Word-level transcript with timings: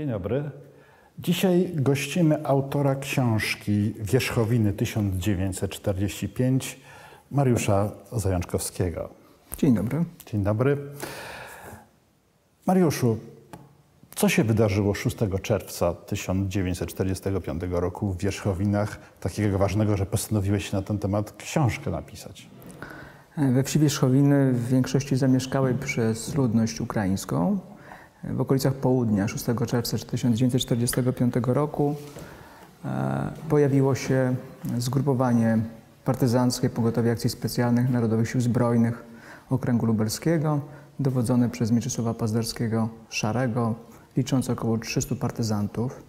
Dzień 0.00 0.08
dobry. 0.08 0.50
Dzisiaj 1.18 1.70
gościmy 1.74 2.46
autora 2.46 2.94
książki 2.94 3.94
Wierzchowiny 3.98 4.72
1945, 4.72 6.80
Mariusza 7.30 7.92
Zajączkowskiego. 8.12 9.08
Dzień 9.58 9.74
dobry. 9.74 10.04
Dzień 10.26 10.44
dobry. 10.44 10.76
Mariuszu, 12.66 13.18
co 14.14 14.28
się 14.28 14.44
wydarzyło 14.44 14.94
6 14.94 15.16
czerwca 15.42 15.94
1945 15.94 17.62
roku 17.70 18.12
w 18.12 18.18
Wierzchowinach, 18.18 18.98
takiego 19.20 19.58
ważnego, 19.58 19.96
że 19.96 20.06
postanowiłeś 20.06 20.72
na 20.72 20.82
ten 20.82 20.98
temat 20.98 21.32
książkę 21.32 21.90
napisać? 21.90 22.46
We 23.36 23.62
wsi 23.62 23.78
Wierzchowiny 23.78 24.52
w 24.52 24.68
większości 24.68 25.16
zamieszkałej 25.16 25.74
przez 25.74 26.34
ludność 26.34 26.80
ukraińską. 26.80 27.58
W 28.24 28.40
okolicach 28.40 28.74
południa 28.74 29.28
6 29.28 29.44
czerwca 29.66 29.98
1945 29.98 31.34
roku 31.46 31.94
e, 32.84 33.32
pojawiło 33.48 33.94
się 33.94 34.34
zgrupowanie 34.78 35.58
partyzanckie 36.04 36.70
Pogotowia 36.70 37.12
Akcji 37.12 37.30
Specjalnych 37.30 37.90
Narodowych 37.90 38.28
Sił 38.28 38.40
Zbrojnych 38.40 39.04
Okręgu 39.50 39.86
Lubelskiego, 39.86 40.60
dowodzone 41.00 41.50
przez 41.50 41.70
Mieczysława 41.70 42.14
Pazderskiego 42.14 42.88
Szarego, 43.10 43.74
liczące 44.16 44.52
około 44.52 44.78
300 44.78 45.14
partyzantów. 45.14 46.02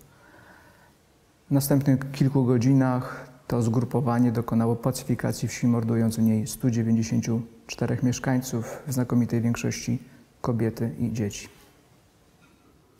W 1.49 1.51
następnych 1.53 2.11
kilku 2.11 2.45
godzinach 2.45 3.31
to 3.47 3.61
zgrupowanie 3.61 4.31
dokonało 4.31 4.75
pacyfikacji 4.75 5.47
wsi, 5.47 5.67
mordując 5.67 6.15
w 6.15 6.21
niej 6.21 6.47
194 6.47 7.97
mieszkańców, 8.03 8.83
w 8.87 8.93
znakomitej 8.93 9.41
większości 9.41 9.99
kobiety 10.41 10.95
i 10.99 11.13
dzieci. 11.13 11.60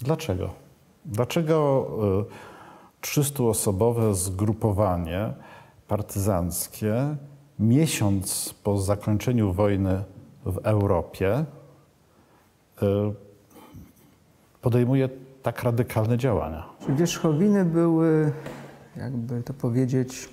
Dlaczego? 0.01 0.49
Dlaczego 1.05 1.87
300-osobowe 3.01 4.13
zgrupowanie 4.13 5.33
partyzanckie 5.87 7.15
miesiąc 7.59 8.55
po 8.63 8.77
zakończeniu 8.77 9.53
wojny 9.53 10.03
w 10.45 10.57
Europie 10.57 11.45
podejmuje 14.61 15.09
tak 15.43 15.63
radykalne 15.63 16.17
działania? 16.17 16.65
Wierzchowiny 16.89 17.65
były, 17.65 18.31
jakby 18.97 19.43
to 19.43 19.53
powiedzieć, 19.53 20.29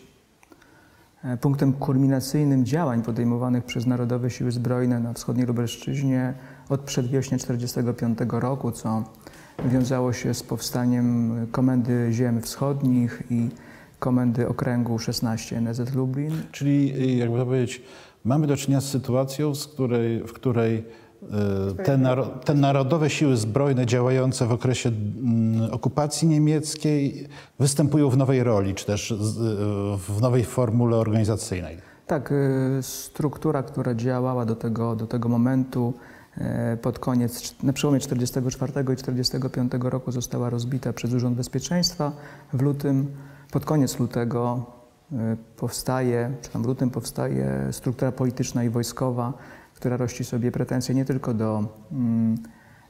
punktem 1.40 1.72
kulminacyjnym 1.72 2.64
działań 2.64 3.02
podejmowanych 3.02 3.64
przez 3.64 3.86
Narodowe 3.86 4.30
Siły 4.30 4.52
Zbrojne 4.52 5.00
na 5.00 5.12
wschodniej 5.12 5.46
Lubelszczyźnie 5.46 6.34
od 6.68 6.80
przedwiośnia 6.80 7.38
1945 7.38 8.32
roku, 8.42 8.72
co 8.72 9.04
wiązało 9.64 10.12
się 10.12 10.34
z 10.34 10.42
powstaniem 10.42 11.32
Komendy 11.52 12.08
Ziem 12.12 12.42
Wschodnich 12.42 13.22
i 13.30 13.48
Komendy 13.98 14.48
Okręgu 14.48 14.98
16 14.98 15.60
NZ 15.60 15.94
Lublin. 15.94 16.42
Czyli, 16.52 17.18
jakby 17.18 17.38
to 17.38 17.44
powiedzieć, 17.44 17.82
mamy 18.24 18.46
do 18.46 18.56
czynienia 18.56 18.80
z 18.80 18.90
sytuacją, 18.90 19.54
z 19.54 19.66
której, 19.66 20.20
w 20.20 20.32
której 20.32 20.84
te, 21.84 21.98
te, 22.44 22.54
narodowe 22.54 23.10
siły 23.10 23.36
zbrojne 23.36 23.86
działające 23.86 24.46
w 24.46 24.52
okresie 24.52 24.90
okupacji 25.70 26.28
niemieckiej 26.28 27.28
występują 27.58 28.10
w 28.10 28.16
nowej 28.16 28.42
roli, 28.42 28.74
czy 28.74 28.86
też 28.86 29.14
w 30.08 30.20
nowej 30.20 30.44
formule 30.44 30.96
organizacyjnej. 30.96 31.76
Tak, 32.06 32.34
struktura, 32.80 33.62
która 33.62 33.94
działała 33.94 34.46
do 34.46 34.56
tego, 34.56 34.96
do 34.96 35.06
tego 35.06 35.28
momentu 35.28 35.94
pod 36.82 36.98
koniec, 36.98 37.54
na 37.62 37.72
przełomie 37.72 38.00
1944 38.00 38.92
i 38.92 38.96
1945 38.96 39.72
roku 39.92 40.12
została 40.12 40.50
rozbita 40.50 40.92
przez 40.92 41.12
Urząd 41.12 41.36
Bezpieczeństwa. 41.36 42.12
W 42.52 42.62
lutym, 42.62 43.16
pod 43.50 43.64
koniec 43.64 43.98
lutego 43.98 44.66
powstaje, 45.56 46.32
czy 46.42 46.50
tam 46.50 46.62
w 46.62 46.66
lutym 46.66 46.90
powstaje 46.90 47.68
struktura 47.70 48.12
polityczna 48.12 48.64
i 48.64 48.70
wojskowa, 48.70 49.32
która 49.74 49.96
rości 49.96 50.24
sobie 50.24 50.52
pretensje 50.52 50.94
nie 50.94 51.04
tylko 51.04 51.34
do 51.34 51.64
mm, 51.92 52.38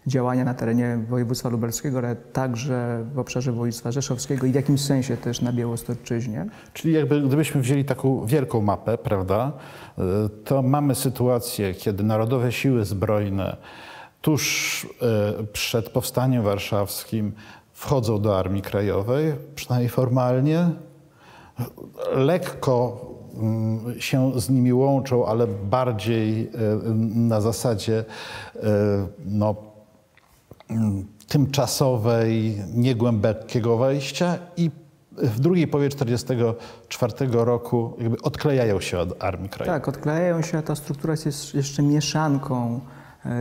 działania 0.09 0.45
na 0.45 0.55
terenie 0.55 0.99
województwa 1.09 1.49
lubelskiego, 1.49 1.99
ale 1.99 2.17
także 2.17 3.05
w 3.15 3.19
obszarze 3.19 3.53
województwa 3.53 3.93
rzeszowskiego 3.93 4.47
i 4.47 4.51
w 4.51 4.55
jakimś 4.55 4.81
sensie 4.81 5.17
też 5.17 5.41
na 5.41 5.53
Białostocczyźnie. 5.53 6.47
Czyli 6.73 6.95
jakby 6.95 7.23
gdybyśmy 7.23 7.61
wzięli 7.61 7.85
taką 7.85 8.27
wielką 8.27 8.61
mapę, 8.61 8.99
prawda, 8.99 9.53
to 10.45 10.63
mamy 10.63 10.95
sytuację, 10.95 11.75
kiedy 11.75 12.03
Narodowe 12.05 12.53
Siły 12.53 12.85
Zbrojne 12.85 13.57
tuż 14.21 14.87
przed 15.53 15.91
Powstaniem 15.91 16.43
Warszawskim 16.43 17.33
wchodzą 17.73 18.21
do 18.21 18.39
Armii 18.39 18.63
Krajowej, 18.63 19.35
przynajmniej 19.55 19.89
formalnie, 19.89 20.71
lekko 22.15 23.07
się 23.99 24.41
z 24.41 24.51
nimi 24.51 24.73
łączą, 24.73 25.27
ale 25.27 25.47
bardziej 25.47 26.51
na 27.15 27.41
zasadzie 27.41 28.05
no, 29.27 29.68
tymczasowej, 31.29 32.63
niegłębokiego 32.75 33.77
wejścia 33.77 34.39
i 34.57 34.71
w 35.13 35.41
drugiej 35.41 35.69
połowie 35.69 35.89
1944 35.89 37.45
roku 37.45 37.93
jakby 37.99 38.23
odklejają 38.23 38.81
się 38.81 38.99
od 38.99 39.25
Armii 39.25 39.49
Krajowej. 39.49 39.81
Tak, 39.81 39.89
odklejają 39.89 40.43
się, 40.43 40.59
a 40.59 40.63
ta 40.63 40.75
struktura 40.75 41.15
jest 41.27 41.55
jeszcze 41.55 41.83
mieszanką. 41.83 42.81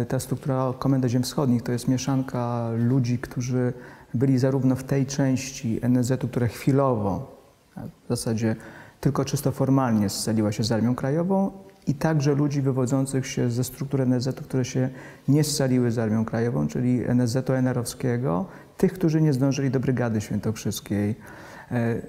Ta 0.07 0.19
struktura 0.19 0.73
Komendy 0.79 1.09
Ziem 1.09 1.23
Wschodnich 1.23 1.63
to 1.63 1.71
jest 1.71 1.87
mieszanka 1.87 2.69
ludzi, 2.77 3.19
którzy 3.19 3.73
byli 4.13 4.37
zarówno 4.37 4.75
w 4.75 4.83
tej 4.83 5.05
części 5.05 5.79
NZ-u, 5.89 6.27
która 6.27 6.47
chwilowo, 6.47 7.37
w 7.77 8.09
zasadzie 8.09 8.55
tylko 9.01 9.25
czysto 9.25 9.51
formalnie 9.51 10.09
scaliła 10.09 10.51
się 10.51 10.63
z 10.63 10.71
Armią 10.71 10.95
Krajową 10.95 11.51
i 11.87 11.93
także 11.93 12.35
ludzi 12.35 12.61
wywodzących 12.61 13.27
się 13.27 13.51
ze 13.51 13.63
struktur 13.63 14.01
NSZ-u, 14.01 14.43
które 14.43 14.65
się 14.65 14.89
nie 15.27 15.43
scaliły 15.43 15.91
z 15.91 15.99
Armią 15.99 16.25
Krajową, 16.25 16.67
czyli 16.67 17.03
NSZ-u 17.07 17.53
NR-owskiego, 17.53 18.45
tych, 18.77 18.93
którzy 18.93 19.21
nie 19.21 19.33
zdążyli 19.33 19.71
do 19.71 19.79
Brygady 19.79 20.21
Świętokrzyskiej. 20.21 21.15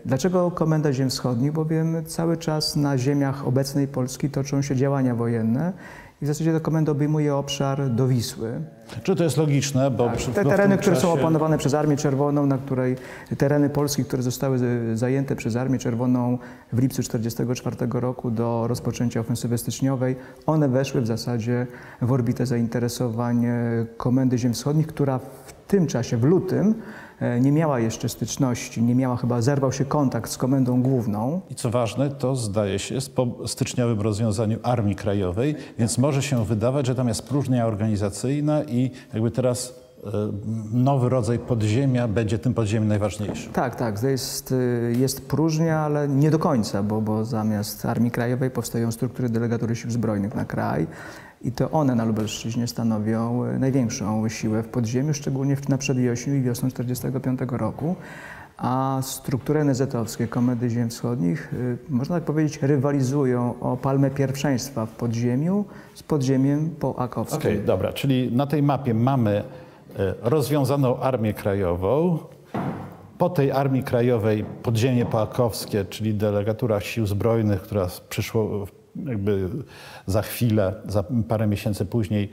Dlaczego 0.05 0.51
Komenda 0.51 0.93
Ziem 0.93 1.11
Wschodnich? 1.11 1.53
Bowiem 1.53 2.05
cały 2.07 2.37
czas 2.37 2.77
na 2.77 2.99
ziemiach 2.99 3.47
obecnej 3.47 3.89
Polski 3.89 4.31
toczą 4.31 4.63
się 4.63 4.77
działania 4.77 5.15
wojenne 5.15 5.73
i 6.23 6.25
w 6.25 6.29
zasadzie 6.29 6.53
ta 6.53 6.61
komenda 6.61 6.93
obejmuje 6.93 7.35
obszar 7.35 7.91
do 7.91 8.09
Wisły. 8.09 8.61
Czy 9.03 9.17
to 9.17 9.25
jest 9.25 9.37
logiczne? 9.37 9.91
Bo 9.91 10.07
tak, 10.07 10.35
te 10.35 10.45
tereny, 10.45 10.79
które 10.79 10.97
są 10.97 11.13
opanowane 11.13 11.59
przez 11.59 11.75
Armię 11.75 11.97
Czerwoną, 11.97 12.47
na 12.47 12.59
której 12.59 12.97
tereny 13.39 13.71
Polski, 13.71 14.05
które 14.05 14.23
zostały 14.23 14.59
zajęte 14.95 15.37
przez 15.37 15.57
Armię 15.57 15.79
Czerwoną 15.79 16.39
w 16.73 16.79
lipcu 16.79 17.03
1944 17.03 18.01
roku 18.01 18.31
do 18.31 18.67
rozpoczęcia 18.69 19.21
ofensywy 19.21 19.59
styczniowej, 19.59 20.17
one 20.47 20.69
weszły 20.69 21.01
w 21.01 21.07
zasadzie 21.07 21.67
w 22.03 22.13
orbitę 22.13 22.47
zainteresowań 22.47 23.47
Komendy 23.97 24.39
Ziem 24.39 24.53
Wschodnich, 24.53 24.87
która 24.87 25.19
w 25.19 25.53
tym 25.69 25.87
czasie, 25.87 26.17
w 26.17 26.25
lutym, 26.25 26.75
nie 27.41 27.53
miała 27.53 27.81
jeszcze 27.81 28.09
styczności, 28.09 28.83
nie 28.83 28.95
miała 28.95 29.17
chyba, 29.17 29.43
zerwał 29.43 29.73
się 29.73 29.85
kontakt 29.85 30.31
z 30.31 30.37
komendą 30.37 30.83
główną. 30.83 31.41
I 31.51 31.55
co 31.55 31.71
ważne, 31.71 32.11
to 32.11 32.37
zdaje 32.37 32.79
się 32.79 32.95
jest 32.95 33.15
po 33.15 33.49
styczniowym 33.49 34.01
rozwiązaniu 34.01 34.59
Armii 34.63 34.97
Krajowej, 34.97 35.55
więc 35.79 35.99
może 35.99 36.23
się 36.23 36.45
wydawać, 36.45 36.87
że 36.87 36.95
tam 36.95 37.09
jest 37.09 37.29
próżnia 37.29 37.67
organizacyjna 37.67 38.65
i 38.65 38.91
jakby 39.15 39.31
teraz 39.31 39.89
nowy 40.73 41.09
rodzaj 41.09 41.39
podziemia 41.39 42.09
będzie 42.09 42.39
tym 42.39 42.55
podziemiem 42.55 42.89
najważniejszym. 42.89 43.53
Tak, 43.53 43.77
tak, 43.77 44.03
jest, 44.03 44.55
jest 44.97 45.29
próżnia, 45.29 45.81
ale 45.81 46.09
nie 46.09 46.31
do 46.31 46.39
końca, 46.39 46.83
bo, 46.83 47.01
bo 47.01 47.25
zamiast 47.25 47.87
Armii 47.87 48.11
Krajowej 48.11 48.51
powstają 48.51 48.93
struktury 48.93 49.29
delegatury 49.29 49.77
sił 49.77 49.91
zbrojnych 49.91 50.35
na 50.35 50.45
kraj. 50.45 50.87
I 51.43 51.53
to 51.53 51.71
one 51.71 51.95
na 51.95 52.05
Lubelszczyźnie 52.05 52.67
stanowią 52.67 53.45
największą 53.59 54.29
siłę 54.29 54.63
w 54.63 54.69
podziemiu, 54.69 55.15
szczególnie 55.15 55.57
na 55.69 55.79
przedwiośniu 55.79 56.35
i 56.35 56.43
wiosną 56.43 56.71
1945 56.71 57.61
roku. 57.61 57.97
A 58.57 58.99
struktury 59.03 59.65
NZ-owskie, 59.65 60.29
Komedy 60.29 60.71
Ziem 60.71 60.91
Wschodnich, 60.91 61.55
można 61.89 62.15
tak 62.15 62.25
powiedzieć, 62.25 62.63
rywalizują 62.63 63.55
o 63.61 63.77
palmę 63.77 64.11
pierwszeństwa 64.11 64.87
w 64.87 64.91
podziemiu 64.91 65.65
z 65.95 66.03
podziemiem 66.03 66.71
poakowskim. 66.71 67.39
Okej, 67.39 67.55
okay, 67.55 67.67
dobra, 67.67 67.93
czyli 67.93 68.37
na 68.37 68.47
tej 68.47 68.63
mapie 68.63 68.95
mamy 68.95 69.45
rozwiązaną 70.23 71.01
Armię 71.01 71.35
Krajową, 71.35 72.19
po 73.19 73.31
tej 73.31 73.51
Armii 73.51 73.83
Krajowej 73.83 74.45
podziemie 74.63 75.07
poakowskie, 75.07 75.85
czyli 75.85 76.15
delegatura 76.15 76.81
sił 76.81 77.07
zbrojnych, 77.07 77.63
która 77.63 77.87
przyszło 78.09 78.67
jakby 78.97 79.49
za 80.07 80.23
chwilę, 80.23 80.75
za 80.89 81.05
parę 81.29 81.47
miesięcy 81.47 81.85
później 81.85 82.31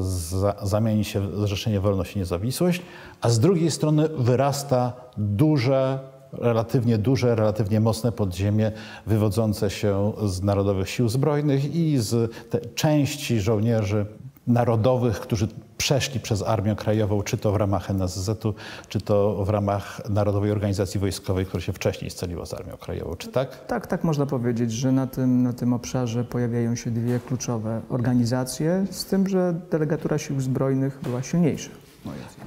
za, 0.00 0.56
zamieni 0.62 1.04
się 1.04 1.20
w 1.20 1.40
Zrzeszenie 1.40 1.80
Wolność 1.80 2.16
i 2.16 2.18
Niezawisłość, 2.18 2.82
a 3.20 3.28
z 3.28 3.40
drugiej 3.40 3.70
strony 3.70 4.08
wyrasta 4.08 4.92
duże, 5.16 5.98
relatywnie 6.32 6.98
duże, 6.98 7.34
relatywnie 7.34 7.80
mocne 7.80 8.12
podziemie 8.12 8.72
wywodzące 9.06 9.70
się 9.70 10.12
z 10.24 10.42
Narodowych 10.42 10.90
Sił 10.90 11.08
Zbrojnych 11.08 11.74
i 11.74 11.98
z 11.98 12.32
części 12.74 13.40
żołnierzy 13.40 14.06
narodowych, 14.46 15.20
którzy 15.20 15.48
przeszli 15.78 16.20
przez 16.20 16.42
Armię 16.42 16.76
Krajową, 16.76 17.22
czy 17.22 17.36
to 17.38 17.52
w 17.52 17.56
ramach 17.56 17.90
NSZ-u, 17.90 18.54
czy 18.88 19.00
to 19.00 19.44
w 19.44 19.48
ramach 19.48 20.10
Narodowej 20.10 20.50
Organizacji 20.50 21.00
Wojskowej, 21.00 21.46
która 21.46 21.60
się 21.60 21.72
wcześniej 21.72 22.10
scaliła 22.10 22.46
z 22.46 22.54
Armią 22.54 22.76
Krajową, 22.76 23.16
czy 23.16 23.28
tak? 23.28 23.66
Tak, 23.66 23.86
tak 23.86 24.04
można 24.04 24.26
powiedzieć, 24.26 24.72
że 24.72 24.92
na 24.92 25.06
tym, 25.06 25.42
na 25.42 25.52
tym 25.52 25.72
obszarze 25.72 26.24
pojawiają 26.24 26.76
się 26.76 26.90
dwie 26.90 27.20
kluczowe 27.20 27.80
organizacje, 27.88 28.86
z 28.90 29.04
tym, 29.04 29.28
że 29.28 29.54
delegatura 29.70 30.18
sił 30.18 30.40
zbrojnych 30.40 30.98
była 31.02 31.22
silniejsza. 31.22 31.70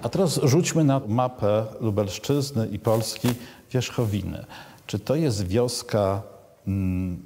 A 0.04 0.10
teraz 0.10 0.40
rzućmy 0.44 0.84
na 0.84 1.02
mapę 1.08 1.66
Lubelszczyzny 1.80 2.68
i 2.68 2.80
Polski 2.80 3.28
Wierzchowiny. 3.72 4.46
Czy 4.86 5.00
to 5.00 5.16
jest 5.16 5.48
wioska 5.48 6.22
mm, 6.68 7.24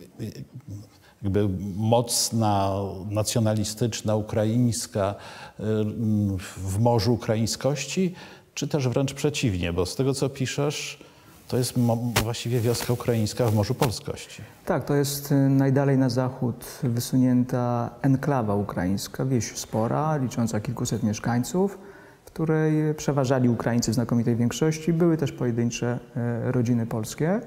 jakby 1.24 1.50
mocna, 1.76 2.72
nacjonalistyczna, 3.10 4.16
ukraińska 4.16 5.16
y, 5.60 5.64
w 6.58 6.80
morzu 6.80 7.14
ukraińskości, 7.14 8.16
czy 8.54 8.68
też 8.68 8.88
wręcz 8.88 9.14
przeciwnie? 9.14 9.74
Bo 9.74 9.86
z 9.86 9.96
tego, 9.96 10.14
co 10.14 10.30
piszesz, 10.30 11.00
to 11.48 11.58
jest 11.58 11.74
właściwie 12.24 12.60
wioska 12.60 12.94
ukraińska 12.94 13.46
w 13.46 13.56
Morzu 13.56 13.76
Polskości. 13.76 14.42
Tak, 14.66 14.86
to 14.86 14.96
jest 14.96 15.32
y, 15.32 15.36
najdalej 15.36 15.98
na 15.98 16.10
zachód 16.10 16.66
wysunięta 16.84 17.90
enklawa 18.02 18.56
ukraińska, 18.56 19.26
wieś 19.26 19.58
spora, 19.58 20.18
licząca 20.18 20.60
kilkuset 20.60 21.04
mieszkańców 21.04 21.78
której 22.34 22.94
przeważali 22.94 23.50
Ukraińcy 23.50 23.92
w 23.92 23.94
znakomitej 23.94 24.36
większości. 24.36 24.94
Były 24.94 25.18
też 25.18 25.32
pojedyncze 25.32 26.00
e, 26.16 26.52
rodziny 26.52 26.86
polskie. 26.86 27.42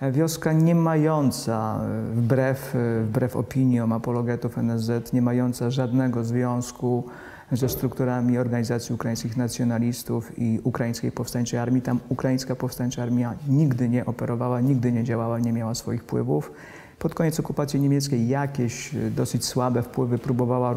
E, 0.00 0.12
wioska 0.12 0.52
nie 0.52 0.74
mająca, 0.74 1.80
e, 1.84 2.14
wbrew, 2.14 2.76
wbrew 3.04 3.36
opiniom 3.36 3.92
apologetów 3.92 4.58
NSZ, 4.58 5.12
nie 5.12 5.22
mająca 5.22 5.70
żadnego 5.70 6.24
związku 6.24 7.04
ze 7.52 7.68
strukturami 7.68 8.38
organizacji 8.38 8.94
ukraińskich 8.94 9.36
nacjonalistów 9.36 10.38
i 10.38 10.60
ukraińskiej 10.64 11.12
powstańczej 11.12 11.60
armii. 11.60 11.82
Tam 11.82 12.00
ukraińska 12.08 12.56
powstańcza 12.56 13.02
armia 13.02 13.34
nigdy 13.48 13.88
nie 13.88 14.06
operowała, 14.06 14.60
nigdy 14.60 14.92
nie 14.92 15.04
działała, 15.04 15.38
nie 15.38 15.52
miała 15.52 15.74
swoich 15.74 16.02
wpływów. 16.02 16.52
Pod 16.98 17.14
koniec 17.14 17.40
okupacji 17.40 17.80
niemieckiej 17.80 18.28
jakieś 18.28 18.94
dosyć 19.10 19.44
słabe 19.44 19.82
wpływy 19.82 20.18
próbowała 20.18 20.74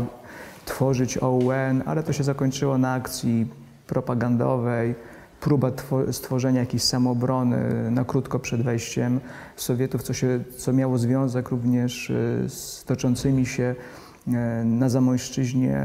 tworzyć 0.66 1.18
OUN, 1.18 1.84
ale 1.86 2.04
to 2.04 2.14
się 2.14 2.24
zakończyło 2.24 2.78
na 2.78 2.94
akcji 2.94 3.48
propagandowej, 3.88 4.96
próba 5.42 5.72
stworzenia 6.12 6.60
jakiejś 6.60 6.84
samoobrony 6.84 7.92
na 7.92 8.06
krótko 8.06 8.40
przed 8.40 8.62
wejściem 8.62 9.20
Sowietów, 9.56 10.04
co, 10.04 10.14
się, 10.14 10.40
co 10.58 10.74
miało 10.74 10.98
związek 10.98 11.50
również 11.50 12.10
e, 12.10 12.50
z 12.50 12.84
toczącymi 12.86 13.46
się 13.46 13.76
e, 14.28 14.64
na 14.64 14.90
Zamojszczyźnie 14.90 15.82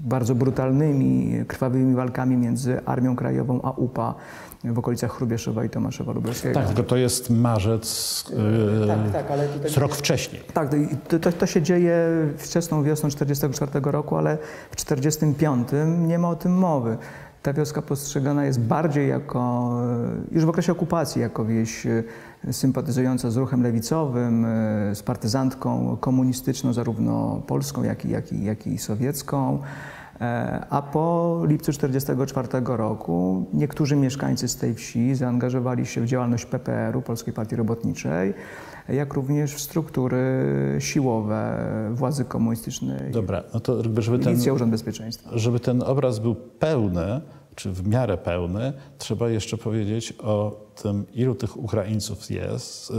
bardzo 0.00 0.34
brutalnymi, 0.34 1.44
krwawymi 1.46 1.94
walkami 1.94 2.36
między 2.36 2.84
Armią 2.84 3.16
Krajową 3.16 3.62
a 3.62 3.70
UPA 3.70 4.14
w 4.64 4.78
okolicach 4.78 5.12
Chrubieszowa 5.12 5.64
i 5.64 5.70
Tomaszowa 5.70 6.12
Lubelskiego. 6.12 6.54
Tak, 6.54 6.66
tylko 6.66 6.82
to 6.82 6.96
jest 6.96 7.30
marzec, 7.30 8.24
yy, 8.80 8.86
tak, 8.86 9.12
tak, 9.12 9.30
ale 9.30 9.48
tutaj... 9.48 9.70
rok 9.76 9.94
wcześniej. 9.94 10.42
Tak, 10.54 10.70
to, 11.08 11.18
to, 11.18 11.32
to, 11.32 11.46
się 11.46 11.62
dzieje 11.62 12.06
wczesną 12.36 12.82
wiosną 12.82 13.10
1944 13.10 13.92
roku, 13.92 14.16
ale 14.16 14.38
w 14.70 14.76
1945 14.76 15.68
nie 16.08 16.18
ma 16.18 16.28
o 16.30 16.36
tym 16.36 16.58
mowy. 16.58 16.98
Ta 17.42 17.52
wioska 17.52 17.82
postrzegana 17.82 18.44
jest 18.44 18.60
bardziej 18.60 19.08
jako, 19.08 19.70
już 20.32 20.44
w 20.44 20.48
okresie 20.48 20.72
okupacji, 20.72 21.22
jako 21.22 21.44
wieś 21.44 21.86
sympatyzująca 22.50 23.30
z 23.30 23.36
ruchem 23.36 23.62
lewicowym, 23.62 24.46
z 24.94 25.02
partyzantką 25.02 25.96
komunistyczną, 26.00 26.72
zarówno 26.72 27.42
polską, 27.46 27.82
jak 27.82 28.04
i, 28.04 28.10
jak 28.10 28.32
i, 28.32 28.44
jak 28.44 28.66
i 28.66 28.78
sowiecką. 28.78 29.58
E, 30.20 30.64
a 30.70 30.82
po 30.82 31.36
lipcu 31.46 31.72
1944 31.72 32.48
roku 32.76 33.46
niektórzy 33.52 33.96
mieszkańcy 33.96 34.48
z 34.48 34.56
tej 34.56 34.74
wsi 34.74 35.14
zaangażowali 35.14 35.86
się 35.86 36.00
w 36.00 36.06
działalność 36.06 36.46
PPR-u, 36.46 37.02
Polskiej 37.02 37.34
Partii 37.34 37.56
Robotniczej, 37.56 38.34
jak 38.88 39.14
również 39.14 39.54
w 39.54 39.60
struktury 39.60 40.46
siłowe 40.78 41.68
władzy 41.92 42.24
komunistycznej. 42.24 43.10
Dobra, 43.10 43.42
no 43.54 43.60
to 43.60 43.82
żeby 44.02 44.18
ten, 44.18 44.32
Milicja, 44.32 44.52
Urząd 44.52 44.70
Bezpieczeństwa. 44.70 45.30
Żeby 45.32 45.60
ten 45.60 45.82
obraz 45.82 46.18
był 46.18 46.34
pełny, 46.34 47.20
czy 47.54 47.72
w 47.72 47.88
miarę 47.88 48.18
pełny, 48.18 48.72
trzeba 48.98 49.28
jeszcze 49.28 49.56
powiedzieć 49.56 50.14
o 50.22 50.60
tym, 50.82 51.06
ilu 51.14 51.34
tych 51.34 51.56
Ukraińców 51.56 52.30
jest, 52.30 52.92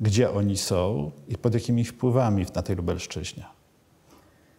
gdzie 0.00 0.30
oni 0.30 0.56
są 0.56 1.10
i 1.28 1.38
pod 1.38 1.54
jakimi 1.54 1.84
wpływami 1.84 2.46
na 2.54 2.62
tej 2.62 2.76
Lubelszczyźnie. 2.76 3.44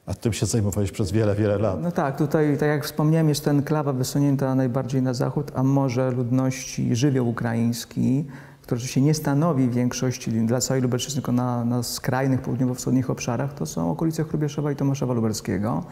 A 0.06 0.14
tym 0.14 0.34
się 0.34 0.46
zajmowałeś 0.46 0.92
przez 0.92 1.12
wiele, 1.12 1.36
wiele 1.36 1.58
lat. 1.58 1.82
No 1.82 1.92
tak, 1.92 2.18
tutaj, 2.18 2.58
tak 2.60 2.70
jak 2.70 2.86
wspomniałem, 2.86 3.30
jest 3.30 3.46
to 3.46 3.52
enklawa 3.52 3.94
wysunięta 3.94 4.56
najbardziej 4.56 5.02
na 5.02 5.14
zachód, 5.14 5.52
a 5.56 5.64
może 5.64 6.12
ludności 6.12 6.96
żywioł 6.96 7.30
ukraiński, 7.30 8.26
który 8.68 8.81
się 8.81 9.02
nie 9.02 9.14
stanowi 9.14 9.69
większości 9.69 10.31
dla 10.31 10.62
całej 10.62 10.84
Lubelszczyzny, 10.84 11.16
tylko 11.16 11.31
na, 11.31 11.66
na 11.66 11.84
skrajnych 11.84 12.42
południowo-wschodnich 12.42 13.10
obszarach, 13.10 13.54
to 13.54 13.66
są 13.66 13.92
okolice 13.92 14.24
Chrubieszowa 14.24 14.72
i 14.72 14.75
Tomaszowa 14.75 15.14
Lubelskiego. 15.14 15.84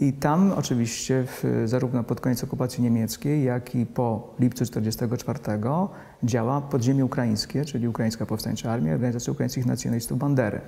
I 0.00 0.12
tam 0.12 0.52
oczywiście 0.52 1.24
w, 1.26 1.62
zarówno 1.64 2.04
pod 2.04 2.20
koniec 2.20 2.44
okupacji 2.44 2.82
niemieckiej, 2.82 3.44
jak 3.44 3.74
i 3.74 3.86
po 3.86 4.34
lipcu 4.40 4.66
1944 4.66 5.58
działa 6.24 6.60
podziemie 6.60 7.04
ukraińskie, 7.04 7.64
czyli 7.64 7.88
Ukraińska 7.88 8.26
Powstańcza 8.26 8.72
Armia, 8.72 8.94
Organizacja 8.94 9.32
Ukraińskich 9.32 9.66
Nacjonalistów 9.66 10.18
Bandery 10.18 10.60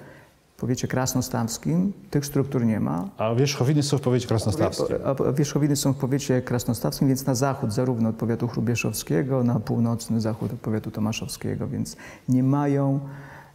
powiecie 0.62 0.88
krasnostawskim 0.88 1.92
tych 2.10 2.26
struktur 2.26 2.64
nie 2.66 2.80
ma. 2.80 3.08
A 3.18 3.34
wierzchowiny 3.34 3.82
są 3.82 3.98
w 3.98 4.00
powiecie 4.00 4.28
krasnostawskim. 4.28 4.96
A 5.04 5.32
wierzchowiny 5.32 5.76
są 5.76 5.92
w 5.92 5.96
powiecie 5.96 6.42
krasnostawskim, 6.42 7.08
więc 7.08 7.26
na 7.26 7.34
zachód 7.34 7.72
zarówno 7.72 8.08
od 8.08 8.16
powiatu 8.16 8.48
chrubieszowskiego, 8.48 9.44
na 9.44 9.60
północny 9.60 10.20
zachód 10.20 10.52
od 10.52 10.60
powiatu 10.60 10.90
tomaszowskiego, 10.90 11.68
więc 11.68 11.96
nie 12.28 12.42
mają... 12.42 13.00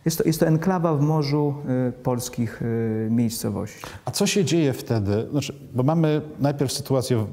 Jest 0.05 0.17
to, 0.17 0.23
jest 0.23 0.39
to 0.39 0.47
enklawa 0.47 0.93
w 0.93 1.01
morzu 1.01 1.55
y, 1.89 1.91
polskich 1.91 2.61
y, 2.61 3.07
miejscowości. 3.11 3.85
A 4.05 4.11
co 4.11 4.27
się 4.27 4.45
dzieje 4.45 4.73
wtedy? 4.73 5.27
Znaczy, 5.31 5.53
bo 5.73 5.83
mamy 5.83 6.21
najpierw 6.39 6.71
sytuację 6.73 7.25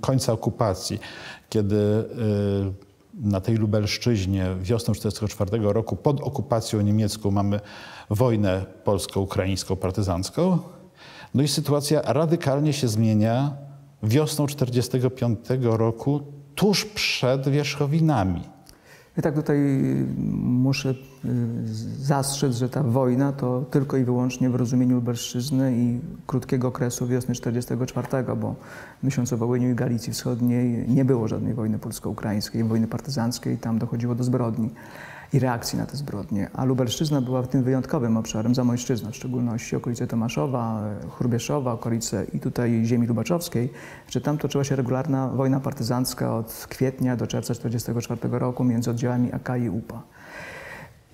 końca 0.00 0.32
okupacji, 0.32 1.00
kiedy 1.48 1.76
y, 1.76 2.87
na 3.18 3.40
tej 3.40 3.56
Lubelszczyźnie 3.56 4.46
wiosną 4.60 4.94
1944 4.94 5.72
roku 5.72 5.96
pod 5.96 6.20
okupacją 6.20 6.80
niemiecką 6.80 7.30
mamy 7.30 7.60
wojnę 8.10 8.66
polsko-ukraińską 8.84 9.76
partyzancką. 9.76 10.58
No 11.34 11.42
i 11.42 11.48
sytuacja 11.48 12.02
radykalnie 12.02 12.72
się 12.72 12.88
zmienia 12.88 13.56
wiosną 14.02 14.46
1945 14.46 15.38
roku, 15.62 16.20
tuż 16.54 16.84
przed 16.84 17.48
wierzchowinami. 17.48 18.57
I 19.18 19.22
tak 19.22 19.34
tutaj 19.34 19.58
muszę 20.42 20.90
y, 20.90 20.94
zastrzec, 21.98 22.56
że 22.56 22.68
ta 22.68 22.82
wojna 22.82 23.32
to 23.32 23.64
tylko 23.70 23.96
i 23.96 24.04
wyłącznie 24.04 24.50
w 24.50 24.54
rozumieniu 24.54 24.94
Lubelszczyzny 24.94 25.72
i 25.76 26.00
krótkiego 26.26 26.68
okresu 26.68 27.06
wiosny 27.06 27.34
1944, 27.34 28.40
bo 28.40 28.54
myśląc 29.02 29.32
o 29.32 29.36
Wołyniu 29.36 29.70
i 29.70 29.74
Galicji 29.74 30.12
Wschodniej 30.12 30.88
nie 30.88 31.04
było 31.04 31.28
żadnej 31.28 31.54
wojny 31.54 31.78
polsko-ukraińskiej, 31.78 32.64
wojny 32.64 32.86
partyzanckiej, 32.86 33.58
tam 33.58 33.78
dochodziło 33.78 34.14
do 34.14 34.24
zbrodni 34.24 34.70
i 35.32 35.38
reakcji 35.38 35.78
na 35.78 35.86
te 35.86 35.96
zbrodnie. 35.96 36.50
A 36.54 36.64
Lubelszczyzna 36.64 37.20
była 37.20 37.42
tym 37.42 37.62
wyjątkowym 37.62 38.16
obszarem, 38.16 38.54
Zamojszczyzna 38.54 39.10
w 39.10 39.16
szczególności, 39.16 39.76
okolice 39.76 40.06
Tomaszowa, 40.06 40.82
Chrubieszowa, 41.10 41.72
okolice 41.72 42.24
i 42.32 42.40
tutaj 42.40 42.82
ziemi 42.84 43.06
lubaczowskiej, 43.06 43.72
że 44.10 44.20
tam 44.20 44.38
toczyła 44.38 44.64
się 44.64 44.76
regularna 44.76 45.28
wojna 45.28 45.60
partyzancka 45.60 46.36
od 46.36 46.66
kwietnia 46.68 47.16
do 47.16 47.26
czerwca 47.26 47.54
1944 47.54 48.38
roku 48.38 48.64
między 48.64 48.90
oddziałami 48.90 49.32
AK 49.32 49.48
i 49.64 49.68
UPA. 49.68 50.02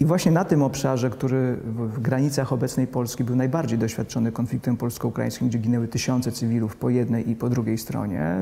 I 0.00 0.04
właśnie 0.04 0.32
na 0.32 0.44
tym 0.44 0.62
obszarze, 0.62 1.10
który 1.10 1.56
w 1.64 2.00
granicach 2.00 2.52
obecnej 2.52 2.86
Polski 2.86 3.24
był 3.24 3.36
najbardziej 3.36 3.78
doświadczony 3.78 4.32
konfliktem 4.32 4.76
polsko-ukraińskim, 4.76 5.48
gdzie 5.48 5.58
ginęły 5.58 5.88
tysiące 5.88 6.32
cywilów 6.32 6.76
po 6.76 6.90
jednej 6.90 7.30
i 7.30 7.36
po 7.36 7.48
drugiej 7.50 7.78
stronie, 7.78 8.36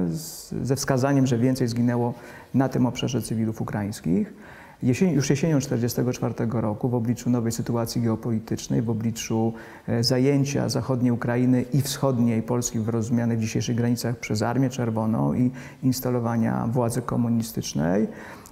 ze 0.62 0.76
wskazaniem, 0.76 1.26
że 1.26 1.38
więcej 1.38 1.68
zginęło 1.68 2.14
na 2.54 2.68
tym 2.68 2.86
obszarze 2.86 3.22
cywilów 3.22 3.60
ukraińskich, 3.60 4.32
Jesień, 4.82 5.12
już 5.12 5.30
jesienią 5.30 5.58
1944 5.58 6.60
roku, 6.60 6.88
w 6.88 6.94
obliczu 6.94 7.30
nowej 7.30 7.52
sytuacji 7.52 8.02
geopolitycznej, 8.02 8.82
w 8.82 8.90
obliczu 8.90 9.52
e, 9.88 10.04
zajęcia 10.04 10.68
zachodniej 10.68 11.12
Ukrainy 11.12 11.64
i 11.72 11.82
wschodniej 11.82 12.42
Polski 12.42 12.78
w 12.78 12.88
rozumianych 12.88 13.38
dzisiejszych 13.38 13.76
granicach 13.76 14.16
przez 14.18 14.42
Armię 14.42 14.70
Czerwoną 14.70 15.34
i 15.34 15.50
instalowania 15.82 16.66
władzy 16.66 17.02
komunistycznej, 17.02 18.08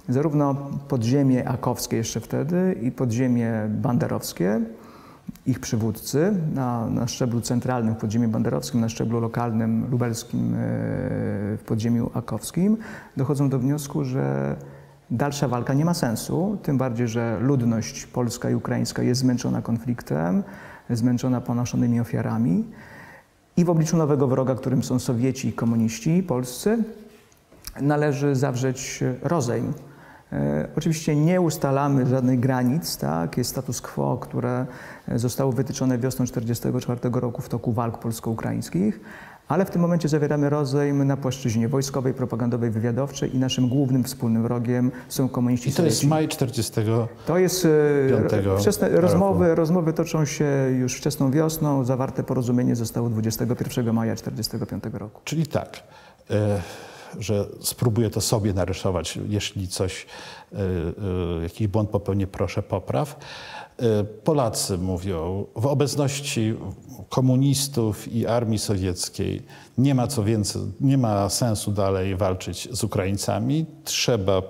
zarówno 0.09 0.55
podziemie 0.87 1.49
akowskie 1.49 1.97
jeszcze 1.97 2.19
wtedy 2.19 2.75
i 2.81 2.91
podziemie 2.91 3.53
banderowskie, 3.69 4.61
ich 5.45 5.59
przywódcy 5.59 6.33
na, 6.53 6.87
na 6.87 7.07
szczeblu 7.07 7.41
centralnym 7.41 7.95
w 7.95 7.97
podziemiu 7.97 8.29
banderowskim, 8.29 8.81
na 8.81 8.89
szczeblu 8.89 9.19
lokalnym 9.19 9.91
lubelskim 9.91 10.53
e, 10.53 10.57
w 11.57 11.61
podziemiu 11.65 12.11
akowskim, 12.13 12.77
dochodzą 13.17 13.49
do 13.49 13.59
wniosku, 13.59 14.03
że 14.03 14.55
dalsza 15.11 15.47
walka 15.47 15.73
nie 15.73 15.85
ma 15.85 15.93
sensu, 15.93 16.57
tym 16.63 16.77
bardziej, 16.77 17.07
że 17.07 17.37
ludność 17.39 18.05
polska 18.05 18.49
i 18.49 18.55
ukraińska 18.55 19.03
jest 19.03 19.21
zmęczona 19.21 19.61
konfliktem, 19.61 20.43
zmęczona 20.89 21.41
ponoszonymi 21.41 21.99
ofiarami 21.99 22.65
i 23.57 23.65
w 23.65 23.69
obliczu 23.69 23.97
nowego 23.97 24.27
wroga, 24.27 24.55
którym 24.55 24.83
są 24.83 24.99
Sowieci 24.99 25.47
i 25.47 25.53
komuniści 25.53 26.23
polscy, 26.23 26.83
należy 27.81 28.35
zawrzeć 28.35 29.03
rozejm. 29.21 29.73
E, 30.33 30.67
oczywiście 30.77 31.15
nie 31.15 31.41
ustalamy 31.41 32.05
żadnych 32.05 32.39
granic, 32.39 32.97
tak? 32.97 33.37
jest 33.37 33.49
status 33.49 33.81
quo, 33.81 34.17
które 34.17 34.65
zostało 35.15 35.51
wytyczone 35.51 35.97
wiosną 35.97 36.25
1944 36.25 37.21
roku 37.21 37.41
w 37.41 37.49
toku 37.49 37.71
walk 37.71 37.97
polsko-ukraińskich, 37.97 38.99
ale 39.51 39.65
w 39.65 39.69
tym 39.69 39.81
momencie 39.81 40.09
zawieramy 40.09 40.49
rozejm 40.49 41.07
na 41.07 41.17
płaszczyźnie 41.17 41.67
wojskowej, 41.67 42.13
propagandowej, 42.13 42.71
wywiadowczej 42.71 43.35
i 43.35 43.39
naszym 43.39 43.69
głównym 43.69 44.03
wspólnym 44.03 44.43
wrogiem 44.43 44.91
są 45.09 45.29
komuniści 45.29 45.69
I 45.69 45.73
to 45.73 45.85
jest 45.85 46.03
maj 46.03 46.27
40. 46.27 46.73
To 47.25 47.37
jest 47.37 47.67
e, 48.45 48.59
wczesne, 48.59 48.89
rozmowy, 48.89 49.55
rozmowy 49.55 49.93
toczą 49.93 50.25
się 50.25 50.45
już 50.79 50.97
wczesną 50.97 51.31
wiosną. 51.31 51.83
Zawarte 51.83 52.23
porozumienie 52.23 52.75
zostało 52.75 53.09
21 53.09 53.93
maja 53.93 54.15
1945 54.15 54.99
roku. 54.99 55.21
Czyli 55.23 55.47
tak, 55.47 55.83
e, 56.29 56.61
że 57.19 57.45
spróbuję 57.61 58.09
to 58.09 58.21
sobie 58.21 58.53
narysować. 58.53 59.19
Jeśli 59.27 59.67
coś, 59.67 60.05
e, 60.53 60.57
jakiś 61.43 61.67
błąd 61.67 61.89
popełnię, 61.89 62.27
proszę 62.27 62.63
popraw. 62.63 63.15
Polacy 64.23 64.77
mówią, 64.77 65.45
w 65.55 65.65
obecności 65.65 66.55
komunistów 67.09 68.13
i 68.13 68.27
armii 68.27 68.59
sowieckiej 68.59 69.41
nie 69.77 69.95
ma 69.95 70.07
co 70.07 70.23
więcej, 70.23 70.61
nie 70.81 70.97
ma 70.97 71.29
sensu 71.29 71.71
dalej 71.71 72.15
walczyć 72.15 72.69
z 72.71 72.83
Ukraińcami. 72.83 73.65
Trzeba 73.83 74.41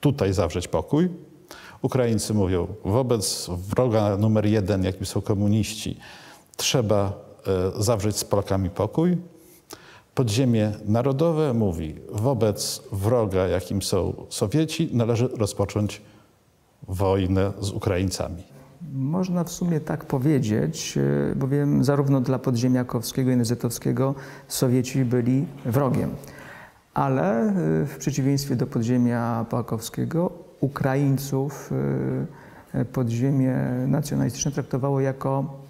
tutaj 0.00 0.32
zawrzeć 0.32 0.68
pokój. 0.68 1.08
Ukraińcy 1.82 2.34
mówią, 2.34 2.66
wobec 2.84 3.50
wroga 3.50 4.16
numer 4.16 4.46
jeden, 4.46 4.84
jakim 4.84 5.06
są 5.06 5.20
komuniści, 5.20 5.96
trzeba 6.56 7.12
e, 7.76 7.82
zawrzeć 7.82 8.16
z 8.16 8.24
Polakami 8.24 8.70
pokój. 8.70 9.16
Podziemie 10.14 10.72
Narodowe 10.84 11.54
mówi, 11.54 11.94
wobec 12.10 12.82
wroga, 12.92 13.46
jakim 13.46 13.82
są 13.82 14.26
Sowieci, 14.28 14.90
należy 14.92 15.28
rozpocząć 15.28 16.00
wojnę 16.88 17.52
z 17.60 17.70
Ukraińcami. 17.70 18.42
Można 18.92 19.44
w 19.44 19.50
sumie 19.50 19.80
tak 19.80 20.04
powiedzieć, 20.04 20.98
e, 21.32 21.36
bowiem 21.36 21.84
zarówno 21.84 22.20
dla 22.20 22.38
podziemia 22.38 22.84
kowskiego 22.84 23.30
i 23.30 23.36
nezetowskiego 23.36 24.14
Sowieci 24.48 25.04
byli 25.04 25.46
wrogiem. 25.64 26.10
Ale 26.94 27.40
e, 27.40 27.52
w 27.86 27.96
przeciwieństwie 27.98 28.56
do 28.56 28.66
podziemia 28.66 29.46
pałakowskiego 29.50 30.30
Ukraińców 30.60 31.70
e, 32.74 32.84
podziemie 32.84 33.56
nacjonalistyczne 33.86 34.52
traktowało 34.52 35.00
jako 35.00 35.63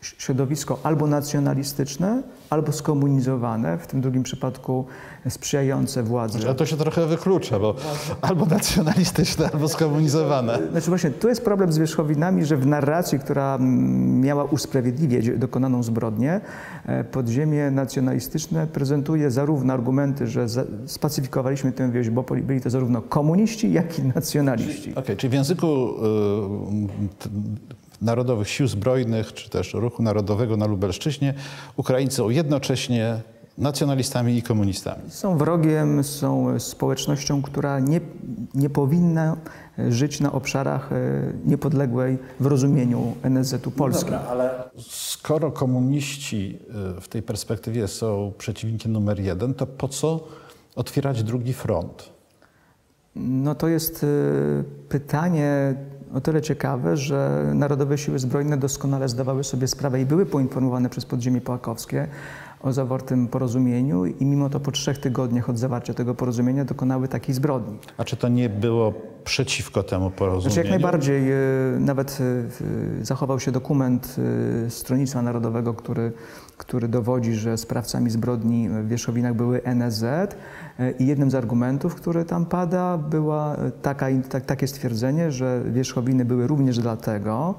środowisko 0.00 0.78
albo 0.82 1.06
nacjonalistyczne, 1.06 2.22
albo 2.50 2.72
skomunizowane, 2.72 3.78
w 3.78 3.86
tym 3.86 4.00
drugim 4.00 4.22
przypadku 4.22 4.86
sprzyjające 5.28 6.02
władzy. 6.02 6.32
Znaczy, 6.32 6.50
a 6.50 6.54
to 6.54 6.66
się 6.66 6.76
trochę 6.76 7.06
wyklucza, 7.06 7.58
bo 7.58 7.74
albo 8.20 8.46
nacjonalistyczne, 8.46 9.50
albo 9.52 9.68
skomunizowane. 9.68 10.58
Znaczy 10.70 10.88
właśnie, 10.88 11.10
tu 11.10 11.28
jest 11.28 11.44
problem 11.44 11.72
z 11.72 11.78
wierzchowinami, 11.78 12.44
że 12.44 12.56
w 12.56 12.66
narracji, 12.66 13.18
która 13.18 13.58
miała 14.20 14.44
usprawiedliwiać 14.44 15.38
dokonaną 15.38 15.82
zbrodnię, 15.82 16.40
e, 16.86 17.04
podziemie 17.04 17.70
nacjonalistyczne 17.70 18.66
prezentuje 18.66 19.30
zarówno 19.30 19.72
argumenty, 19.72 20.26
że 20.26 20.46
spacyfikowaliśmy 20.86 21.72
tę 21.72 21.90
wieś, 21.90 22.10
bo 22.10 22.22
byli 22.22 22.60
to 22.60 22.70
zarówno 22.70 23.02
komuniści, 23.02 23.72
jak 23.72 23.98
i 23.98 24.02
nacjonaliści. 24.02 24.90
Okej, 24.90 25.04
okay, 25.04 25.16
czyli 25.16 25.30
w 25.30 25.34
języku 25.34 25.66
y, 25.66 27.87
Narodowych 28.02 28.48
Sił 28.48 28.68
Zbrojnych, 28.68 29.34
czy 29.34 29.50
też 29.50 29.74
Ruchu 29.74 30.02
Narodowego 30.02 30.56
na 30.56 30.66
Lubelszczyźnie, 30.66 31.34
Ukraińcy 31.76 32.16
są 32.16 32.30
jednocześnie 32.30 33.20
nacjonalistami 33.58 34.36
i 34.36 34.42
komunistami. 34.42 35.10
Są 35.10 35.38
wrogiem, 35.38 36.04
są 36.04 36.60
społecznością, 36.60 37.42
która 37.42 37.80
nie, 37.80 38.00
nie 38.54 38.70
powinna 38.70 39.36
żyć 39.88 40.20
na 40.20 40.32
obszarach 40.32 40.92
e, 40.92 40.96
niepodległej 41.44 42.18
w 42.40 42.46
rozumieniu 42.46 43.14
NSZ-u 43.22 43.70
Polski. 43.70 44.04
Dobra, 44.04 44.20
ale 44.28 44.50
skoro 44.88 45.50
komuniści 45.50 46.58
e, 46.96 47.00
w 47.00 47.08
tej 47.08 47.22
perspektywie 47.22 47.88
są 47.88 48.32
przeciwnikiem 48.38 48.92
numer 48.92 49.20
jeden, 49.20 49.54
to 49.54 49.66
po 49.66 49.88
co 49.88 50.20
otwierać 50.76 51.22
drugi 51.22 51.52
front? 51.52 52.10
No 53.16 53.54
to 53.54 53.68
jest 53.68 54.04
e, 54.04 54.06
pytanie 54.88 55.74
o 56.14 56.20
tyle 56.20 56.42
ciekawe, 56.42 56.96
że 56.96 57.50
Narodowe 57.54 57.98
Siły 57.98 58.18
Zbrojne 58.18 58.56
doskonale 58.56 59.08
zdawały 59.08 59.44
sobie 59.44 59.66
sprawę 59.66 60.00
i 60.00 60.06
były 60.06 60.26
poinformowane 60.26 60.88
przez 60.90 61.04
podziemie 61.04 61.40
połakowskie 61.40 62.08
o 62.60 62.72
zawartym 62.72 63.28
porozumieniu 63.28 64.06
i 64.06 64.24
mimo 64.24 64.50
to 64.50 64.60
po 64.60 64.70
trzech 64.70 64.98
tygodniach 64.98 65.50
od 65.50 65.58
zawarcia 65.58 65.94
tego 65.94 66.14
porozumienia 66.14 66.64
dokonały 66.64 67.08
takiej 67.08 67.34
zbrodni. 67.34 67.78
A 67.98 68.04
czy 68.04 68.16
to 68.16 68.28
nie 68.28 68.48
było 68.48 68.94
przeciwko 69.24 69.82
temu 69.82 70.10
porozumieniu? 70.10 70.50
Znaczy 70.50 70.60
jak 70.60 70.70
najbardziej. 70.70 71.32
E, 71.32 71.36
nawet 71.78 72.18
e, 73.00 73.04
zachował 73.04 73.40
się 73.40 73.52
dokument 73.52 74.16
e, 74.66 74.70
Stronnictwa 74.70 75.22
Narodowego, 75.22 75.74
który, 75.74 76.12
który 76.56 76.88
dowodzi, 76.88 77.34
że 77.34 77.56
sprawcami 77.56 78.10
zbrodni 78.10 78.68
w 78.68 78.88
Wierzchowinach 78.88 79.34
były 79.34 79.62
NSZ 79.62 80.04
i 80.98 81.06
jednym 81.06 81.30
z 81.30 81.34
argumentów, 81.34 81.94
który 81.94 82.24
tam 82.24 82.46
pada, 82.46 82.98
była 82.98 83.56
taka, 83.82 84.06
tak, 84.30 84.44
takie 84.44 84.66
stwierdzenie, 84.66 85.32
że 85.32 85.62
Wierzchowiny 85.70 86.24
były 86.24 86.46
również 86.46 86.78
dlatego, 86.78 87.54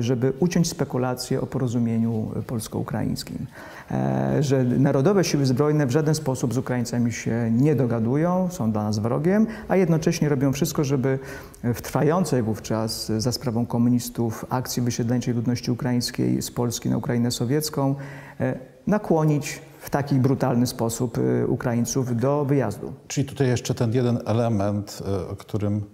żeby 0.00 0.32
uciąć 0.40 0.68
spekulacje 0.68 1.40
o 1.40 1.46
porozumieniu 1.46 2.30
polsko-ukraińskim. 2.46 3.46
E, 3.90 4.42
że 4.42 4.64
narodowe 4.64 5.24
siły 5.24 5.46
zbrojne 5.46 5.86
w 5.86 5.90
żaden 5.90 6.14
sposób 6.14 6.54
z 6.54 6.58
Ukraińcami 6.58 7.12
się 7.12 7.50
nie 7.50 7.74
dogadują, 7.74 8.48
są 8.50 8.72
dla 8.72 8.82
nas 8.82 8.98
wrogiem, 8.98 9.46
a 9.68 9.76
jednocześnie 9.76 10.28
robią 10.28 10.52
wszystko, 10.52 10.84
żeby 10.84 11.18
w 11.64 11.82
trwającej 11.82 12.42
wówczas 12.42 13.12
za 13.18 13.32
sprawą 13.32 13.66
komunistów 13.66 14.44
akcji 14.48 14.82
wysiedleńczej 14.82 15.34
ludności 15.34 15.70
ukraińskiej 15.70 16.42
z 16.42 16.50
Polski 16.50 16.88
na 16.88 16.96
Ukrainę 16.96 17.30
sowiecką 17.30 17.94
e, 18.40 18.58
nakłonić 18.86 19.60
w 19.86 19.90
taki 19.90 20.14
brutalny 20.14 20.66
sposób 20.66 21.18
e, 21.18 21.46
Ukraińców 21.46 22.16
do 22.16 22.44
wyjazdu. 22.44 22.92
Czyli 23.08 23.28
tutaj 23.28 23.48
jeszcze 23.48 23.74
ten 23.74 23.92
jeden 23.92 24.18
element, 24.26 25.02
o 25.30 25.36
którym 25.36 25.84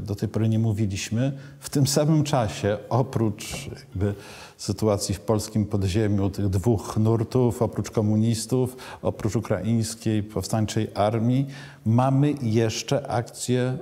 do 0.00 0.14
tej 0.14 0.28
pory 0.28 0.48
nie 0.48 0.58
mówiliśmy. 0.58 1.32
W 1.60 1.70
tym 1.70 1.86
samym 1.86 2.24
czasie, 2.24 2.78
oprócz 2.88 3.68
jakby 3.68 4.14
sytuacji 4.58 5.14
w 5.14 5.20
polskim 5.20 5.66
podziemiu, 5.66 6.30
tych 6.30 6.48
dwóch 6.48 6.96
nurtów, 6.96 7.62
oprócz 7.62 7.90
komunistów, 7.90 8.76
oprócz 9.02 9.36
ukraińskiej 9.36 10.22
powstańczej 10.22 10.90
armii, 10.94 11.46
mamy 11.86 12.34
jeszcze 12.42 13.10
akcję 13.10 13.60
e, 13.60 13.78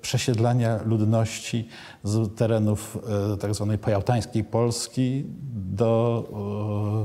przesiedlania 0.00 0.80
ludności 0.84 1.68
z 2.04 2.34
terenów 2.34 2.98
e, 3.34 3.36
tzw. 3.36 3.68
Tak 3.70 3.80
pojałtańskiej 3.80 4.44
Polski 4.44 5.24
do 5.54 6.24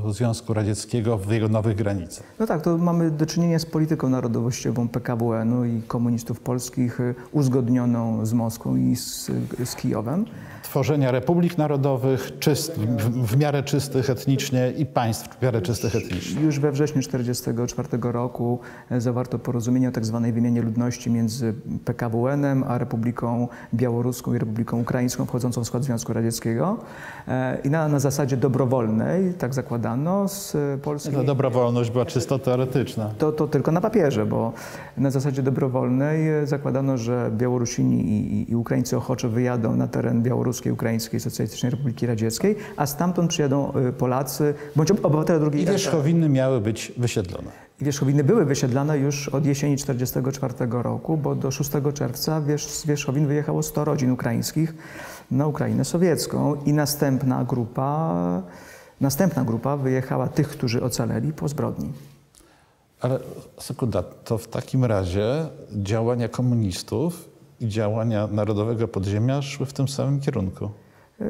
e, 0.08 0.12
Związku 0.12 0.54
Radzieckiego 0.54 1.18
w 1.18 1.30
jego 1.30 1.48
nowych 1.48 1.76
granicach. 1.76 2.24
No 2.38 2.46
tak, 2.46 2.62
to 2.62 2.78
mamy 2.78 3.10
do 3.10 3.26
czynienia 3.26 3.58
z 3.58 3.66
polityką 3.66 4.08
narodowościową 4.08 4.88
PKWN-u 4.88 5.64
i 5.64 5.82
komunistów 5.82 6.40
polskich 6.40 6.98
uzgodnioną 7.32 8.26
z 8.26 8.32
Moskwą 8.32 8.76
i 8.76 8.96
z, 8.96 9.30
z 9.64 9.76
Kijowem 9.76 10.24
tworzenia 10.72 11.10
republik 11.10 11.58
narodowych 11.58 12.38
czyst, 12.38 12.78
w, 12.96 13.26
w, 13.26 13.36
miarę 13.36 13.62
czystych 13.62 14.10
etnicznie 14.10 14.72
i 14.76 14.86
państw 14.86 15.38
w 15.38 15.42
miarę 15.42 15.62
czystych 15.62 15.96
etnicznie. 15.96 16.42
Już 16.42 16.60
we 16.60 16.72
wrześniu 16.72 17.02
1944 17.02 18.12
roku 18.12 18.58
e, 18.90 19.00
zawarto 19.00 19.38
porozumienie 19.38 19.88
o 19.88 19.92
tzw. 19.92 20.20
Tak 20.24 20.34
wymianie 20.34 20.62
ludności 20.62 21.10
między 21.10 21.54
PKWN-em 21.84 22.64
a 22.68 22.78
Republiką 22.78 23.48
Białoruską 23.74 24.34
i 24.34 24.38
Republiką 24.38 24.80
Ukraińską 24.80 25.26
wchodzącą 25.26 25.64
w 25.64 25.66
skład 25.66 25.84
Związku 25.84 26.12
Radzieckiego. 26.12 26.78
E, 27.28 27.58
I 27.64 27.70
na, 27.70 27.88
na 27.88 27.98
zasadzie 27.98 28.36
dobrowolnej, 28.36 29.34
tak 29.34 29.54
zakładano, 29.54 30.28
z 30.28 30.56
Polski... 30.82 31.12
Ta 31.12 31.24
dobrowolność 31.24 31.90
była 31.90 32.04
czysto 32.04 32.38
teoretyczna. 32.38 33.10
To, 33.18 33.32
to 33.32 33.48
tylko 33.48 33.72
na 33.72 33.80
papierze, 33.80 34.26
bo 34.26 34.52
na 34.96 35.10
zasadzie 35.10 35.42
dobrowolnej 35.42 36.28
e, 36.28 36.46
zakładano, 36.46 36.98
że 36.98 37.30
Białorusini 37.36 38.08
i, 38.08 38.50
i, 38.50 38.56
Ukraińcy 38.56 38.96
ochoczo 38.96 39.28
wyjadą 39.28 39.76
na 39.76 39.88
teren 39.88 40.22
białoruski 40.22 40.62
Polskiej, 40.62 40.72
Ukraińskiej 40.72 41.20
Socjalistycznej 41.20 41.70
Republiki 41.70 42.06
Radzieckiej, 42.06 42.56
a 42.82 42.86
stamtąd 42.86 43.30
przyjadą 43.30 43.72
y, 43.88 43.92
Polacy 43.92 44.54
bądź 44.76 44.90
obywatele 44.90 45.40
drugiej... 45.40 45.62
I 45.62 45.66
wierzchowiny 45.66 46.28
miały 46.28 46.60
być 46.60 46.92
wysiedlone. 46.96 47.50
I 47.80 47.84
wierzchowiny 47.84 48.24
były 48.24 48.44
wysiedlane 48.44 48.98
już 48.98 49.28
od 49.28 49.46
jesieni 49.46 49.76
1944 49.76 50.82
roku, 50.82 51.16
bo 51.16 51.34
do 51.34 51.50
6 51.50 51.70
czerwca 51.94 52.42
z 52.56 52.86
wierzchowin 52.86 53.26
wyjechało 53.26 53.62
100 53.62 53.84
rodzin 53.84 54.10
ukraińskich 54.10 54.74
na 55.30 55.46
Ukrainę 55.46 55.84
sowiecką 55.84 56.54
i 56.64 56.72
następna 56.72 57.44
grupa, 57.44 58.42
następna 59.00 59.44
grupa 59.44 59.76
wyjechała 59.76 60.28
tych, 60.28 60.48
którzy 60.48 60.82
ocaleli 60.82 61.32
po 61.32 61.48
zbrodni. 61.48 61.92
Ale 63.00 63.18
sekunda, 63.58 64.02
to 64.02 64.38
w 64.38 64.48
takim 64.48 64.84
razie 64.84 65.46
działania 65.72 66.28
komunistów 66.28 67.28
i 67.60 67.68
działania 67.68 68.26
Narodowego 68.26 68.88
Podziemia 68.88 69.42
szły 69.42 69.66
w 69.66 69.72
tym 69.72 69.88
samym 69.88 70.20
kierunku. 70.20 70.70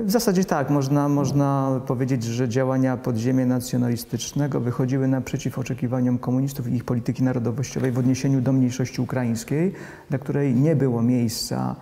W 0.00 0.10
zasadzie 0.10 0.44
tak, 0.44 0.70
można, 0.70 1.08
można 1.08 1.80
powiedzieć, 1.86 2.24
że 2.24 2.48
działania 2.48 2.96
podziemia 2.96 3.46
nacjonalistycznego 3.46 4.60
wychodziły 4.60 5.08
naprzeciw 5.08 5.58
oczekiwaniom 5.58 6.18
komunistów 6.18 6.68
i 6.68 6.74
ich 6.74 6.84
polityki 6.84 7.22
narodowościowej 7.22 7.92
w 7.92 7.98
odniesieniu 7.98 8.40
do 8.40 8.52
mniejszości 8.52 9.00
ukraińskiej, 9.00 9.72
dla 10.10 10.18
której 10.18 10.54
nie 10.54 10.76
było 10.76 11.02
miejsca, 11.02 11.76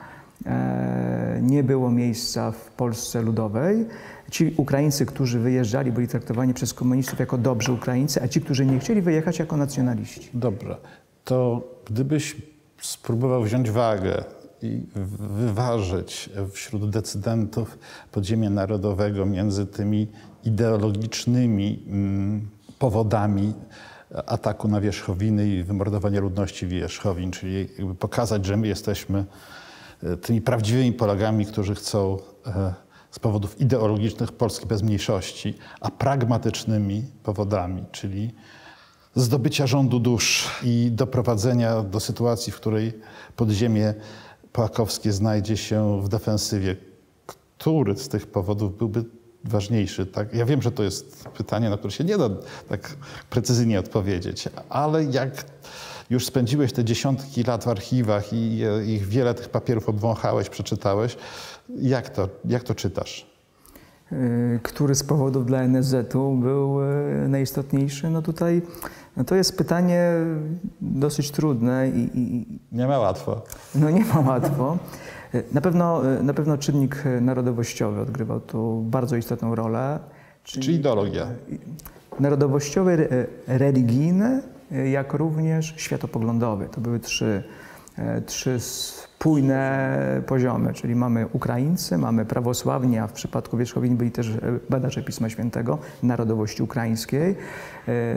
e, 0.47 1.39
nie 1.43 1.63
było 1.63 1.91
miejsca 1.91 2.51
w 2.51 2.71
Polsce 2.71 3.23
Ludowej. 3.23 3.87
Ci 4.31 4.55
Ukraińcy, 4.57 5.07
którzy 5.07 5.39
wyjeżdżali, 5.39 5.93
byli 5.93 6.09
traktowani 6.09 6.55
przez 6.55 6.75
komunistów 6.75 7.21
jako 7.21 7.39
dobrzy 7.39 7.73
Ukraińcy, 7.73 8.23
a 8.23 8.29
ci, 8.29 8.41
którzy 8.41 8.67
nie 8.67 8.79
chcieli 8.79 9.03
wyjechać, 9.03 9.39
jako 9.39 9.57
nacjonaliści. 9.57 10.31
Dobra, 10.35 10.77
to 11.25 11.63
gdybyś 11.91 12.37
spróbował 12.81 13.43
wziąć 13.43 13.71
wagę 13.71 14.25
i 14.63 14.87
wyważyć 15.39 16.31
wśród 16.53 16.91
decydentów 16.91 17.79
podziemia 18.13 18.51
narodowego 18.51 19.27
między 19.27 19.67
tymi 19.67 20.09
ideologicznymi 20.45 21.83
mm, 21.87 22.49
powodami 22.79 23.55
ataku 24.27 24.69
na 24.69 24.81
wierzchowiny 24.81 25.49
i 25.49 25.63
wymordowania 25.63 26.21
ludności 26.21 26.67
wierzchowin, 26.67 27.31
czyli 27.31 27.69
pokazać, 27.99 28.47
że 28.47 28.57
my 28.57 28.69
jesteśmy 28.69 29.25
e, 30.03 30.17
tymi 30.17 30.41
prawdziwymi 30.41 30.93
Polakami, 30.93 31.47
którzy 31.47 31.75
chcą 31.75 32.19
e, 32.47 32.75
z 33.11 33.19
powodów 33.19 33.61
ideologicznych 33.61 34.33
Polski 34.33 34.67
bez 34.67 34.83
mniejszości, 34.83 35.55
a 35.81 35.91
pragmatycznymi 35.91 37.05
powodami, 37.23 37.85
czyli 37.93 38.35
zdobycia 39.15 39.67
rządu 39.67 40.01
dusz 40.01 40.51
i 40.63 40.91
doprowadzenia 40.93 41.83
do 41.83 42.01
sytuacji, 42.01 42.53
w 42.53 42.57
której 42.57 42.93
podziemie 43.37 43.95
Płakowskie 44.53 45.13
znajdzie 45.13 45.57
się 45.57 46.03
w 46.03 46.09
defensywie. 46.09 46.77
Który 47.59 47.97
z 47.97 48.09
tych 48.09 48.27
powodów 48.27 48.79
byłby 48.79 49.05
ważniejszy? 49.45 50.07
Tak? 50.07 50.35
Ja 50.35 50.47
wiem, 50.47 50.63
że 50.63 50.73
to 50.73 50.83
jest 50.83 51.25
pytanie, 51.25 51.71
na 51.71 51.77
które 51.77 51.91
się 51.91 52.05
nie 52.05 52.19
da 52.19 52.31
tak 52.69 52.97
precyzyjnie 53.31 53.81
odpowiedzieć, 53.81 54.49
ale 54.69 55.05
jak 55.05 55.45
już 56.11 56.27
spędziłeś 56.27 56.73
te 56.73 56.85
dziesiątki 56.85 57.43
lat 57.43 57.65
w 57.65 57.69
archiwach 57.69 58.33
i, 58.33 58.63
i 58.87 58.99
wiele 58.99 59.35
tych 59.35 59.49
papierów 59.49 59.89
obwąchałeś, 59.89 60.49
przeczytałeś, 60.49 61.17
jak 61.79 62.09
to, 62.09 62.29
jak 62.45 62.63
to 62.63 62.75
czytasz? 62.75 63.30
Y, 64.13 64.61
który 64.63 64.95
z 64.95 65.03
powodów 65.03 65.47
dla 65.47 65.63
NSZ-u 65.63 66.37
był 66.37 66.83
y, 66.83 67.29
najistotniejszy? 67.29 68.11
No 68.11 68.23
tutaj 68.23 68.63
no 69.17 69.25
to 69.25 69.35
jest 69.35 69.59
pytanie 69.59 70.13
dosyć 70.81 71.31
trudne 71.31 71.89
i, 71.89 72.11
i, 72.15 72.47
Nie 72.73 72.87
ma 72.87 72.99
łatwo. 72.99 73.43
No 73.75 73.91
nie 73.91 74.05
ma 74.05 74.21
łatwo. 74.21 74.79
Y, 75.35 75.45
na 75.53 75.61
pewno, 75.61 76.03
na 76.23 76.35
pewno 76.35 76.59
czynnik 76.59 77.05
narodowościowy 77.21 78.01
odgrywał 78.01 78.41
tu 78.41 78.83
bardzo 78.87 79.17
istotną 79.17 79.55
rolę. 79.55 79.99
Czynnik 80.45 80.67
Czy 80.67 80.73
ideologia? 80.73 81.27
Narodowościowy, 82.21 83.27
religijny, 83.47 84.43
jak 84.91 85.13
również 85.13 85.75
światopoglądowy. 85.77 86.69
To 86.73 86.81
były 86.81 87.01
trzy, 87.01 87.43
trzy 88.27 88.61
spójne 89.21 90.23
poziomy, 90.27 90.73
czyli 90.73 90.95
mamy 90.97 91.27
Ukraińcy, 91.33 91.99
mamy 91.99 92.25
prawosławni, 92.25 92.99
a 92.99 93.07
w 93.07 93.13
przypadku 93.13 93.57
wierzchowin 93.57 93.97
byli 93.97 94.11
też 94.11 94.29
e, 94.29 94.41
badacze 94.71 95.03
Pisma 95.03 95.29
Świętego, 95.29 95.79
narodowości 96.03 96.63
ukraińskiej. 96.63 97.37
E, 97.89 98.15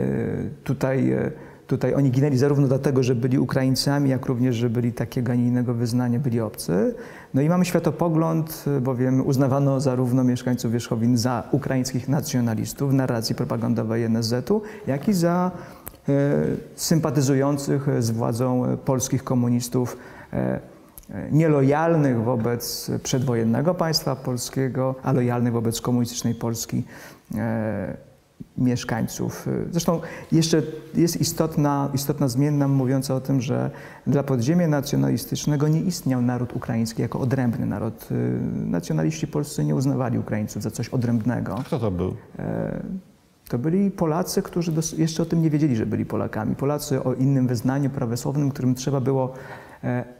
tutaj, 0.64 1.12
e, 1.12 1.30
tutaj 1.66 1.94
oni 1.94 2.10
ginęli 2.10 2.36
zarówno 2.36 2.68
dlatego, 2.68 3.02
że 3.02 3.14
byli 3.14 3.38
Ukraińcami, 3.38 4.10
jak 4.10 4.26
również, 4.26 4.56
że 4.56 4.70
byli 4.70 4.92
takiego, 4.92 5.32
a 5.32 5.34
nie 5.34 5.46
innego 5.46 5.74
wyznania, 5.74 6.18
byli 6.18 6.40
obcy. 6.40 6.94
No 7.34 7.42
i 7.42 7.48
mamy 7.48 7.64
światopogląd, 7.64 8.64
bowiem 8.80 9.26
uznawano 9.26 9.80
zarówno 9.80 10.24
mieszkańców 10.24 10.72
wierzchowin 10.72 11.16
za 11.16 11.42
ukraińskich 11.50 12.08
nacjonalistów 12.08 12.90
w 12.90 12.94
narracji 12.94 13.34
propagandowej 13.34 14.04
NSZ-u, 14.04 14.62
jak 14.86 15.08
i 15.08 15.12
za 15.12 15.50
sympatyzujących 16.74 17.86
z 17.98 18.10
władzą 18.10 18.76
polskich 18.84 19.24
komunistów 19.24 19.96
nielojalnych 21.32 22.22
wobec 22.22 22.90
przedwojennego 23.02 23.74
państwa 23.74 24.16
polskiego, 24.16 24.94
a 25.02 25.12
lojalnych 25.12 25.52
wobec 25.52 25.80
komunistycznej 25.80 26.34
Polski 26.34 26.82
e, 27.34 27.96
mieszkańców. 28.58 29.48
Zresztą 29.70 30.00
jeszcze 30.32 30.62
jest 30.94 31.20
istotna, 31.20 31.90
istotna 31.94 32.28
zmienna 32.28 32.68
mówiąca 32.68 33.14
o 33.14 33.20
tym, 33.20 33.40
że 33.40 33.70
dla 34.06 34.22
podziemia 34.22 34.68
nacjonalistycznego 34.68 35.68
nie 35.68 35.80
istniał 35.80 36.22
naród 36.22 36.56
ukraiński 36.56 37.02
jako 37.02 37.20
odrębny 37.20 37.66
naród. 37.66 38.08
E, 38.10 38.14
nacjonaliści 38.70 39.26
polscy 39.26 39.64
nie 39.64 39.74
uznawali 39.74 40.18
Ukraińców 40.18 40.62
za 40.62 40.70
coś 40.70 40.88
odrębnego. 40.88 41.62
Kto 41.66 41.78
to 41.78 41.90
był? 41.90 42.14
E, 42.38 42.82
to 43.48 43.58
byli 43.58 43.90
Polacy, 43.90 44.42
którzy 44.42 44.72
jeszcze 44.96 45.22
o 45.22 45.26
tym 45.26 45.42
nie 45.42 45.50
wiedzieli, 45.50 45.76
że 45.76 45.86
byli 45.86 46.06
Polakami. 46.06 46.56
Polacy 46.56 47.04
o 47.04 47.14
innym 47.14 47.46
wyznaniu 47.46 47.90
prawosławnym, 47.90 48.50
którym 48.50 48.74
trzeba 48.74 49.00
było 49.00 49.34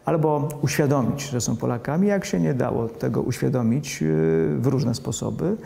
albo 0.04 0.48
uświadomić, 0.62 1.22
że 1.22 1.40
są 1.40 1.56
Polakami. 1.56 2.08
Jak 2.08 2.24
się 2.24 2.40
nie 2.40 2.54
dało 2.54 2.88
tego 2.88 3.22
uświadomić 3.22 4.02
e, 4.02 4.06
w 4.58 4.66
różne 4.66 4.94
sposoby, 4.94 5.56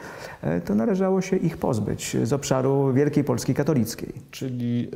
e, 0.42 0.60
to 0.60 0.74
należało 0.74 1.20
się 1.20 1.36
ich 1.36 1.56
pozbyć 1.56 2.16
z 2.22 2.32
obszaru 2.32 2.92
Wielkiej 2.92 3.24
Polski 3.24 3.54
katolickiej. 3.54 4.12
Czyli 4.30 4.90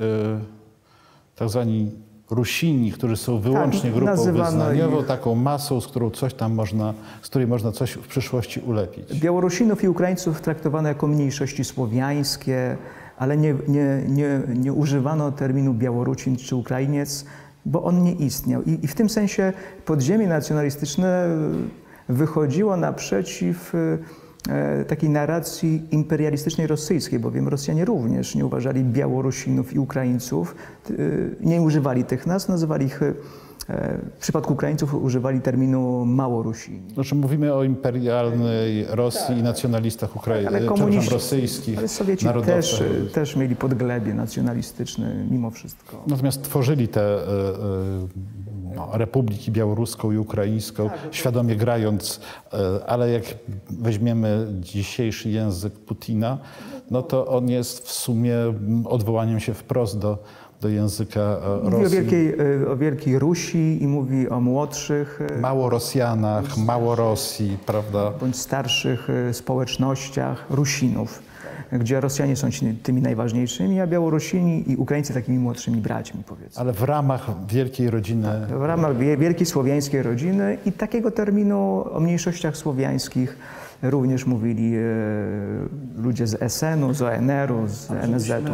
tak 1.37 1.49
zwani 1.49 1.91
Rusini, 2.31 2.93
którzy 2.93 3.17
są 3.17 3.39
wyłącznie 3.39 3.91
tak, 3.91 3.93
grupą 3.93 4.33
wyznaniową, 4.33 5.01
ich... 5.01 5.07
taką 5.07 5.35
masą, 5.35 5.81
z 5.81 5.87
którą 5.87 6.11
coś 6.11 6.35
tam 6.35 6.55
można, 6.55 6.95
z 7.23 7.29
której 7.29 7.49
można 7.49 7.73
coś 7.73 7.93
w 7.93 8.07
przyszłości 8.07 8.61
ulepić. 8.61 9.21
Białorusinów 9.21 9.85
i 9.85 9.89
Ukraińców 9.89 10.41
traktowano 10.41 10.89
jako 10.89 11.07
mniejszości 11.07 11.65
słowiańskie, 11.65 12.77
ale 13.19 13.37
nie, 13.37 13.55
nie, 13.69 14.03
nie, 14.09 14.41
nie 14.55 14.73
używano 14.73 15.33
terminu 15.33 15.75
Białorusin 15.75 16.37
czy 16.37 16.57
Ukrainiec, 16.57 17.25
bo 17.67 17.83
on 17.83 18.03
nie 18.03 18.13
istniał. 18.13 18.63
I, 18.63 18.79
I, 18.83 18.89
w 18.89 18.95
tym 18.95 19.09
sensie 19.09 19.53
podziemie 19.85 20.27
nacjonalistyczne 20.27 21.29
wychodziło 22.09 22.77
naprzeciw 22.77 23.73
e, 24.49 24.85
takiej 24.85 25.11
narracji 25.11 25.83
imperialistycznej 25.91 26.67
rosyjskiej, 26.67 27.19
bowiem 27.19 27.49
Rosjanie 27.49 27.85
również 27.85 28.35
nie 28.35 28.47
uważali 28.47 28.85
Białorusinów 28.85 29.73
i 29.73 29.79
Ukraińców, 29.79 30.55
e, 30.91 30.95
nie 31.41 31.63
używali 31.63 32.05
tych 32.05 32.27
nazw, 32.27 32.49
nazywali 32.49 32.87
ich 32.87 33.01
w 34.17 34.21
przypadku 34.21 34.53
Ukraińców 34.53 34.95
używali 34.95 35.41
terminu 35.41 36.05
Małorusini. 36.05 36.91
Znaczy 36.95 37.15
mówimy 37.15 37.55
o 37.55 37.65
imperialnej 37.65 38.87
Rosji 38.89 39.27
tak. 39.27 39.39
i 39.39 39.43
nacjonalistach 39.43 40.17
ukraińskich, 40.17 40.67
komuniści, 40.67 41.11
rosyjskich. 41.11 41.79
Ale 41.79 41.89
Sowieci 41.89 42.27
też, 42.47 42.83
też 43.13 43.37
mieli 43.37 43.57
podglebie 43.57 44.15
nacjonalistyczne 44.15 45.15
mimo 45.31 45.51
wszystko. 45.51 46.05
Natomiast 46.07 46.43
tworzyli 46.43 46.89
te 46.89 47.01
e, 47.01 47.19
e, 47.19 47.23
no, 48.77 48.89
republiki 48.93 49.53
białoruską 49.53 50.13
i 50.13 50.19
ukraińską, 50.19 50.89
tak, 50.89 50.99
świadomie 51.11 51.57
grając, 51.57 52.21
e, 52.53 52.87
ale 52.87 53.11
jak 53.11 53.25
weźmiemy 53.71 54.47
dzisiejszy 54.61 55.31
język 55.31 55.73
Putina, 55.73 56.39
no 56.91 57.03
to 57.03 57.27
on 57.27 57.49
jest 57.49 57.89
w 57.89 57.93
sumie 57.93 58.37
odwołaniem 58.85 59.41
się 59.41 59.55
wprost 59.55 59.99
do 59.99 60.19
do 60.63 60.69
języka 60.69 61.37
Rosji. 61.63 61.71
Mówi 61.71 61.87
o 61.87 61.91
wielkiej, 61.91 62.35
e, 62.63 62.69
o 62.71 62.77
wielkiej 62.77 63.19
Rusi 63.19 63.83
i 63.83 63.87
mówi 63.87 64.29
o 64.29 64.41
młodszych. 64.41 65.21
E, 65.37 65.41
mało 65.41 65.71
Rosjanach, 65.71 66.57
mało 66.57 66.95
Rosji, 66.95 67.59
prawda? 67.67 68.13
Bądź 68.21 68.37
starszych 68.37 69.11
e, 69.11 69.35
społecznościach 69.35 70.47
Rusinów, 70.51 71.23
gdzie 71.73 72.01
Rosjanie 72.01 72.37
są 72.37 72.49
tymi 72.83 73.03
najważniejszymi, 73.03 73.81
a 73.81 73.87
Białorusini 73.87 74.71
i 74.71 74.77
Ukraińcy 74.77 75.15
takimi 75.15 75.39
młodszymi 75.39 75.81
braćmi, 75.81 76.23
powiedzmy. 76.27 76.61
Ale 76.61 76.73
w 76.73 76.83
ramach 76.83 77.47
wielkiej 77.47 77.91
rodziny. 77.91 78.29
Tak, 78.49 78.59
w 78.59 78.63
ramach 78.63 78.97
wielkiej 78.97 79.47
słowiańskiej 79.47 80.03
rodziny 80.03 80.59
i 80.67 80.73
takiego 80.73 81.11
terminu 81.11 81.85
o 81.93 82.01
mniejszościach 82.01 82.57
słowiańskich 82.57 83.37
również 83.83 84.27
mówili 84.27 84.73
ludzie 85.97 86.27
z 86.27 86.53
SN-u, 86.53 86.95
z 86.95 87.03
ONR-u, 87.03 87.69
z 87.69 87.91
NSZ-u. 87.91 88.53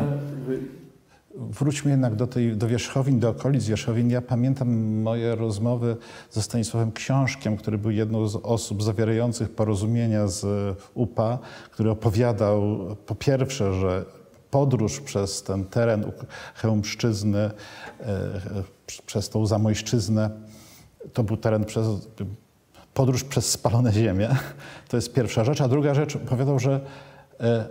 Wróćmy 1.39 1.91
jednak 1.91 2.15
do, 2.15 2.27
tej, 2.27 2.57
do 2.57 2.69
Wierzchowin, 2.69 3.21
do 3.21 3.29
okolic 3.29 3.67
Wierzchowin. 3.67 4.11
Ja 4.11 4.23
pamiętam 4.23 5.01
moje 5.03 5.35
rozmowy 5.35 5.97
ze 6.31 6.43
Stanisławem 6.43 6.93
Książkiem, 6.93 7.57
który 7.57 7.79
był 7.79 7.91
jedną 7.91 8.29
z 8.29 8.37
osób 8.37 8.83
zawierających 8.83 9.51
porozumienia 9.51 10.27
z 10.27 10.47
UPA, 10.95 11.39
który 11.71 11.91
opowiadał 11.91 12.63
po 13.07 13.15
pierwsze, 13.15 13.75
że 13.75 14.05
podróż 14.51 15.01
przez 15.01 15.43
ten 15.43 15.65
teren 15.65 16.13
Chełmszczyzny, 16.55 17.39
e, 17.39 17.51
przez 19.07 19.29
tą 19.29 19.47
Zamojszczyznę, 19.47 20.31
to 21.13 21.23
był 21.23 21.37
teren 21.37 21.65
przez 21.65 21.87
podróż 22.95 23.25
przez 23.25 23.51
spalone 23.51 23.93
ziemię. 23.93 24.29
To 24.89 24.97
jest 24.97 25.13
pierwsza 25.13 25.45
rzecz. 25.45 25.61
A 25.61 25.69
druga 25.69 25.95
rzecz, 25.95 26.17
opowiadał, 26.17 26.59
że 26.59 26.81
e, 27.41 27.67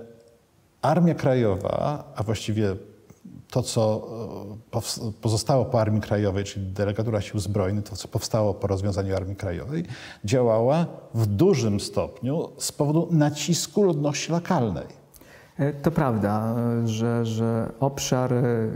Armia 0.82 1.16
Krajowa, 1.16 2.04
a 2.16 2.24
właściwie 2.24 2.76
to, 3.52 3.64
co 3.64 4.08
e, 4.74 5.12
pozostało 5.22 5.66
po 5.66 5.82
Armii 5.82 6.02
Krajowej, 6.02 6.44
czyli 6.44 6.66
delegatura 6.66 7.22
sił 7.22 7.40
zbrojnych, 7.40 7.84
to, 7.84 7.96
co 7.96 8.08
powstało 8.08 8.54
po 8.54 8.68
rozwiązaniu 8.68 9.16
Armii 9.16 9.36
Krajowej, 9.36 9.84
działała 10.26 10.86
w 11.14 11.26
dużym 11.26 11.80
stopniu 11.80 12.50
z 12.58 12.72
powodu 12.72 13.08
nacisku 13.12 13.84
ludności 13.84 14.32
lokalnej. 14.32 14.88
E, 15.58 15.74
to 15.74 15.92
prawda, 15.92 16.56
że, 16.86 17.26
że 17.26 17.72
obszar 17.80 18.34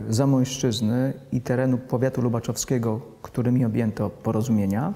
Zamojszczyzny 0.10 1.14
i 1.32 1.42
terenu 1.42 1.78
powiatu 1.78 2.22
lubaczowskiego, 2.22 3.02
którymi 3.22 3.66
objęto 3.66 4.10
porozumienia, 4.10 4.94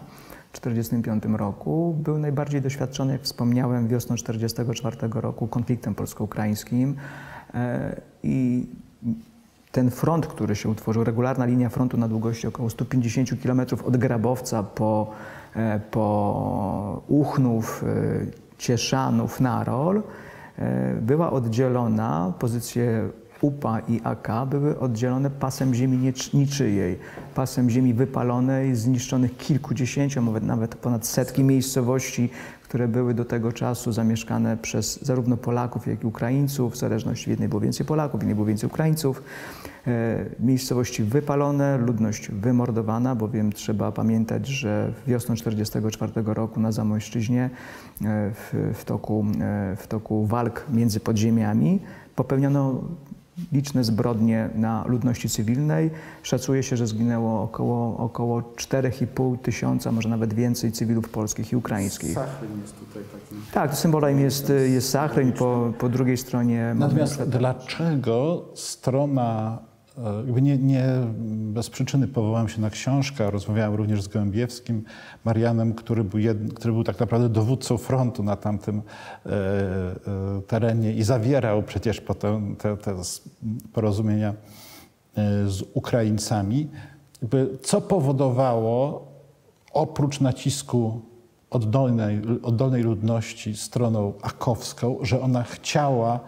1945 0.61 1.37
roku 1.39 1.95
był 2.03 2.17
najbardziej 2.17 2.61
doświadczony, 2.61 3.13
jak 3.13 3.21
wspomniałem, 3.21 3.87
wiosną 3.87 4.15
1944 4.15 5.21
roku 5.21 5.47
konfliktem 5.47 5.95
polsko-ukraińskim 5.95 6.95
e, 7.53 8.01
i 8.23 8.67
ten 9.75 9.91
front, 9.91 10.27
który 10.27 10.55
się 10.55 10.69
utworzył, 10.69 11.03
regularna 11.03 11.45
linia 11.45 11.69
frontu 11.69 11.97
na 11.97 12.07
długości 12.07 12.47
około 12.47 12.69
150 12.69 13.29
km 13.43 13.61
od 13.85 13.97
Grabowca 13.97 14.63
po, 14.63 15.11
e, 15.55 15.79
po 15.91 17.01
Uchnów, 17.07 17.83
e, 17.83 18.57
Cieszanów, 18.57 19.39
Narol, 19.39 20.01
była 21.01 21.31
oddzielona, 21.31 22.33
pozycje 22.39 23.09
UPA 23.41 23.79
i 23.79 24.01
AK 24.03 24.27
były 24.49 24.79
oddzielone 24.79 25.29
pasem 25.29 25.73
ziemi 25.73 26.13
niczyjej, 26.33 26.99
pasem 27.35 27.69
ziemi 27.69 27.93
wypalonej, 27.93 28.75
zniszczonych 28.75 29.37
kilkudziesięciu, 29.37 30.21
nawet, 30.41 30.75
ponad 30.75 31.07
setki 31.07 31.43
miejscowości, 31.43 32.29
które 32.63 32.87
były 32.87 33.13
do 33.13 33.25
tego 33.25 33.51
czasu 33.51 33.91
zamieszkane 33.91 34.57
przez 34.57 35.03
zarówno 35.03 35.37
Polaków, 35.37 35.87
jak 35.87 36.03
i 36.03 36.07
Ukraińców, 36.07 36.73
w 36.73 36.77
zależności 36.77 37.25
w 37.25 37.27
jednej 37.27 37.49
było 37.49 37.61
więcej 37.61 37.85
Polaków, 37.85 38.19
w 38.19 38.23
innej 38.23 38.35
było 38.35 38.47
więcej 38.47 38.67
Ukraińców. 38.67 39.23
E, 39.87 40.25
miejscowości 40.39 41.03
wypalone, 41.03 41.77
ludność 41.77 42.31
wymordowana, 42.31 43.15
bowiem 43.15 43.51
trzeba 43.51 43.91
pamiętać, 43.91 44.47
że 44.47 44.93
wiosną 45.07 45.35
1944 45.35 46.33
roku 46.33 46.59
na 46.59 46.71
Zamojszczyźnie 46.71 47.43
e, 47.43 47.49
w, 48.31 48.71
w, 48.73 48.85
toku, 48.85 49.25
e, 49.41 49.75
w 49.75 49.87
toku 49.87 50.25
walk 50.25 50.65
między 50.73 50.99
podziemiami 50.99 51.79
popełniono 52.15 52.81
liczne 53.51 53.83
zbrodnie 53.83 54.49
na 54.55 54.83
ludności 54.87 55.29
cywilnej. 55.29 55.91
Szacuje 56.23 56.63
się, 56.63 56.77
że 56.77 56.87
zginęło 56.87 57.41
około, 57.43 57.97
około 57.97 58.41
4,5 58.41 59.37
tysiąca, 59.37 59.91
może 59.91 60.09
nawet 60.09 60.33
więcej 60.33 60.71
cywilów 60.71 61.09
polskich 61.09 61.51
i 61.51 61.55
ukraińskich. 61.55 62.09
Jest 62.61 62.79
tutaj 62.79 63.03
takim... 63.21 63.41
Tak, 63.53 63.75
symbolem 63.75 64.19
jest, 64.19 64.51
jest 64.69 64.89
Sachryn, 64.89 65.31
po, 65.31 65.73
po 65.79 65.89
drugiej 65.89 66.17
stronie... 66.17 66.75
Natomiast 66.75 67.23
dlaczego 67.23 68.45
strona 68.53 69.59
jakby 70.25 70.41
nie, 70.41 70.57
nie, 70.57 70.85
bez 71.27 71.69
przyczyny 71.69 72.07
powołałem 72.07 72.49
się 72.49 72.61
na 72.61 72.69
książkę, 72.69 73.31
rozmawiałem 73.31 73.75
również 73.75 74.01
z 74.01 74.07
Gołębiewskim, 74.07 74.83
Marianem, 75.25 75.73
który 75.73 76.03
był, 76.03 76.19
jed, 76.19 76.53
który 76.53 76.73
był 76.73 76.83
tak 76.83 76.99
naprawdę 76.99 77.29
dowódcą 77.29 77.77
frontu 77.77 78.23
na 78.23 78.35
tamtym 78.35 78.81
e, 79.25 79.31
e, 79.31 80.41
terenie 80.47 80.93
i 80.93 81.03
zawierał 81.03 81.63
przecież 81.63 82.01
potem 82.01 82.55
te, 82.55 82.77
te 82.77 82.95
porozumienia 83.73 84.29
e, 84.29 85.49
z 85.49 85.63
Ukraińcami. 85.73 86.69
Jakby 87.21 87.57
co 87.63 87.81
powodowało 87.81 89.07
oprócz 89.73 90.21
nacisku 90.21 91.01
oddolnej, 91.49 92.21
oddolnej 92.43 92.83
ludności 92.83 93.55
stroną 93.55 94.13
akowską, 94.21 94.97
że 95.01 95.21
ona 95.21 95.43
chciała 95.43 96.19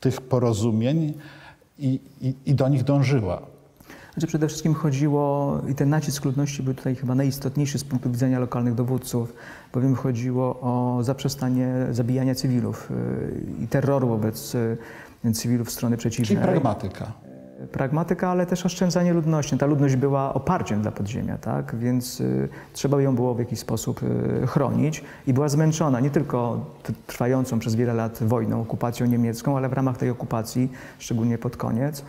tych 0.00 0.20
porozumień, 0.20 1.14
i, 1.80 2.00
i, 2.20 2.34
i 2.46 2.54
do 2.54 2.68
nich 2.68 2.84
dążyła. 2.84 3.42
Znaczy 4.12 4.26
przede 4.26 4.48
wszystkim 4.48 4.74
chodziło, 4.74 5.60
i 5.68 5.74
ten 5.74 5.88
nacisk 5.88 6.24
ludności 6.24 6.62
był 6.62 6.74
tutaj 6.74 6.96
chyba 6.96 7.14
najistotniejszy 7.14 7.78
z 7.78 7.84
punktu 7.84 8.10
widzenia 8.10 8.38
lokalnych 8.38 8.74
dowódców, 8.74 9.34
bowiem 9.74 9.94
chodziło 9.94 10.60
o 10.60 10.98
zaprzestanie 11.02 11.68
zabijania 11.90 12.34
cywilów 12.34 12.90
y, 12.90 13.64
i 13.64 13.68
terroru 13.68 14.08
wobec 14.08 14.54
y, 14.54 15.32
cywilów 15.34 15.70
strony 15.70 15.96
przeciwnej. 15.96 16.26
Czyli 16.26 16.40
pragmatyka 16.40 17.12
pragmatyka, 17.72 18.28
ale 18.28 18.46
też 18.46 18.66
oszczędzanie 18.66 19.12
ludności. 19.12 19.58
Ta 19.58 19.66
ludność 19.66 19.96
była 19.96 20.34
oparciem 20.34 20.82
dla 20.82 20.92
podziemia, 20.92 21.38
tak? 21.38 21.76
więc 21.76 22.20
y, 22.20 22.48
trzeba 22.72 23.02
ją 23.02 23.14
było 23.14 23.34
w 23.34 23.38
jakiś 23.38 23.58
sposób 23.58 24.02
y, 24.02 24.46
chronić 24.46 25.04
i 25.26 25.32
była 25.32 25.48
zmęczona 25.48 26.00
nie 26.00 26.10
tylko 26.10 26.66
trwającą 27.06 27.58
przez 27.58 27.74
wiele 27.74 27.94
lat 27.94 28.18
wojną, 28.22 28.60
okupacją 28.60 29.06
niemiecką, 29.06 29.56
ale 29.56 29.68
w 29.68 29.72
ramach 29.72 29.96
tej 29.96 30.10
okupacji, 30.10 30.72
szczególnie 30.98 31.38
pod 31.38 31.56
koniec, 31.56 32.04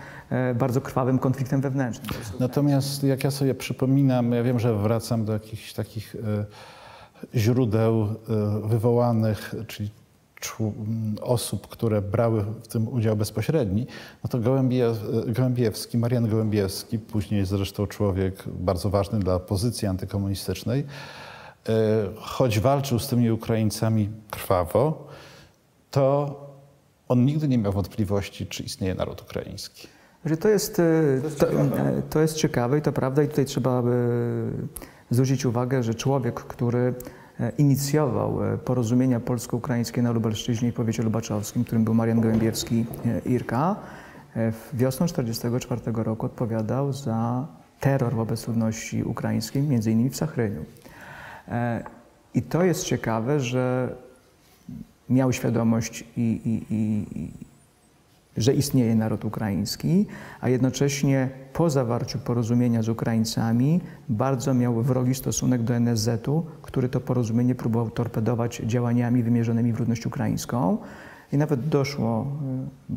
y, 0.52 0.56
bardzo 0.56 0.82
krwawym 0.82 1.20
konfliktem 1.20 1.62
wewnętrznym. 1.62 2.22
Natomiast 2.40 3.04
jak 3.04 3.24
ja 3.24 3.32
sobie 3.32 3.56
przypominam, 3.56 4.32
ja 4.32 4.44
wiem, 4.44 4.60
że 4.60 4.76
wracam 4.76 5.26
do 5.26 5.34
jakichś 5.34 5.74
takich 5.74 6.16
y, 6.16 6.20
źródeł 7.36 8.04
y, 8.04 8.08
wywołanych, 8.68 9.56
czyli 9.68 9.90
osób, 11.22 11.68
które 11.68 12.02
brały 12.02 12.46
w 12.64 12.68
tym 12.68 12.88
udział 12.88 13.16
bezpośredni, 13.16 13.88
no 14.24 14.30
to 14.30 14.40
Gołębie, 14.40 14.94
Gołębiewski, 15.28 15.98
Marian 15.98 16.30
Gołębiewski, 16.30 17.00
później 17.00 17.46
zresztą 17.46 17.88
człowiek 17.88 18.44
bardzo 18.48 18.90
ważny 18.90 19.20
dla 19.20 19.34
opozycji 19.36 19.88
antykomunistycznej, 19.88 20.86
e, 21.70 21.74
choć 22.18 22.60
walczył 22.60 23.00
z 23.00 23.08
tymi 23.08 23.32
Ukraińcami 23.32 24.10
krwawo, 24.32 25.08
to 25.92 26.36
on 27.08 27.26
nigdy 27.26 27.48
nie 27.48 27.58
miał 27.58 27.72
wątpliwości, 27.74 28.48
czy 28.48 28.64
istnieje 28.64 28.96
naród 28.96 29.22
ukraiński. 29.22 29.88
To 30.40 30.50
jest, 30.50 30.80
e, 30.80 30.84
to, 31.40 31.48
to 32.10 32.20
jest 32.20 32.36
ciekawe 32.36 32.78
i 32.78 32.82
to 32.82 32.92
prawda 32.92 33.24
i 33.24 33.28
tutaj 33.28 33.46
trzeba 33.46 33.84
zwrócić 35.10 35.46
uwagę, 35.46 35.84
że 35.84 35.96
człowiek, 35.96 36.36
który 36.36 36.94
E, 36.94 37.21
inicjował 37.50 38.54
e, 38.54 38.58
porozumienia 38.58 39.20
polsko-ukraińskie 39.20 40.02
na 40.02 40.12
Lubelszczyźnie 40.12 40.70
i 40.70 40.72
powiecie 40.72 41.04
lubaczowskim, 41.04 41.64
którym 41.64 41.84
był 41.84 41.94
Marian 41.94 42.22
Gołębiewski 42.22 42.86
e, 43.06 43.20
Irka. 43.30 43.76
Wiosną 44.74 45.08
1944 45.08 46.04
roku 46.04 46.26
odpowiadał 46.26 46.94
za 46.94 47.48
terror 47.80 48.14
wobec 48.14 48.48
ludności 48.48 49.04
ukraińskiej, 49.04 49.64
między 49.64 49.92
innymi 49.92 50.10
w 50.10 50.16
Sachryniu. 50.16 50.66
I 52.34 52.42
to 52.42 52.64
jest 52.64 52.84
ciekawe, 52.84 53.40
że 53.40 53.96
miał 55.10 55.34
świadomość 55.34 56.04
i, 56.18 56.22
i, 56.22 56.76
i, 56.76 57.06
że 58.38 58.54
istnieje 58.54 58.96
naród 58.96 59.26
ukraiński, 59.26 60.06
a 60.42 60.50
jednocześnie 60.50 61.30
po 61.54 61.70
zawarciu 61.70 62.20
porozumienia 62.20 62.84
z 62.84 62.90
Ukraińcami 62.90 63.82
bardzo 64.10 64.54
miał 64.54 64.84
wrogi 64.84 65.16
stosunek 65.16 65.64
do 65.64 65.76
NSZ-u, 65.76 66.46
który 66.62 66.90
to 66.90 67.00
porozumienie 67.00 67.56
próbował 67.56 67.90
torpedować 67.90 68.62
działaniami 68.66 69.24
wymierzonymi 69.24 69.74
w 69.74 69.80
ludność 69.80 70.06
ukraińską. 70.06 70.78
I 71.34 71.38
nawet 71.38 71.68
doszło 71.68 72.28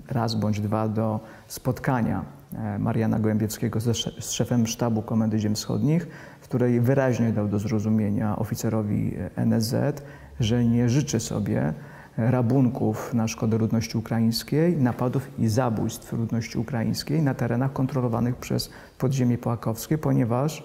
e, 0.09 0.15
raz 0.15 0.35
bądź 0.35 0.61
dwa 0.61 0.89
do 0.89 1.21
spotkania 1.47 2.25
e, 2.55 2.79
Mariana 2.79 3.19
Gołębiewskiego 3.19 3.81
z 3.81 4.31
szefem 4.31 4.67
sztabu 4.67 5.03
Komendy 5.03 5.39
Ziem 5.39 5.55
Wschodnich, 5.55 6.09
w 6.41 6.45
której 6.45 6.81
wyraźnie 6.81 7.33
dał 7.33 7.49
do 7.49 7.59
zrozumienia 7.59 8.37
oficerowi 8.37 9.15
e, 9.17 9.31
NSZ, 9.37 10.03
że 10.41 10.65
nie 10.65 10.89
życzy 10.89 11.21
sobie 11.21 11.75
rabunków 12.17 13.15
na 13.15 13.29
szkodę 13.29 13.59
ludności 13.59 13.99
ukraińskiej, 13.99 14.77
napadów 14.77 15.39
i 15.39 15.49
zabójstw 15.49 16.13
ludności 16.13 16.59
ukraińskiej 16.59 17.23
na 17.23 17.35
terenach 17.35 17.73
kontrolowanych 17.73 18.37
przez 18.37 18.71
podziemie 18.99 19.39
połakowskie, 19.39 19.99
ponieważ 19.99 20.65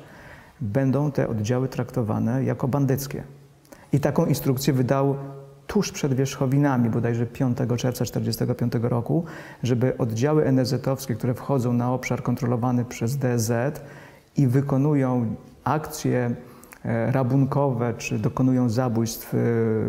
będą 0.62 1.12
te 1.12 1.28
oddziały 1.28 1.68
traktowane 1.68 2.44
jako 2.44 2.68
bandyckie. 2.68 3.24
I 3.94 4.00
taką 4.00 4.26
instrukcję 4.26 4.74
wydał 4.74 5.16
tuż 5.68 5.92
przed 5.92 6.14
wierzchowinami, 6.14 6.90
bodajże 6.90 7.26
5 7.26 7.58
czerwca 7.58 8.06
1945 8.06 8.74
roku, 8.82 9.26
żeby 9.64 9.98
oddziały 9.98 10.46
NSZ-owskie, 10.46 11.16
które 11.16 11.34
wchodzą 11.34 11.74
na 11.74 11.94
obszar 11.94 12.24
kontrolowany 12.24 12.86
przez 12.86 13.18
DZ 13.18 13.52
i 14.38 14.48
wykonują 14.48 15.36
akcje 15.64 16.36
rabunkowe 16.84 17.94
czy 17.98 18.20
dokonują 18.20 18.70
zabójstw 18.70 19.34
e, 19.34 19.38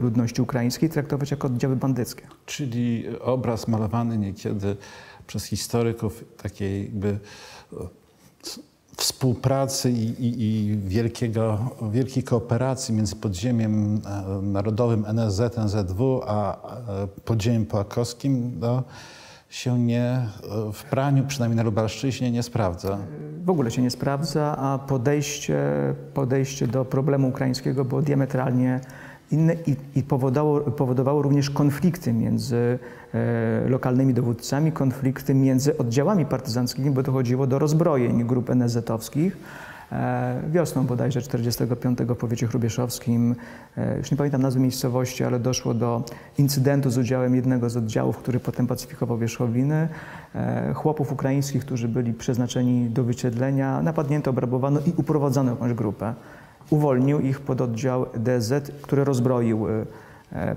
ludności 0.01 0.43
ukraińskiej, 0.43 0.89
traktować 0.89 1.31
jako 1.31 1.47
oddziały 1.47 1.77
bandyckie. 1.77 2.27
Czyli 2.47 3.05
obraz 3.21 3.69
malowany 3.69 4.19
niekiedy 4.19 4.77
przez 5.27 5.45
historyków 5.45 6.25
takiej 6.43 6.85
jakby 6.85 7.09
e, 7.09 7.77
współpracy 8.97 9.91
i, 9.91 10.05
i, 10.05 10.43
i, 10.43 10.79
wielkiego, 10.79 11.59
wielkiej 11.91 12.23
kooperacji 12.23 12.95
między 12.95 13.17
podziemiem 13.17 14.01
narodowym 14.43 15.05
NSZ, 15.07 15.59
NZW, 15.59 16.21
a 16.27 16.57
podziemiem 17.25 17.67
połakowskim 17.67 18.53
no, 18.61 18.83
się 19.51 19.79
nie, 19.79 20.27
w 20.73 20.85
praniu, 20.85 21.27
przynajmniej 21.27 21.57
na 21.57 21.63
Lubelszczyźnie, 21.63 22.31
nie 22.31 22.43
sprawdza 22.43 22.99
w 23.45 23.51
ogóle 23.51 23.71
się 23.71 23.83
nie 23.83 23.91
sprawdza, 23.91 24.57
a 24.57 24.79
podejście, 24.79 25.59
podejście 26.15 26.67
do 26.67 26.85
problemu 26.85 27.29
ukraińskiego 27.29 27.85
było 27.85 28.03
diametralnie 28.03 28.81
inne, 29.31 29.55
i, 29.67 29.77
i 29.95 30.03
powodowało, 30.03 30.61
powodowało 30.61 31.23
również 31.23 31.51
konflikty 31.51 32.13
między 32.13 32.79
e, 33.15 33.69
lokalnymi 33.69 34.15
dowódcami, 34.15 34.73
konflikty 34.73 35.35
między 35.35 35.79
oddziałami 35.79 36.27
partyzanckimi, 36.27 36.91
bo 36.91 37.03
dochodziło 37.03 37.47
do 37.47 37.59
rozbrojeń 37.59 38.25
grup 38.25 38.51
NSZ-owskich. 38.51 39.37
E, 39.93 40.43
wiosną 40.51 40.87
bodajże 40.87 41.23
45 41.23 41.99
w 41.99 42.17
powiecie 42.17 42.47
hrubieszowskim, 42.47 43.37
e, 43.77 43.99
już 43.99 44.11
nie 44.11 44.17
pamiętam 44.17 44.43
nazwy 44.43 44.61
miejscowości, 44.61 45.25
ale 45.25 45.39
doszło 45.39 45.75
do 45.75 46.05
incydentu 46.39 46.91
z 46.91 46.99
udziałem 46.99 47.35
jednego 47.35 47.71
z 47.71 47.77
oddziałów, 47.77 48.19
który 48.19 48.41
potem 48.41 48.67
pacyfikował 48.67 49.19
wierzchowiny. 49.19 49.89
E, 50.35 50.73
chłopów 50.75 51.13
ukraińskich, 51.13 51.65
którzy 51.65 51.89
byli 51.89 52.15
przeznaczeni 52.15 52.91
do 52.91 53.05
wysiedlenia, 53.05 53.83
napadnięto, 53.83 54.31
obrabowano 54.31 54.81
i 54.81 54.93
uprowadzono 54.97 55.51
jakąś 55.51 55.73
grupę. 55.73 56.15
Uwolnił 56.71 57.21
ich 57.21 57.41
pod 57.41 57.61
oddział 57.61 58.07
DZ, 58.15 58.71
który 58.83 59.05
rozbroił 59.05 59.67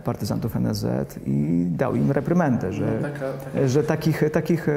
partyzantów 0.03 0.55
NSZ 0.55 1.19
i 1.25 1.65
dał 1.69 1.95
im 1.95 2.11
reprymendę, 2.11 2.73
że, 2.73 2.99
no, 3.01 3.09
taka, 3.09 3.33
taka... 3.33 3.67
że 3.67 3.83
takich, 3.83 4.23
takich 4.31 4.67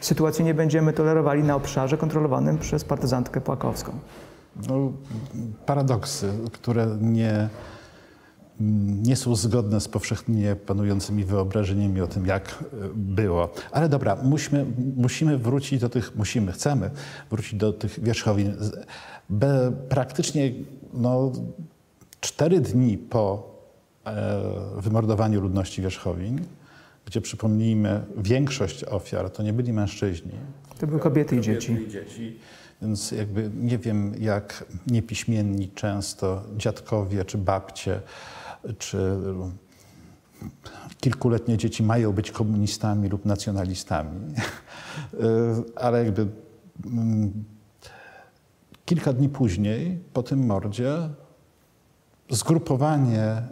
sytuacji 0.00 0.44
nie 0.44 0.54
będziemy 0.54 0.92
tolerowali 0.92 1.42
na 1.42 1.56
obszarze 1.56 1.96
kontrolowanym 1.96 2.58
przez 2.58 2.84
partyzantkę 2.84 3.40
płakowską. 3.40 3.92
No, 4.68 4.92
paradoksy, 5.66 6.32
które 6.52 6.86
nie, 7.00 7.48
nie 9.02 9.16
są 9.16 9.36
zgodne 9.36 9.80
z 9.80 9.88
powszechnie 9.88 10.56
panującymi 10.56 11.24
wyobrażeniami 11.24 12.00
o 12.00 12.06
tym, 12.06 12.26
jak 12.26 12.64
było. 12.94 13.48
Ale 13.72 13.88
dobra, 13.88 14.16
musimy, 14.22 14.66
musimy 14.96 15.38
wrócić 15.38 15.80
do 15.80 15.88
tych, 15.88 16.16
musimy, 16.16 16.52
chcemy 16.52 16.90
wrócić 17.30 17.54
do 17.54 17.72
tych 17.72 18.00
wierzchowin. 18.00 18.54
Be, 19.30 19.72
praktycznie 19.88 20.52
no, 20.92 21.32
cztery 22.20 22.60
dni 22.60 22.98
po 22.98 23.50
e, 23.50 23.53
wymordowaniu 24.76 25.40
ludności 25.40 25.82
wierzchowin, 25.82 26.40
gdzie 27.06 27.20
przypomnijmy, 27.20 28.04
większość 28.16 28.84
ofiar 28.84 29.30
to 29.30 29.42
nie 29.42 29.52
byli 29.52 29.72
mężczyźni. 29.72 30.32
To 30.78 30.86
były 30.86 31.00
kobiety, 31.00 31.36
i 31.36 31.40
dzieci. 31.40 31.72
I 31.72 31.90
dzieci. 31.90 32.38
Więc 32.82 33.10
jakby 33.10 33.50
nie 33.60 33.78
wiem, 33.78 34.14
jak 34.18 34.64
niepiśmienni 34.86 35.68
często 35.68 36.42
dziadkowie 36.56 37.24
czy 37.24 37.38
babcie, 37.38 38.00
czy 38.78 38.98
kilkuletnie 41.00 41.56
dzieci 41.56 41.82
mają 41.82 42.12
być 42.12 42.30
komunistami 42.30 43.08
lub 43.08 43.24
nacjonalistami. 43.24 44.34
Ale 45.76 46.04
jakby 46.04 46.26
mm, 46.86 47.44
kilka 48.84 49.12
dni 49.12 49.28
później, 49.28 49.98
po 50.12 50.22
tym 50.22 50.46
mordzie, 50.46 50.92
zgrupowanie 52.30 53.42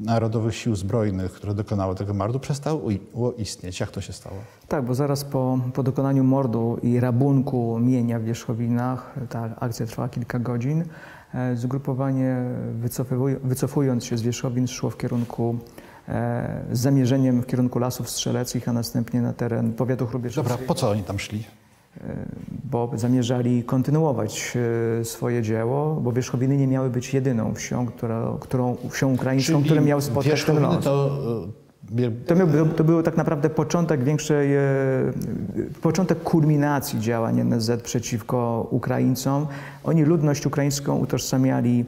Narodowych 0.00 0.54
Sił 0.54 0.76
Zbrojnych, 0.76 1.32
które 1.32 1.54
dokonały 1.54 1.94
tego 1.94 2.14
mordu, 2.14 2.40
przestało 2.40 2.90
istnieć. 3.36 3.80
Jak 3.80 3.90
to 3.90 4.00
się 4.00 4.12
stało? 4.12 4.36
Tak, 4.68 4.84
bo 4.84 4.94
zaraz 4.94 5.24
po, 5.24 5.58
po 5.74 5.82
dokonaniu 5.82 6.24
mordu 6.24 6.78
i 6.82 7.00
rabunku 7.00 7.78
mienia 7.78 8.18
w 8.18 8.22
Wierzchowinach, 8.22 9.14
ta 9.28 9.56
akcja 9.60 9.86
trwała 9.86 10.08
kilka 10.08 10.38
godzin, 10.38 10.84
e, 11.34 11.56
zgrupowanie 11.56 12.36
wycofując 13.44 14.04
się 14.04 14.18
z 14.18 14.22
Wierzchowin 14.22 14.66
szło 14.66 14.90
w 14.90 14.96
kierunku 14.96 15.58
e, 16.08 16.64
z 16.72 16.80
zamierzeniem 16.80 17.42
w 17.42 17.46
kierunku 17.46 17.78
lasów 17.78 18.10
strzeleckich, 18.10 18.68
a 18.68 18.72
następnie 18.72 19.20
na 19.20 19.32
teren 19.32 19.72
powiatu 19.72 20.06
chrubieszowskiego. 20.06 20.58
Dobra, 20.58 20.66
po 20.68 20.74
co 20.74 20.90
oni 20.90 21.02
tam 21.02 21.18
szli? 21.18 21.44
Bo 22.70 22.90
zamierzali 22.94 23.64
kontynuować 23.64 24.56
e, 25.00 25.04
swoje 25.04 25.42
dzieło, 25.42 25.94
bo 25.94 26.12
Wierzchowiny 26.12 26.56
nie 26.56 26.66
miały 26.66 26.90
być 26.90 27.14
jedyną 27.14 27.54
wsią, 27.54 27.86
która, 27.86 28.32
którą, 28.40 28.76
wsią 28.90 29.14
ukraińską, 29.14 29.52
Czyli 29.52 29.64
który 29.64 29.80
miał 29.80 30.00
spotkać 30.00 30.44
ten 30.44 30.62
los. 30.62 30.84
To, 30.84 31.18
e, 32.02 32.10
to, 32.26 32.34
miał, 32.36 32.48
to 32.76 32.84
był 32.84 33.02
tak 33.02 33.16
naprawdę 33.16 33.50
początek 33.50 34.04
większej, 34.04 34.54
e, 34.54 34.62
początek 35.82 36.22
kulminacji 36.22 37.00
działań 37.00 37.40
NSZ 37.40 37.82
przeciwko 37.82 38.66
Ukraińcom. 38.70 39.46
Oni 39.84 40.04
ludność 40.04 40.46
ukraińską 40.46 40.98
utożsamiali 40.98 41.84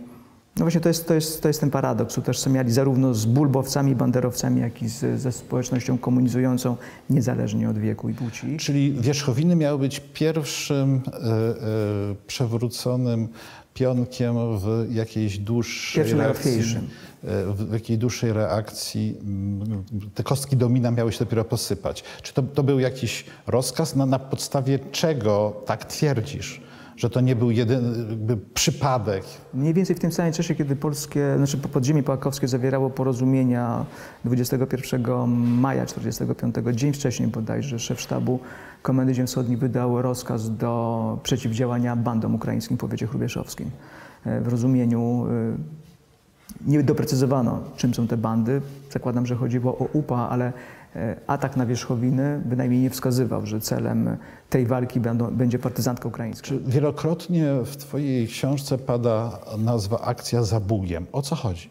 no 0.59 0.65
właśnie 0.65 0.81
to 0.81 0.89
jest, 0.89 1.09
to 1.09 1.15
jest, 1.15 1.43
to 1.43 1.49
jest 1.49 1.61
ten 1.61 1.71
paradoks. 1.71 2.19
Utożsamiali 2.19 2.73
zarówno 2.73 3.15
z 3.15 3.27
bulbowcami, 3.27 3.95
banderowcami, 3.95 4.61
jak 4.61 4.83
i 4.83 4.89
z, 4.89 5.21
ze 5.21 5.33
społecznością 5.33 5.99
komunizującą, 5.99 6.77
niezależnie 7.11 7.71
od 7.71 7.79
wieku 7.79 8.09
i 8.09 8.15
płci. 8.15 8.57
Czyli 8.57 8.93
wierzchowiny 8.93 9.57
miały 9.57 9.79
być 9.79 10.03
pierwszym 10.15 11.01
e, 11.07 11.19
e, 11.19 11.55
przewróconym 12.27 13.29
pionkiem 13.75 14.37
w 14.59 14.87
jakiejś 14.91 15.39
dłuższej 15.39 16.01
Pierwszym 16.01 16.21
reakcji. 16.21 16.61
E, 17.25 17.53
w 17.53 17.73
jakiej 17.73 17.99
dłuższej 17.99 18.33
reakcji 18.33 19.17
mm, 19.21 19.85
te 20.15 20.23
kostki 20.23 20.57
domina 20.57 20.91
miały 20.91 21.13
się 21.13 21.19
dopiero 21.19 21.45
posypać. 21.45 22.05
Czy 22.23 22.35
to, 22.35 22.43
to 22.43 22.63
był 22.63 22.79
jakiś 22.79 23.25
rozkaz, 23.47 23.97
na 23.97 24.19
podstawie 24.19 24.79
czego 24.79 25.63
tak 25.67 25.85
twierdzisz? 25.85 26.68
Że 26.99 27.11
to 27.11 27.21
nie 27.21 27.37
był 27.37 27.51
jedyny 27.51 28.37
przypadek. 28.55 29.25
Mniej 29.55 29.75
więcej 29.75 29.97
w 29.97 29.99
tym 29.99 30.13
samym 30.13 30.33
czasie, 30.33 30.55
kiedy 30.55 30.77
polskie, 30.77 31.35
znaczy 31.37 31.59
podziemie 31.59 32.03
pałakowskie 32.03 32.49
zawierało 32.49 32.91
porozumienia 32.91 33.87
21 34.25 35.03
maja 35.61 35.87
1945, 35.87 36.79
dzień 36.79 36.93
wcześniej 36.93 37.29
bodajże, 37.29 37.79
szef 37.79 38.01
sztabu 38.01 38.41
Komendy 38.83 39.15
Ziem 39.15 39.27
Wschodniej 39.27 39.57
wydał 39.57 40.03
rozkaz 40.03 40.57
do 40.57 41.19
przeciwdziałania 41.23 41.97
bandom 41.97 42.35
ukraińskim 42.35 42.77
w 42.77 42.81
powiecie 42.81 43.07
chrubieszowskim. 43.07 43.71
E, 44.25 44.41
w 44.41 44.49
rozumieniu 44.49 45.27
e, 45.31 45.57
nie 46.67 46.83
doprecyzowano, 46.83 47.61
czym 47.77 47.95
są 47.95 48.07
te 48.07 48.17
bandy. 48.17 48.61
Zakładam, 48.91 49.27
że 49.27 49.37
chodziło 49.37 49.79
o 49.79 49.89
UPA, 49.93 50.29
ale 50.29 50.53
atak 51.27 51.57
na 51.57 51.67
wierzchowiny 51.67 52.43
bynajmniej 52.45 52.81
nie 52.81 52.91
wskazywał, 52.91 53.47
że 53.47 53.61
celem 53.61 54.17
tej 54.51 54.67
walki 54.67 55.01
będą, 55.01 55.31
będzie 55.31 55.59
partyzantka 55.59 56.09
ukraińska. 56.09 56.47
Czy 56.47 56.59
wielokrotnie 56.67 57.47
w 57.65 57.77
Twojej 57.77 58.27
książce 58.27 58.79
pada 58.79 59.39
nazwa 59.59 60.01
akcja 60.01 60.43
za 60.43 60.61
Bugiem. 60.61 61.07
O 61.13 61.23
co 61.23 61.37
chodzi? 61.37 61.71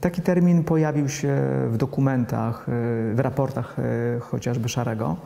Taki 0.00 0.22
termin 0.22 0.64
pojawił 0.64 1.08
się 1.08 1.36
w 1.70 1.76
dokumentach, 1.76 2.68
e, 2.68 2.72
w 3.14 3.20
raportach 3.20 3.76
e, 3.78 4.20
chociażby 4.20 4.68
Szarego, 4.68 5.16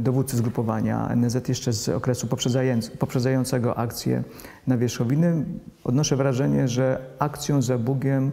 dowódcy 0.00 0.36
zgrupowania 0.36 1.16
NZ 1.16 1.48
jeszcze 1.48 1.72
z 1.72 1.88
okresu 1.88 2.28
poprzedzającego 2.98 3.78
akcję 3.78 4.22
na 4.66 4.76
Wierzchowiny. 4.76 5.44
Odnoszę 5.84 6.16
wrażenie, 6.16 6.68
że 6.68 7.00
akcją 7.18 7.62
za 7.62 7.78
Bugiem 7.78 8.32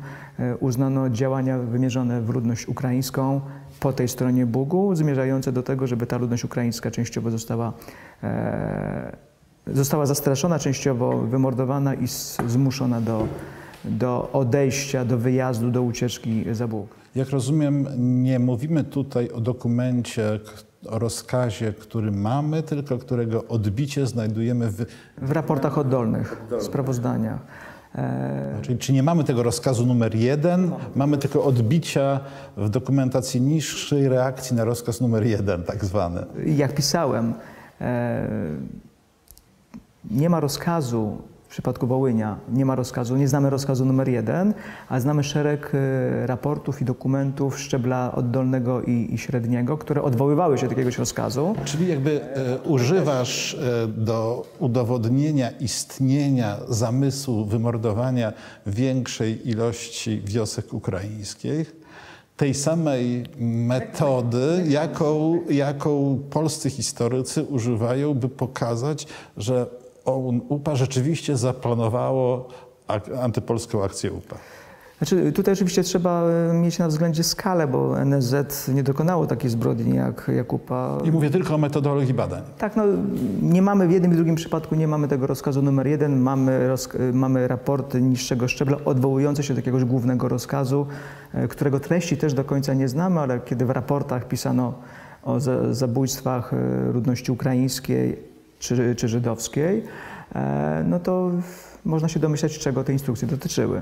uznano 0.60 1.10
działania 1.10 1.57
wymierzone 1.57 2.21
w 2.21 2.29
ludność 2.29 2.67
ukraińską 2.67 3.41
po 3.79 3.93
tej 3.93 4.07
stronie 4.07 4.45
Bugu, 4.45 4.95
zmierzające 4.95 5.51
do 5.51 5.63
tego, 5.63 5.88
żeby 5.88 6.07
ta 6.07 6.17
ludność 6.17 6.45
ukraińska 6.45 6.91
częściowo 6.91 7.31
została 7.31 7.73
została 9.67 10.05
zastraszona, 10.05 10.60
częściowo 10.60 11.17
wymordowana 11.17 11.93
i 11.93 12.07
zmuszona 12.47 13.01
do 13.01 13.27
do 13.86 14.29
odejścia, 14.34 15.05
do 15.05 15.17
wyjazdu, 15.17 15.71
do 15.71 15.81
ucieczki 15.81 16.45
za 16.51 16.67
Bóg. 16.67 17.01
Jak 17.15 17.30
rozumiem, 17.30 17.88
nie 18.24 18.39
mówimy 18.39 18.84
tutaj 18.84 19.30
o 19.30 19.41
dokumencie, 19.41 20.39
o 20.89 21.00
rozkazie, 21.00 21.74
który 21.74 22.12
mamy, 22.12 22.63
tylko 22.63 22.97
którego 22.97 23.47
odbicie 23.47 24.08
znajdujemy 24.08 24.71
w, 24.71 24.86
w 25.17 25.32
raportach 25.32 25.78
oddolnych, 25.78 26.41
w 26.60 26.63
sprawozdaniach. 26.63 27.39
E... 27.95 28.60
Czyli 28.62 28.78
czy 28.78 28.93
nie 28.93 29.04
mamy 29.04 29.24
tego 29.24 29.43
rozkazu 29.43 29.86
numer 29.86 30.15
jeden, 30.15 30.71
mamy 30.95 31.17
tylko 31.17 31.43
odbicia 31.43 32.19
w 32.58 32.69
dokumentacji 32.69 33.41
niższej 33.41 34.10
reakcji 34.10 34.56
na 34.56 34.65
rozkaz 34.65 35.02
numer 35.02 35.26
jeden, 35.26 35.63
tak 35.63 35.86
zwany. 35.86 36.26
Jak 36.45 36.76
pisałem, 36.76 37.34
e... 37.82 38.28
nie 40.12 40.30
ma 40.30 40.39
rozkazu 40.39 41.17
w 41.52 41.54
przypadku 41.54 41.88
Wołynia 41.88 42.38
nie 42.54 42.66
ma 42.66 42.76
rozkazu, 42.76 43.16
nie 43.16 43.28
znamy 43.28 43.50
rozkazu 43.50 43.86
numer 43.86 44.10
jeden, 44.10 44.54
a 44.90 45.00
znamy 45.00 45.24
szereg 45.24 45.72
e, 45.74 46.28
raportów 46.28 46.82
i 46.82 46.86
dokumentów 46.86 47.60
szczebla 47.60 48.16
oddolnego 48.16 48.82
i, 48.82 49.14
i 49.14 49.18
średniego, 49.18 49.78
które 49.78 50.02
odwoływały 50.02 50.58
się 50.58 50.66
do 50.66 50.72
jakiegoś 50.72 50.98
rozkazu. 50.98 51.56
Czyli 51.66 51.88
jakby 51.88 52.22
e, 52.24 52.60
używasz 52.60 53.54
e, 53.54 53.88
do 53.88 54.46
udowodnienia 54.60 55.50
istnienia 55.50 56.58
zamysłu 56.70 57.46
wymordowania 57.46 58.34
większej 58.66 59.50
ilości 59.50 60.22
wiosek 60.26 60.74
ukraińskich 60.74 61.76
tej 62.38 62.54
samej 62.54 63.24
metody, 63.68 64.64
jaką, 64.68 65.40
jaką 65.50 66.20
polscy 66.30 66.70
historycy 66.70 67.44
używają, 67.44 68.14
by 68.14 68.30
pokazać, 68.30 69.08
że 69.38 69.81
UPA 70.50 70.76
rzeczywiście 70.76 71.38
zaplanowało 71.38 72.48
antypolską 73.22 73.84
akcję 73.84 74.12
UPA. 74.12 74.36
Znaczy, 75.02 75.32
tutaj 75.32 75.54
oczywiście 75.54 75.84
trzeba 75.84 76.24
e, 76.24 76.54
mieć 76.54 76.80
na 76.80 76.88
względzie 76.88 77.24
skalę, 77.24 77.68
bo 77.68 78.00
NSZ 78.00 78.68
nie 78.68 78.84
dokonało 78.84 79.28
takiej 79.28 79.50
zbrodni 79.50 79.96
jak 79.96 80.32
Jakupa. 80.36 80.98
I 81.04 81.12
mówię 81.12 81.30
tylko 81.30 81.56
o 81.56 81.58
metodologii 81.58 82.14
badań. 82.14 82.42
Tak, 82.58 82.76
no 82.76 82.84
nie 83.42 83.62
mamy 83.62 83.88
w 83.88 83.92
jednym 83.92 84.14
i 84.14 84.16
drugim 84.16 84.36
przypadku, 84.36 84.76
nie 84.76 84.88
mamy 84.88 85.08
tego 85.08 85.28
rozkazu 85.28 85.62
numer 85.62 85.88
jeden, 85.88 86.20
mamy, 86.20 86.68
roz, 86.68 86.90
mamy 87.14 87.48
raporty 87.48 88.02
niższego 88.02 88.48
szczebla 88.48 88.78
odwołujące 88.86 89.44
się 89.44 89.54
do 89.54 89.60
jakiegoś 89.60 89.84
głównego 89.86 90.30
rozkazu, 90.30 90.88
e, 91.34 91.48
którego 91.48 91.80
treści 91.80 92.18
też 92.18 92.34
do 92.34 92.44
końca 92.44 92.74
nie 92.74 92.88
znamy, 92.88 93.20
ale 93.20 93.40
kiedy 93.40 93.66
w 93.66 93.70
raportach 93.70 94.28
pisano 94.28 94.74
o 95.24 95.40
za, 95.40 95.74
zabójstwach 95.74 96.54
e, 96.54 96.92
ludności 96.92 97.32
ukraińskiej 97.32 98.31
czy, 98.62 98.95
czy 98.95 99.08
żydowskiej, 99.08 99.84
no 100.86 101.00
to 101.00 101.32
można 101.86 102.08
się 102.08 102.19
domyślać, 102.19 102.60
czego 102.60 102.84
te 102.84 102.93
instrukcje 102.93 103.28
dotyczyły. 103.28 103.82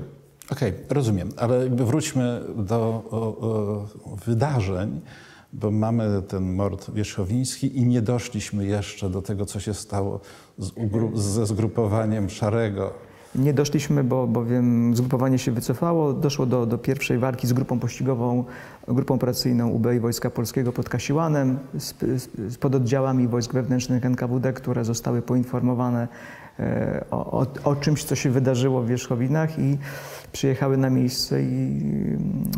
Okej, 0.50 0.70
okay, 0.70 0.84
rozumiem, 0.90 1.28
ale 1.36 1.68
wróćmy 1.68 2.40
do 2.56 3.02
o, 3.10 3.20
o, 3.20 4.16
wydarzeń, 4.26 5.00
bo 5.52 5.70
mamy 5.70 6.22
ten 6.28 6.54
mord 6.54 6.90
wierzchowiński 6.90 7.78
i 7.78 7.86
nie 7.86 8.02
doszliśmy 8.02 8.66
jeszcze 8.66 9.10
do 9.10 9.22
tego, 9.22 9.46
co 9.46 9.60
się 9.60 9.74
stało 9.74 10.20
z, 10.58 10.72
ze 11.14 11.46
zgrupowaniem 11.46 12.30
Szarego. 12.30 13.09
Nie 13.34 13.54
doszliśmy, 13.54 14.04
bo 14.04 14.26
bowiem 14.26 14.96
zgrupowanie 14.96 15.38
się 15.38 15.52
wycofało. 15.52 16.12
Doszło 16.12 16.46
do, 16.46 16.66
do 16.66 16.78
pierwszej 16.78 17.18
walki 17.18 17.46
z 17.46 17.52
grupą 17.52 17.78
pościgową, 17.78 18.44
grupą 18.88 19.14
operacyjną 19.14 19.68
UB 19.68 19.86
i 19.96 20.00
Wojska 20.00 20.30
Polskiego 20.30 20.72
pod 20.72 20.88
Kasiłanem, 20.88 21.58
z, 21.78 21.94
z, 22.48 22.58
pododdziałami 22.58 23.28
wojsk 23.28 23.52
wewnętrznych 23.52 24.04
NKWD, 24.04 24.52
które 24.52 24.84
zostały 24.84 25.22
poinformowane 25.22 26.08
e, 26.58 27.04
o, 27.10 27.40
o, 27.40 27.46
o 27.64 27.76
czymś, 27.76 28.04
co 28.04 28.14
się 28.14 28.30
wydarzyło 28.30 28.82
w 28.82 28.86
Wierzchowinach 28.86 29.58
i 29.58 29.78
przyjechały 30.32 30.76
na 30.76 30.90
miejsce 30.90 31.42
i 31.42 31.82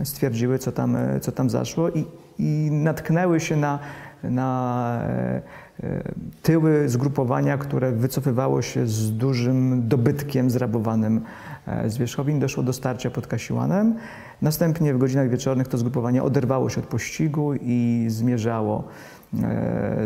stwierdziły, 0.05 0.59
co 0.59 0.73
tam, 0.73 0.97
co 1.21 1.33
tam 1.33 1.51
zaszło 1.51 1.91
i, 1.91 2.05
i 2.39 2.69
natknęły 2.71 3.41
się 3.41 3.57
na, 3.57 3.79
na 4.25 4.99
e, 5.03 5.43
e, 5.83 6.03
tyły 6.43 6.89
zgrupowania, 6.89 7.59
które 7.59 7.93
wycofywało 7.93 8.63
się 8.63 8.87
z 8.87 9.13
dużym 9.17 9.89
dobytkiem 9.89 10.51
zrabowanym 10.51 11.21
e, 11.67 11.91
z 11.91 11.99
Wierzchowin. 11.99 12.41
Doszło 12.41 12.63
do 12.63 12.73
starcia 12.73 13.11
pod 13.11 13.27
Kasiłanem. 13.27 13.95
Następnie 14.43 14.95
w 14.95 14.99
godzinach 14.99 15.29
wieczornych 15.29 15.69
to 15.69 15.79
zgrupowanie 15.79 16.23
oderwało 16.23 16.69
się 16.69 16.81
od 16.81 16.87
pościgu 16.87 17.55
i 17.55 18.07
zmierzało, 18.09 18.85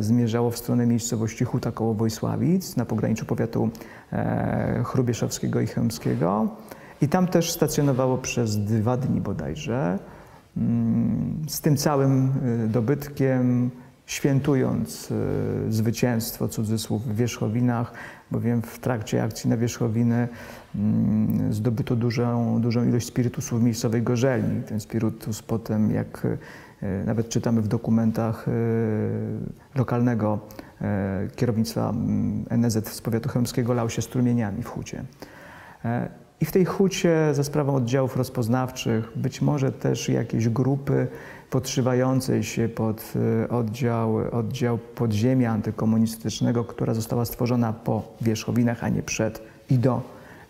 zmierzało 0.01 0.51
w 0.51 0.59
stronę 0.59 0.87
miejscowości 0.87 1.45
Huta 1.45 1.73
koło 1.73 1.95
Wojsławic 1.95 2.77
na 2.77 2.85
pograniczu 2.85 3.27
powiatu 3.27 3.71
chrubieszowskiego 4.85 5.61
i 5.61 5.67
chełmskiego. 5.67 6.49
I 7.01 7.09
tam 7.09 7.27
też 7.27 7.53
stacjonowało 7.53 8.19
przez 8.19 8.59
dwa 8.59 8.97
dni 8.97 9.21
bodajże, 9.21 9.99
mm, 10.57 11.43
z 11.49 11.61
tym 11.61 11.77
całym 11.77 12.33
dobytkiem, 12.69 13.71
świętując 14.07 15.11
y, 15.11 15.73
zwycięstwo, 15.73 16.49
cudzysłów, 16.49 17.09
w 17.09 17.17
Wierzchowinach, 17.17 17.93
bowiem 18.31 18.63
w 18.63 18.79
trakcie 18.79 19.23
akcji 19.23 19.51
na 19.51 19.57
Wierzchowiny 19.57 20.29
mm, 20.75 21.53
zdobyto 21.53 21.97
dużą, 21.97 22.61
dużą 22.61 22.89
ilość 22.89 23.07
spirytusów 23.07 23.63
miejscowej 23.63 24.03
gorzelni. 24.03 24.63
Ten 24.63 24.81
spirytus 24.81 25.43
potem, 25.43 25.91
jak 25.91 26.25
y, 26.25 26.39
nawet 27.07 27.29
czytamy 27.29 27.63
w 27.63 27.69
dokumentach 27.69 28.47
lokalnego 29.75 30.39
kierownictwa 31.37 31.91
mm, 31.91 32.45
NZ 32.51 32.89
z 32.89 33.01
powiatu 33.01 33.29
chełmskiego, 33.29 33.75
lał 33.75 33.91
się 33.91 34.03
strumieniami 34.03 34.63
w 34.63 34.69
hucie. 34.69 35.05
E, 35.85 36.09
i 36.41 36.45
w 36.45 36.53
tej 36.53 36.65
hucie 36.65 37.35
za 37.35 37.45
sprawą 37.45 37.75
oddziałów 37.75 38.17
rozpoznawczych, 38.17 39.13
być 39.17 39.43
może 39.43 39.73
też 39.73 40.09
jakieś 40.09 40.49
grupy 40.49 41.07
podszywającej 41.51 42.45
się 42.45 42.69
pod 42.69 43.13
e, 43.45 43.49
oddział, 43.49 44.17
oddział 44.33 44.79
podziemia 44.79 45.53
antykomunistycznego, 45.53 46.65
która 46.65 46.95
została 46.95 47.25
stworzona 47.25 47.73
po 47.73 48.03
wierzchowinach, 48.21 48.85
a 48.85 48.89
nie 48.89 49.03
przed 49.03 49.43
i 49.71 49.79
do 49.79 50.03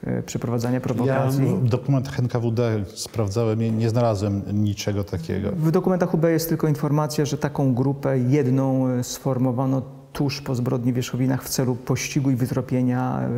e, 0.04 0.22
przeprowadzania 0.22 0.80
prowokacji. 0.80 1.46
Ja 1.46 1.56
w 1.56 1.68
dokumentach 1.68 2.18
NKWD 2.18 2.84
sprawdzałem 2.94 3.62
i 3.62 3.72
nie 3.72 3.90
znalazłem 3.90 4.42
niczego 4.52 5.04
takiego. 5.04 5.50
W 5.52 5.70
dokumentach 5.70 6.14
UB 6.14 6.24
jest 6.24 6.48
tylko 6.48 6.68
informacja, 6.68 7.24
że 7.24 7.38
taką 7.38 7.74
grupę 7.74 8.18
jedną 8.18 8.86
sformowano 9.02 9.82
tuż 10.12 10.40
po 10.40 10.54
zbrodni 10.54 10.92
w 10.92 10.96
Wierzchowinach 10.96 11.44
w 11.44 11.48
celu 11.48 11.74
pościgu 11.74 12.30
i 12.30 12.36
wytropienia 12.36 13.28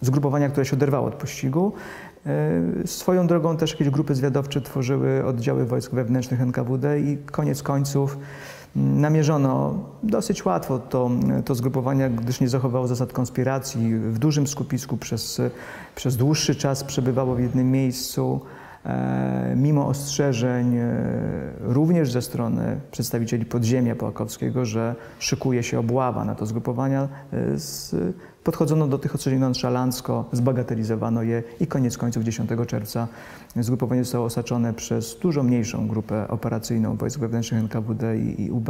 zgrupowania, 0.00 0.48
które 0.48 0.66
się 0.66 0.76
oderwało 0.76 1.08
od 1.08 1.14
pościgu. 1.14 1.72
E, 2.26 2.86
swoją 2.86 3.26
drogą 3.26 3.56
też 3.56 3.70
jakieś 3.70 3.90
grupy 3.90 4.14
zwiadowcze 4.14 4.60
tworzyły 4.60 5.24
oddziały 5.26 5.66
wojsk 5.66 5.92
wewnętrznych 5.92 6.40
NKWD 6.40 7.00
i 7.00 7.18
koniec 7.18 7.62
końców 7.62 8.18
mm, 8.76 9.00
namierzono 9.00 9.78
dosyć 10.02 10.44
łatwo 10.44 10.78
to, 10.78 11.10
to 11.44 11.54
zgrupowanie, 11.54 12.10
gdyż 12.10 12.40
nie 12.40 12.48
zachowało 12.48 12.86
zasad 12.86 13.12
konspiracji. 13.12 13.94
W 13.96 14.18
dużym 14.18 14.46
skupisku 14.46 14.96
przez, 14.96 15.40
przez 15.94 16.16
dłuższy 16.16 16.54
czas 16.54 16.84
przebywało 16.84 17.34
w 17.34 17.40
jednym 17.40 17.70
miejscu. 17.70 18.40
E, 18.86 19.54
mimo 19.56 19.86
ostrzeżeń 19.86 20.76
e, 20.76 20.88
również 21.60 22.12
ze 22.12 22.22
strony 22.22 22.80
przedstawicieli 22.90 23.44
podziemia 23.44 23.96
połakowskiego, 23.96 24.64
że 24.64 24.94
szykuje 25.18 25.62
się 25.62 25.78
obława 25.78 26.24
na 26.24 26.34
to 26.34 26.46
zgrupowania, 26.46 27.08
z, 27.54 27.94
podchodzono 28.44 28.86
do 28.86 28.98
tych 28.98 29.14
ostrzeżeń 29.14 29.38
nonszalancko, 29.38 30.24
zbagatelizowano 30.32 31.22
je 31.22 31.42
i 31.60 31.66
koniec 31.66 31.98
końców 31.98 32.22
10 32.24 32.50
czerwca 32.66 33.08
zgrupowanie 33.56 34.04
zostało 34.04 34.24
osaczone 34.24 34.74
przez 34.74 35.18
dużo 35.18 35.42
mniejszą 35.42 35.88
grupę 35.88 36.28
operacyjną 36.28 36.96
wojsk 36.96 37.20
wewnętrznych 37.20 37.60
NKWD 37.60 38.18
i, 38.18 38.42
i 38.42 38.50
UB 38.50 38.68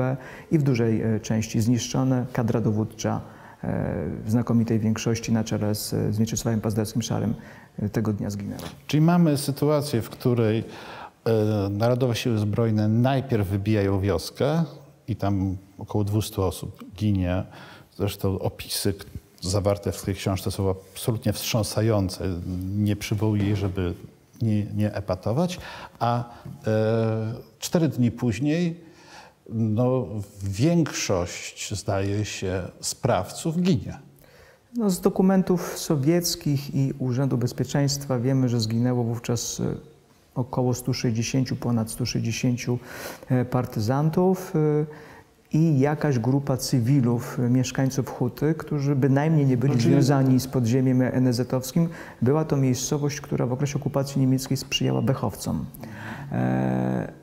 i 0.50 0.58
w 0.58 0.62
dużej 0.62 1.02
e, 1.02 1.20
części 1.20 1.60
zniszczone. 1.60 2.26
Kadra 2.32 2.60
dowódcza 2.60 3.20
w 3.62 4.24
znakomitej 4.26 4.78
większości 4.78 5.32
na 5.32 5.44
czele 5.44 5.74
z, 5.74 5.88
z 5.88 6.18
Mieczysławem 6.18 6.60
Pazderskim 6.60 7.02
Szarem 7.02 7.34
tego 7.92 8.12
dnia 8.12 8.30
zginęła. 8.30 8.62
Czyli 8.86 9.00
mamy 9.00 9.36
sytuację, 9.36 10.02
w 10.02 10.10
której 10.10 10.64
e, 11.24 11.68
Narodowe 11.70 12.14
Siły 12.14 12.38
Zbrojne 12.38 12.88
najpierw 12.88 13.48
wybijają 13.48 14.00
wioskę 14.00 14.64
i 15.08 15.16
tam 15.16 15.56
około 15.78 16.04
200 16.04 16.42
osób 16.42 16.84
ginie. 16.96 17.42
Zresztą 17.96 18.38
opisy 18.38 18.94
zawarte 19.40 19.92
w 19.92 20.02
tej 20.02 20.14
książce 20.14 20.50
są 20.50 20.70
absolutnie 20.70 21.32
wstrząsające. 21.32 22.24
Nie 22.76 22.96
przywołuję 22.96 23.56
żeby 23.56 23.94
nie, 24.42 24.64
nie 24.64 24.94
epatować. 24.94 25.58
A 25.98 26.24
e, 26.66 27.34
cztery 27.58 27.88
dni 27.88 28.10
później 28.10 28.89
no, 29.52 30.06
większość, 30.42 31.74
zdaje 31.74 32.24
się, 32.24 32.62
sprawców 32.80 33.60
ginie. 33.60 33.98
No, 34.76 34.90
z 34.90 35.00
dokumentów 35.00 35.78
sowieckich 35.78 36.74
i 36.74 36.92
Urzędu 36.98 37.38
Bezpieczeństwa 37.38 38.18
wiemy, 38.18 38.48
że 38.48 38.60
zginęło 38.60 39.04
wówczas 39.04 39.60
e, 39.60 39.74
około 40.34 40.74
160, 40.74 41.48
ponad 41.60 41.90
160 41.90 42.60
e, 43.28 43.44
partyzantów 43.44 44.52
e, 44.56 44.86
i 45.52 45.80
jakaś 45.80 46.18
grupa 46.18 46.56
cywilów, 46.56 47.38
mieszkańców 47.50 48.10
Huty, 48.10 48.54
którzy 48.54 48.96
bynajmniej 48.96 49.46
nie 49.46 49.56
byli 49.56 49.80
związani 49.80 50.40
z 50.40 50.46
podziemiem 50.46 50.98
NZ-owskim. 50.98 51.88
Była 52.22 52.44
to 52.44 52.56
miejscowość, 52.56 53.20
która 53.20 53.46
w 53.46 53.52
okresie 53.52 53.78
okupacji 53.78 54.20
niemieckiej 54.20 54.56
sprzyjała 54.56 55.02
Bechowcom. 55.02 55.66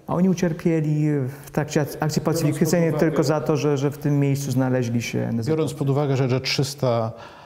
A 0.08 0.16
oni 0.16 0.30
ucierpieli 0.30 1.10
w 1.46 1.52
trakcie 1.52 1.86
akcji 2.00 2.22
pacyfikacyjnej 2.22 2.94
tylko 2.94 3.24
za 3.24 3.42
to, 3.42 3.58
że, 3.58 3.78
że 3.78 3.92
w 3.92 3.98
tym 3.98 4.20
miejscu 4.20 4.52
znaleźli 4.52 5.02
się. 5.02 5.30
Biorąc 5.46 5.74
pod 5.74 5.90
uwagę, 5.90 6.18
że, 6.18 6.30
że 6.30 6.42
300 6.42 6.88
E, 6.88 7.37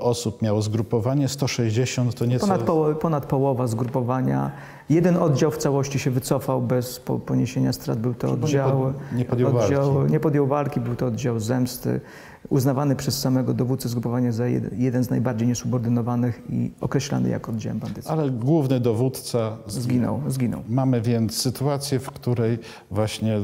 osób 0.00 0.42
miało 0.42 0.62
zgrupowanie, 0.62 1.28
160 1.28 2.14
to 2.14 2.26
nieco... 2.26 2.46
Ponad, 2.46 2.62
poło 2.62 2.94
ponad 2.94 3.26
połowa 3.26 3.66
zgrupowania. 3.66 4.50
Jeden 4.90 5.16
oddział 5.16 5.50
w 5.50 5.56
całości 5.56 5.98
się 5.98 6.10
wycofał 6.10 6.62
bez 6.62 7.00
poniesienia 7.26 7.72
strat. 7.72 7.98
Był 7.98 8.14
to 8.14 8.32
oddział... 8.32 8.92
Nie, 9.12 9.24
podjął 9.24 9.56
oddział, 9.56 9.94
walki. 9.94 10.12
Nie 10.12 10.20
podjął 10.20 10.46
walki, 10.46 10.80
był 10.80 10.96
to 10.96 11.06
oddział 11.06 11.40
zemsty, 11.40 12.00
uznawany 12.48 12.96
przez 12.96 13.18
samego 13.18 13.54
dowódcę 13.54 13.88
zgrupowania 13.88 14.32
za 14.32 14.46
jeden 14.76 15.04
z 15.04 15.10
najbardziej 15.10 15.48
niesubordynowanych 15.48 16.42
i 16.50 16.70
określany 16.80 17.28
jako 17.28 17.52
oddział 17.52 17.74
bandycki. 17.74 18.10
Ale 18.10 18.30
główny 18.30 18.80
dowódca 18.80 19.56
zginął. 19.66 20.20
zginął. 20.28 20.62
Mamy 20.68 21.00
więc 21.00 21.36
sytuację, 21.36 21.98
w 21.98 22.10
której 22.10 22.58
właśnie 22.90 23.40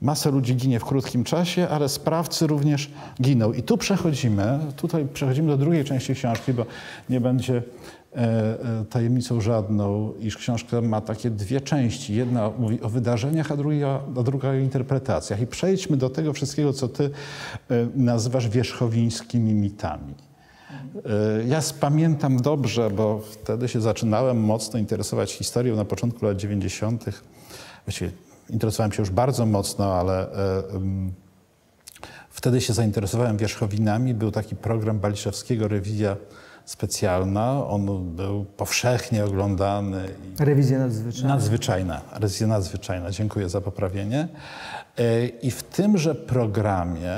Masa 0.00 0.30
ludzi 0.30 0.56
ginie 0.56 0.80
w 0.80 0.84
krótkim 0.84 1.24
czasie, 1.24 1.68
ale 1.68 1.88
sprawcy 1.88 2.46
również 2.46 2.90
giną. 3.22 3.52
I 3.52 3.62
tu 3.62 3.78
przechodzimy, 3.78 4.58
tutaj 4.76 5.06
przechodzimy 5.12 5.48
do 5.48 5.56
drugiej 5.56 5.84
części 5.84 6.14
książki, 6.14 6.52
bo 6.52 6.66
nie 7.08 7.20
będzie 7.20 7.56
e, 7.56 8.18
e, 8.18 8.84
tajemnicą 8.90 9.40
żadną, 9.40 10.12
iż 10.20 10.36
książka 10.36 10.80
ma 10.80 11.00
takie 11.00 11.30
dwie 11.30 11.60
części. 11.60 12.14
Jedna 12.14 12.50
mówi 12.58 12.80
o 12.80 12.88
wydarzeniach, 12.88 13.52
a 13.52 13.56
druga, 13.56 14.00
a 14.16 14.22
druga 14.22 14.48
o 14.48 14.54
interpretacjach. 14.54 15.40
I 15.40 15.46
przejdźmy 15.46 15.96
do 15.96 16.10
tego 16.10 16.32
wszystkiego, 16.32 16.72
co 16.72 16.88
ty 16.88 17.10
e, 17.70 17.86
nazywasz 17.94 18.48
wierzchowińskimi 18.48 19.54
mitami. 19.54 20.14
Ja 21.46 21.60
pamiętam 21.80 22.36
dobrze, 22.36 22.90
bo 22.90 23.20
wtedy 23.30 23.68
się 23.68 23.80
zaczynałem 23.80 24.40
mocno 24.40 24.78
interesować 24.78 25.32
historią 25.32 25.76
na 25.76 25.84
początku 25.84 26.26
lat 26.26 26.36
90. 26.36 27.04
Właściwie 27.86 28.10
interesowałem 28.52 28.92
się 28.92 29.02
już 29.02 29.10
bardzo 29.10 29.46
mocno, 29.46 29.94
ale 29.94 30.32
e, 30.32 30.62
wtedy 32.30 32.60
się 32.60 32.72
zainteresowałem 32.72 33.36
wierzchowinami. 33.36 34.14
Był 34.14 34.30
taki 34.30 34.56
program 34.56 34.98
Baliszewskiego, 34.98 35.68
Rewizja 35.68 36.16
Specjalna. 36.64 37.66
On 37.66 38.14
był 38.16 38.44
powszechnie 38.44 39.24
oglądany. 39.24 40.08
Rewizja 40.38 40.78
nadzwyczajna. 40.78 41.28
Nadzwyczajna, 41.28 42.00
rewizja 42.12 42.46
nadzwyczajna, 42.46 43.10
dziękuję 43.10 43.48
za 43.48 43.60
poprawienie. 43.60 44.28
E, 44.98 45.26
I 45.26 45.50
w 45.50 45.62
tymże 45.62 46.14
programie 46.14 47.14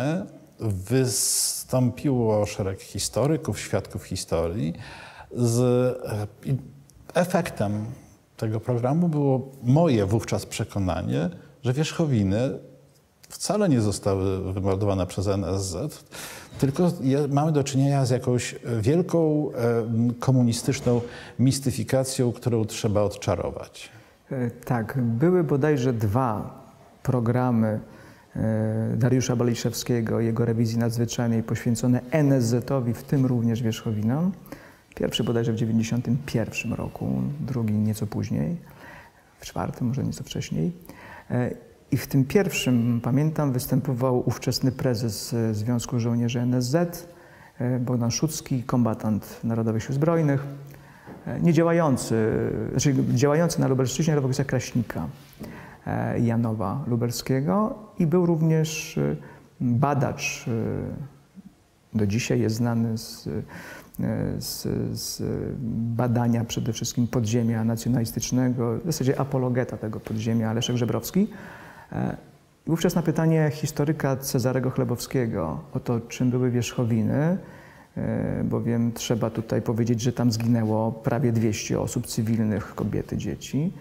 wystąpiło 0.60 2.46
szereg 2.46 2.82
historyków, 2.82 3.60
świadków 3.60 4.04
historii. 4.04 4.74
Z 5.36 5.60
e, 6.06 6.56
efektem 7.14 7.86
tego 8.42 8.60
programu 8.60 9.08
było 9.08 9.50
moje 9.62 10.06
wówczas 10.06 10.46
przekonanie, 10.46 11.30
że 11.62 11.72
wierzchowiny 11.72 12.58
wcale 13.28 13.68
nie 13.68 13.80
zostały 13.80 14.52
wymordowane 14.52 15.06
przez 15.06 15.28
NSZ, 15.28 16.04
tylko 16.58 16.92
mamy 17.28 17.52
do 17.52 17.64
czynienia 17.64 18.04
z 18.04 18.10
jakąś 18.10 18.54
wielką 18.80 19.48
e, 19.52 19.84
komunistyczną 20.20 21.00
mistyfikacją, 21.38 22.32
którą 22.32 22.64
trzeba 22.64 23.02
odczarować. 23.02 23.90
E, 24.30 24.50
Tak, 24.50 24.98
były 25.02 25.44
bodajże 25.44 25.92
dwa 25.92 26.62
programy 27.02 27.80
e, 28.36 28.96
Dariusza 28.96 29.36
Baliszewskiego 29.36 30.20
jego 30.20 30.44
rewizji 30.44 30.78
nadzwyczajnej 30.78 31.42
poświęcone 31.42 32.00
NSZ-owi, 32.10 32.94
w 32.94 33.02
tym 33.02 33.26
również 33.26 33.62
Wierzchowinom. 33.62 34.32
Pierwszy 34.94 35.24
bodajże 35.24 35.52
w 35.52 35.54
1991 35.54 36.72
roku, 36.72 37.22
drugi 37.40 37.74
nieco 37.74 38.06
później, 38.06 38.56
w 39.38 39.46
czwartym, 39.46 39.86
może 39.86 40.04
nieco 40.04 40.24
wcześniej. 40.24 40.72
E, 41.30 41.50
I 41.90 41.96
w 41.96 42.06
tym 42.06 42.24
pierwszym, 42.24 43.00
pamiętam, 43.02 43.52
występował 43.52 44.22
ówczesny 44.28 44.72
prezes 44.72 45.34
e, 45.34 45.54
Związku 45.54 46.00
Żołnierzy 46.00 46.40
NSZ, 46.40 46.74
e, 47.58 47.78
Bogdan 47.78 48.10
Szucki, 48.10 48.62
kombatant 48.62 49.40
Narodowych 49.44 49.82
Sił 49.82 49.94
Zbrojnych, 49.94 50.46
e, 51.26 51.40
nie 51.40 51.52
działający, 51.52 52.30
znaczy 52.70 52.94
działający 53.14 53.60
na 53.60 53.68
Lubelszczyźnie, 53.68 54.12
ale 54.12 54.20
w 54.20 54.24
okresach 54.24 54.46
Kraśnika 54.46 55.06
Janowa 56.22 56.84
Lubelskiego 56.86 57.78
i 57.98 58.06
był 58.06 58.26
również 58.26 58.98
badacz, 59.60 60.44
do 61.94 62.06
dzisiaj 62.06 62.40
jest 62.40 62.56
znany 62.56 62.98
z, 62.98 63.28
z, 64.38 64.62
z 64.98 65.22
badania 65.96 66.44
przede 66.44 66.72
wszystkim 66.72 67.06
podziemia 67.06 67.64
nacjonalistycznego, 67.64 68.78
w 68.78 68.86
zasadzie 68.86 69.20
apologeta 69.20 69.76
tego 69.76 70.00
podziemia, 70.00 70.52
Leszek 70.52 70.76
Żebrowski. 70.76 71.28
E, 71.92 72.16
wówczas 72.66 72.94
na 72.94 73.02
pytanie 73.02 73.50
historyka 73.54 74.16
Cezarego 74.16 74.70
Chlebowskiego 74.70 75.60
o 75.72 75.80
to, 75.80 76.00
czym 76.00 76.30
były 76.30 76.50
wierzchowiny, 76.50 77.38
e, 77.96 78.44
bowiem 78.44 78.92
trzeba 78.92 79.30
tutaj 79.30 79.62
powiedzieć, 79.62 80.00
że 80.00 80.12
tam 80.12 80.32
zginęło 80.32 80.92
prawie 80.92 81.32
200 81.32 81.80
osób 81.80 82.06
cywilnych, 82.06 82.74
kobiety, 82.74 83.16
dzieci. 83.16 83.72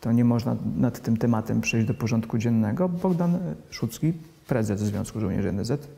To 0.00 0.12
nie 0.12 0.24
można 0.24 0.56
nad 0.76 1.00
tym 1.00 1.16
tematem 1.16 1.60
przejść 1.60 1.86
do 1.86 1.94
porządku 1.94 2.38
dziennego. 2.38 2.88
Bogdan 2.88 3.38
Szucki, 3.70 4.12
prezes 4.48 4.80
Związku 4.80 5.20
Żołnierzy 5.20 5.52
NZ, 5.52 5.88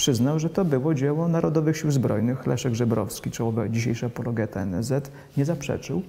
przyznał, 0.00 0.38
że 0.38 0.50
to 0.50 0.64
było 0.64 0.94
dzieło 0.94 1.28
Narodowych 1.28 1.76
Sił 1.76 1.90
Zbrojnych. 1.90 2.46
Leszek 2.46 2.74
Żebrowski, 2.74 3.30
czołowy 3.30 3.70
dzisiejszy 3.70 4.06
apologeta 4.06 4.64
NZ, 4.66 5.10
nie 5.36 5.44
zaprzeczył. 5.44 6.02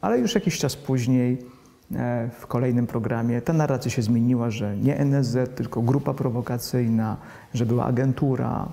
Ale 0.00 0.18
już 0.18 0.34
jakiś 0.34 0.58
czas 0.58 0.76
później 0.76 1.38
e, 1.94 2.30
w 2.40 2.46
kolejnym 2.46 2.86
programie 2.86 3.42
ta 3.42 3.52
narracja 3.52 3.90
się 3.90 4.02
zmieniła, 4.02 4.50
że 4.50 4.76
nie 4.76 4.98
NSZ, 4.98 5.36
tylko 5.54 5.82
grupa 5.82 6.14
prowokacyjna, 6.14 7.16
że 7.54 7.66
była 7.66 7.84
agentura, 7.84 8.68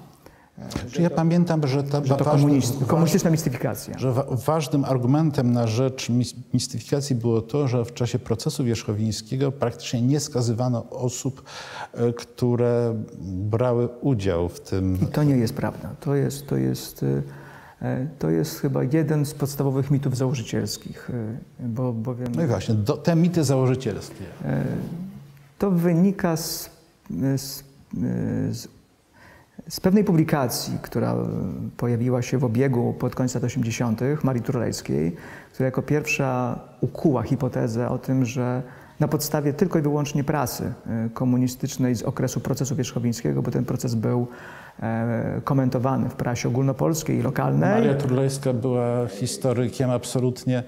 Czy 0.91 1.01
ja 1.01 1.09
pamiętam, 1.09 1.67
że 1.67 1.83
to, 1.83 2.05
że 2.05 2.15
to 2.15 2.23
ważny- 2.23 2.47
komunist- 2.49 2.85
komunistyczna 2.87 3.29
mistyfikacja. 3.29 3.97
że 3.99 4.11
wa- 4.13 4.25
ważnym 4.29 4.85
argumentem 4.85 5.51
na 5.53 5.67
rzecz 5.67 6.09
mis- 6.09 6.33
mistyfikacji 6.53 7.15
było 7.15 7.41
to, 7.41 7.67
że 7.67 7.85
w 7.85 7.93
czasie 7.93 8.19
procesu 8.19 8.63
wierzchowińskiego 8.63 9.51
praktycznie 9.51 10.01
nie 10.01 10.19
skazywano 10.19 10.89
osób, 10.89 11.43
e, 11.93 12.13
które 12.13 12.95
brały 13.27 13.87
udział 14.01 14.49
w 14.49 14.59
tym. 14.59 14.97
I 15.01 15.05
to 15.05 15.23
nie 15.23 15.35
jest 15.37 15.53
prawda. 15.53 15.89
To 15.99 16.15
jest, 16.15 16.47
to 16.47 16.57
jest, 16.57 17.05
e, 17.81 18.07
to 18.19 18.29
jest 18.29 18.59
chyba 18.59 18.83
jeden 18.83 19.25
z 19.25 19.33
podstawowych 19.33 19.91
mitów 19.91 20.17
założycielskich, 20.17 21.11
bo, 21.59 21.93
bowiem 21.93 22.27
No 22.35 22.43
i 22.43 22.47
właśnie, 22.47 22.75
do, 22.75 22.97
te 22.97 23.15
mity 23.15 23.43
założycielskie. 23.43 24.23
e, 24.45 24.63
to 25.59 25.71
wynika 25.71 26.37
z, 26.37 26.69
z, 27.37 27.63
z, 28.51 28.67
z 29.70 29.80
pewnej 29.80 30.03
publikacji, 30.03 30.78
która 30.82 31.13
e, 31.13 31.18
pojawiła 31.78 32.22
się 32.22 32.38
w 32.38 32.43
obiegu 32.43 32.93
pod 32.99 33.16
koniec 33.16 33.36
lat 33.36 33.43
80. 33.43 34.01
Marii 34.24 34.41
Turlejskiej, 34.41 35.16
która 35.53 35.66
jako 35.66 35.82
pierwsza 35.82 36.59
ukuła 36.82 37.24
hipotezę 37.24 37.89
o 37.89 37.97
tym, 37.97 38.26
że 38.26 38.61
na 38.99 39.07
podstawie 39.07 39.53
tylko 39.53 39.80
i 39.80 39.82
wyłącznie 39.82 40.24
prasy 40.24 40.74
e, 40.88 41.09
komunistycznej 41.09 41.95
z 41.95 42.03
okresu 42.03 42.39
procesu 42.39 42.76
wierzchowińskiego, 42.76 43.41
bo 43.41 43.51
ten 43.51 43.66
proces 43.66 43.95
był 43.95 44.28
e, 44.80 45.41
komentowany 45.43 46.09
w 46.09 46.16
prasie 46.16 46.49
ogólnopolskiej 46.49 47.20
i 47.20 47.22
lokalnej. 47.22 47.70
Maria 47.70 47.93
Turlejska 47.93 48.53
była 48.53 49.07
historykiem 49.07 49.89
absolutnie 49.89 50.63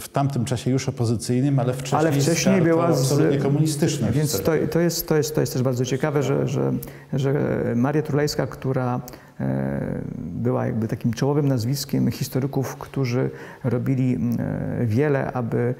w 0.00 0.08
tamtym 0.12 0.44
czasie 0.44 0.70
już 0.70 0.88
opozycyjnym, 0.88 1.58
ale 1.58 1.72
wcześniej, 1.72 2.00
Ale 2.00 2.12
wcześniej 2.12 2.62
była 2.62 2.86
absolutnie 2.86 3.38
komunistyczną 3.38 4.08
Więc 4.10 4.42
to, 4.42 4.52
to, 4.70 4.80
jest, 4.80 5.08
to, 5.08 5.16
jest, 5.16 5.34
to 5.34 5.40
jest 5.40 5.52
też 5.52 5.62
bardzo 5.62 5.84
ciekawe, 5.84 6.22
że, 6.22 6.48
że, 6.48 6.72
że 7.12 7.32
Maria 7.76 8.02
Turlejska, 8.02 8.46
która 8.46 9.00
e, 9.40 10.00
była 10.18 10.66
jakby 10.66 10.88
takim 10.88 11.12
czołowym 11.12 11.48
nazwiskiem 11.48 12.10
historyków, 12.10 12.76
którzy 12.76 13.30
robili 13.64 14.18
e, 14.38 14.86
wiele, 14.86 15.32
aby 15.32 15.74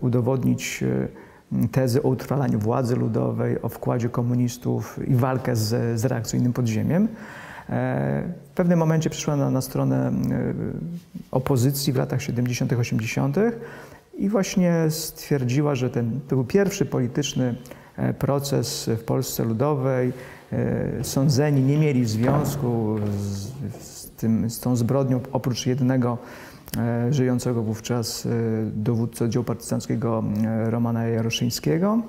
udowodnić 0.00 0.82
e, 0.82 1.68
tezy 1.68 2.02
o 2.02 2.08
utrwalaniu 2.08 2.58
władzy 2.58 2.96
ludowej, 2.96 3.62
o 3.62 3.68
wkładzie 3.68 4.08
komunistów 4.08 4.98
i 5.08 5.14
walkę 5.14 5.56
z, 5.56 6.00
z 6.00 6.04
reakcyjnym 6.04 6.52
podziemiem. 6.52 7.08
E, 7.70 8.22
W 8.44 8.60
pewnym 8.60 8.78
momencie 8.78 9.10
przyszła 9.10 9.36
na, 9.36 9.50
na 9.50 9.60
stronę 9.60 10.08
e, 10.08 10.12
opozycji 11.30 11.92
w 11.92 11.96
latach 11.96 12.22
70., 12.22 12.72
80. 12.72 13.36
i 14.18 14.28
właśnie 14.28 14.86
stwierdziła, 14.88 15.74
że 15.74 15.90
ten, 15.90 16.20
to 16.28 16.36
był 16.36 16.44
pierwszy 16.44 16.86
polityczny 16.86 17.54
e, 17.96 18.14
proces 18.14 18.90
w 18.98 19.04
Polsce 19.04 19.44
Ludowej. 19.44 20.12
Sądzeni 21.02 21.62
nie 21.62 21.78
mieli 21.78 22.04
związku 22.04 22.96
z, 23.20 23.84
z, 23.84 24.10
tym, 24.10 24.50
z 24.50 24.60
tą 24.60 24.76
zbrodnią 24.76 25.20
oprócz 25.32 25.66
jednego 25.66 26.18
żyjącego 27.10 27.62
wówczas 27.62 28.28
dowódcy 28.72 29.24
oddziału 29.24 29.44
partyzanckiego 29.44 30.24
Romana 30.66 31.04
Jaroszyńskiego. 31.06 32.02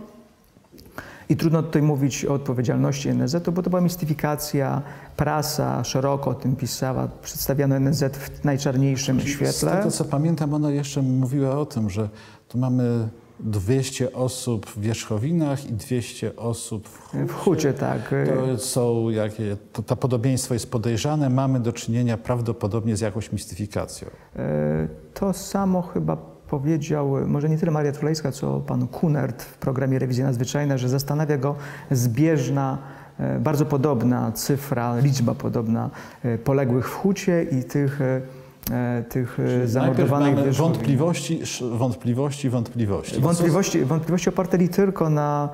I 1.29 1.37
trudno 1.37 1.63
tutaj 1.63 1.81
mówić 1.81 2.25
o 2.25 2.33
odpowiedzialności 2.33 3.09
NSZ, 3.09 3.49
bo 3.49 3.63
to 3.63 3.69
była 3.69 3.81
mistyfikacja, 3.81 4.81
prasa 5.17 5.83
szeroko 5.83 6.29
o 6.29 6.33
tym 6.33 6.55
pisała, 6.55 7.07
przedstawiano 7.21 7.75
NSZ 7.75 8.17
w 8.17 8.43
najczarniejszym 8.43 9.19
Z 9.19 9.23
świetle. 9.23 9.71
tego 9.77 9.91
co 9.91 10.05
pamiętam, 10.05 10.53
ona 10.53 10.71
jeszcze 10.71 11.01
mówiła 11.01 11.57
o 11.57 11.65
tym, 11.65 11.89
że 11.89 12.09
tu 12.47 12.57
mamy 12.57 13.09
200 13.39 14.13
osób 14.13 14.65
w 14.65 14.81
Wierzchowinach 14.81 15.69
i 15.69 15.73
200 15.73 16.35
osób 16.35 16.87
w 16.89 17.13
W 17.27 17.33
Hucie, 17.33 17.73
tak. 17.73 18.15
To 18.27 18.57
są 18.57 19.09
jakie, 19.09 19.57
to, 19.73 19.83
to 19.83 19.95
podobieństwo 19.95 20.53
jest 20.53 20.71
podejrzane, 20.71 21.29
mamy 21.29 21.59
do 21.59 21.73
czynienia 21.73 22.17
prawdopodobnie 22.17 22.95
z 22.95 23.01
jakąś 23.01 23.31
mistyfikacją. 23.31 24.07
E, 24.35 24.87
To 25.13 25.33
samo 25.33 25.81
chyba 25.81 26.17
powiedział, 26.49 27.15
może 27.27 27.49
nie 27.49 27.57
tyle 27.57 27.71
Maria 27.71 27.91
Trulejska, 27.91 28.31
co 28.31 28.59
pan 28.59 28.87
Kunert 28.87 29.43
w 29.43 29.57
programie 29.57 29.99
Rewizja 29.99 30.25
Nadzwyczajna, 30.25 30.77
że 30.77 30.89
zastanawia 30.89 31.37
go 31.37 31.55
zbieżna, 31.91 32.77
e, 33.19 33.39
bardzo 33.39 33.65
podobna 33.65 34.31
cyfra, 34.31 34.99
liczba 34.99 35.35
podobna 35.35 35.89
e, 36.23 36.37
poległych 36.37 36.89
w 36.89 36.93
Hucie 36.93 37.43
i 37.43 37.63
tych, 37.63 38.01
e, 38.01 39.03
tych 39.09 39.37
zamordowanych 39.65 40.35
mamy 40.35 40.51
wątpliwości, 40.51 41.41
wątpliwości, 41.71 42.49
wątpliwości. 42.49 43.21
Wątpliwości, 43.21 43.85
wątpliwości 43.85 44.29
oparte 44.29 44.57
li 44.57 44.69
tylko 44.69 45.09
na, 45.09 45.49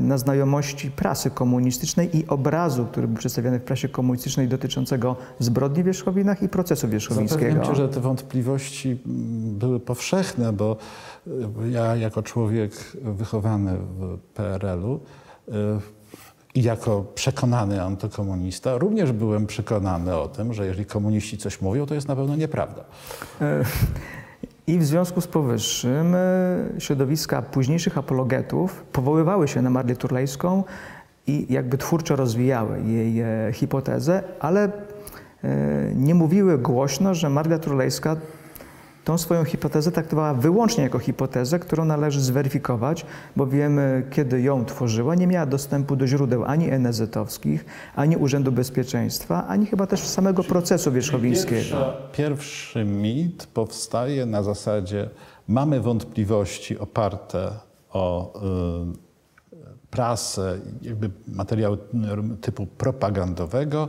na 0.00 0.18
znajomości 0.18 0.90
prasy 0.90 1.30
komunistycznej 1.30 2.16
i 2.16 2.26
obrazu, 2.26 2.86
który 2.86 3.08
był 3.08 3.16
przedstawiany 3.16 3.58
w 3.58 3.62
prasie 3.62 3.88
komunistycznej 3.88 4.48
dotyczącego 4.48 5.16
zbrodni 5.38 5.82
w 5.82 5.86
Wierzchowinach 5.86 6.42
i 6.42 6.48
procesu 6.48 6.88
wierzchowińskiego. 6.88 7.42
Zapewniam 7.42 7.66
cię, 7.66 7.74
że 7.74 7.88
te 7.88 8.00
wątpliwości 8.00 8.98
były 9.46 9.80
powszechne, 9.80 10.52
bo 10.52 10.76
y, 11.26 11.70
ja 11.70 11.96
jako 11.96 12.22
człowiek 12.22 12.72
wychowany 13.02 13.76
w 13.76 14.18
PRL-u 14.34 15.00
y, 15.48 15.50
i 16.54 16.62
jako 16.62 17.04
przekonany 17.14 17.82
antykomunista 17.82 18.78
również 18.78 19.12
byłem 19.12 19.46
przekonany 19.46 20.16
o 20.16 20.28
tym, 20.28 20.54
że 20.54 20.66
jeżeli 20.66 20.86
komuniści 20.86 21.38
coś 21.38 21.60
mówią, 21.60 21.86
to 21.86 21.94
jest 21.94 22.08
na 22.08 22.16
pewno 22.16 22.36
nieprawda. 22.36 22.84
E, 24.68 24.72
I 24.72 24.78
w 24.78 24.84
związku 24.84 25.20
z 25.20 25.26
powyższym 25.26 26.14
e, 26.14 26.18
środowiska 26.78 27.42
późniejszych 27.42 27.98
apologetów 27.98 28.84
powoływały 28.92 29.48
się 29.48 29.62
na 29.62 29.70
Marlię 29.70 29.96
Turlejską 29.96 30.64
i 31.26 31.46
jakby 31.52 31.78
twórczo 31.78 32.16
rozwijały 32.16 32.80
jej 32.80 33.20
e, 33.20 33.52
hipotezę, 33.52 34.22
ale 34.40 34.72
nie 35.94 36.14
mówiły 36.14 36.58
głośno, 36.58 37.14
że 37.14 37.30
Marlia 37.30 37.58
Turlejska 37.58 38.16
tą 39.04 39.18
swoją 39.18 39.44
hipotezę 39.44 39.92
traktowała 39.92 40.34
wyłącznie 40.34 40.84
jako 40.84 40.98
hipotezę, 40.98 41.58
którą 41.58 41.84
należy 41.84 42.20
zweryfikować, 42.20 43.06
bowiem 43.36 43.80
kiedy 44.10 44.42
ją 44.42 44.64
tworzyła, 44.64 45.14
nie 45.14 45.26
miała 45.26 45.46
dostępu 45.46 45.96
do 45.96 46.06
źródeł 46.06 46.44
ani 46.44 46.70
NZ-owskich, 46.70 47.64
ani 47.94 48.16
Urzędu 48.16 48.52
Bezpieczeństwa, 48.52 49.46
ani 49.46 49.66
chyba 49.66 49.86
też 49.86 50.00
samego 50.00 50.44
procesu 50.44 50.92
wierzchowińskiego. 50.92 51.76
Pierwszy 52.12 52.84
mit 52.84 53.46
powstaje 53.46 54.26
na 54.26 54.42
zasadzie 54.42 55.10
mamy 55.48 55.80
wątpliwości 55.80 56.78
oparte 56.78 57.50
o 57.90 58.32
y, 58.92 59.04
prasę, 59.90 60.58
jakby 60.82 61.10
materiału 61.28 61.76
typu 62.40 62.66
propagandowego, 62.66 63.88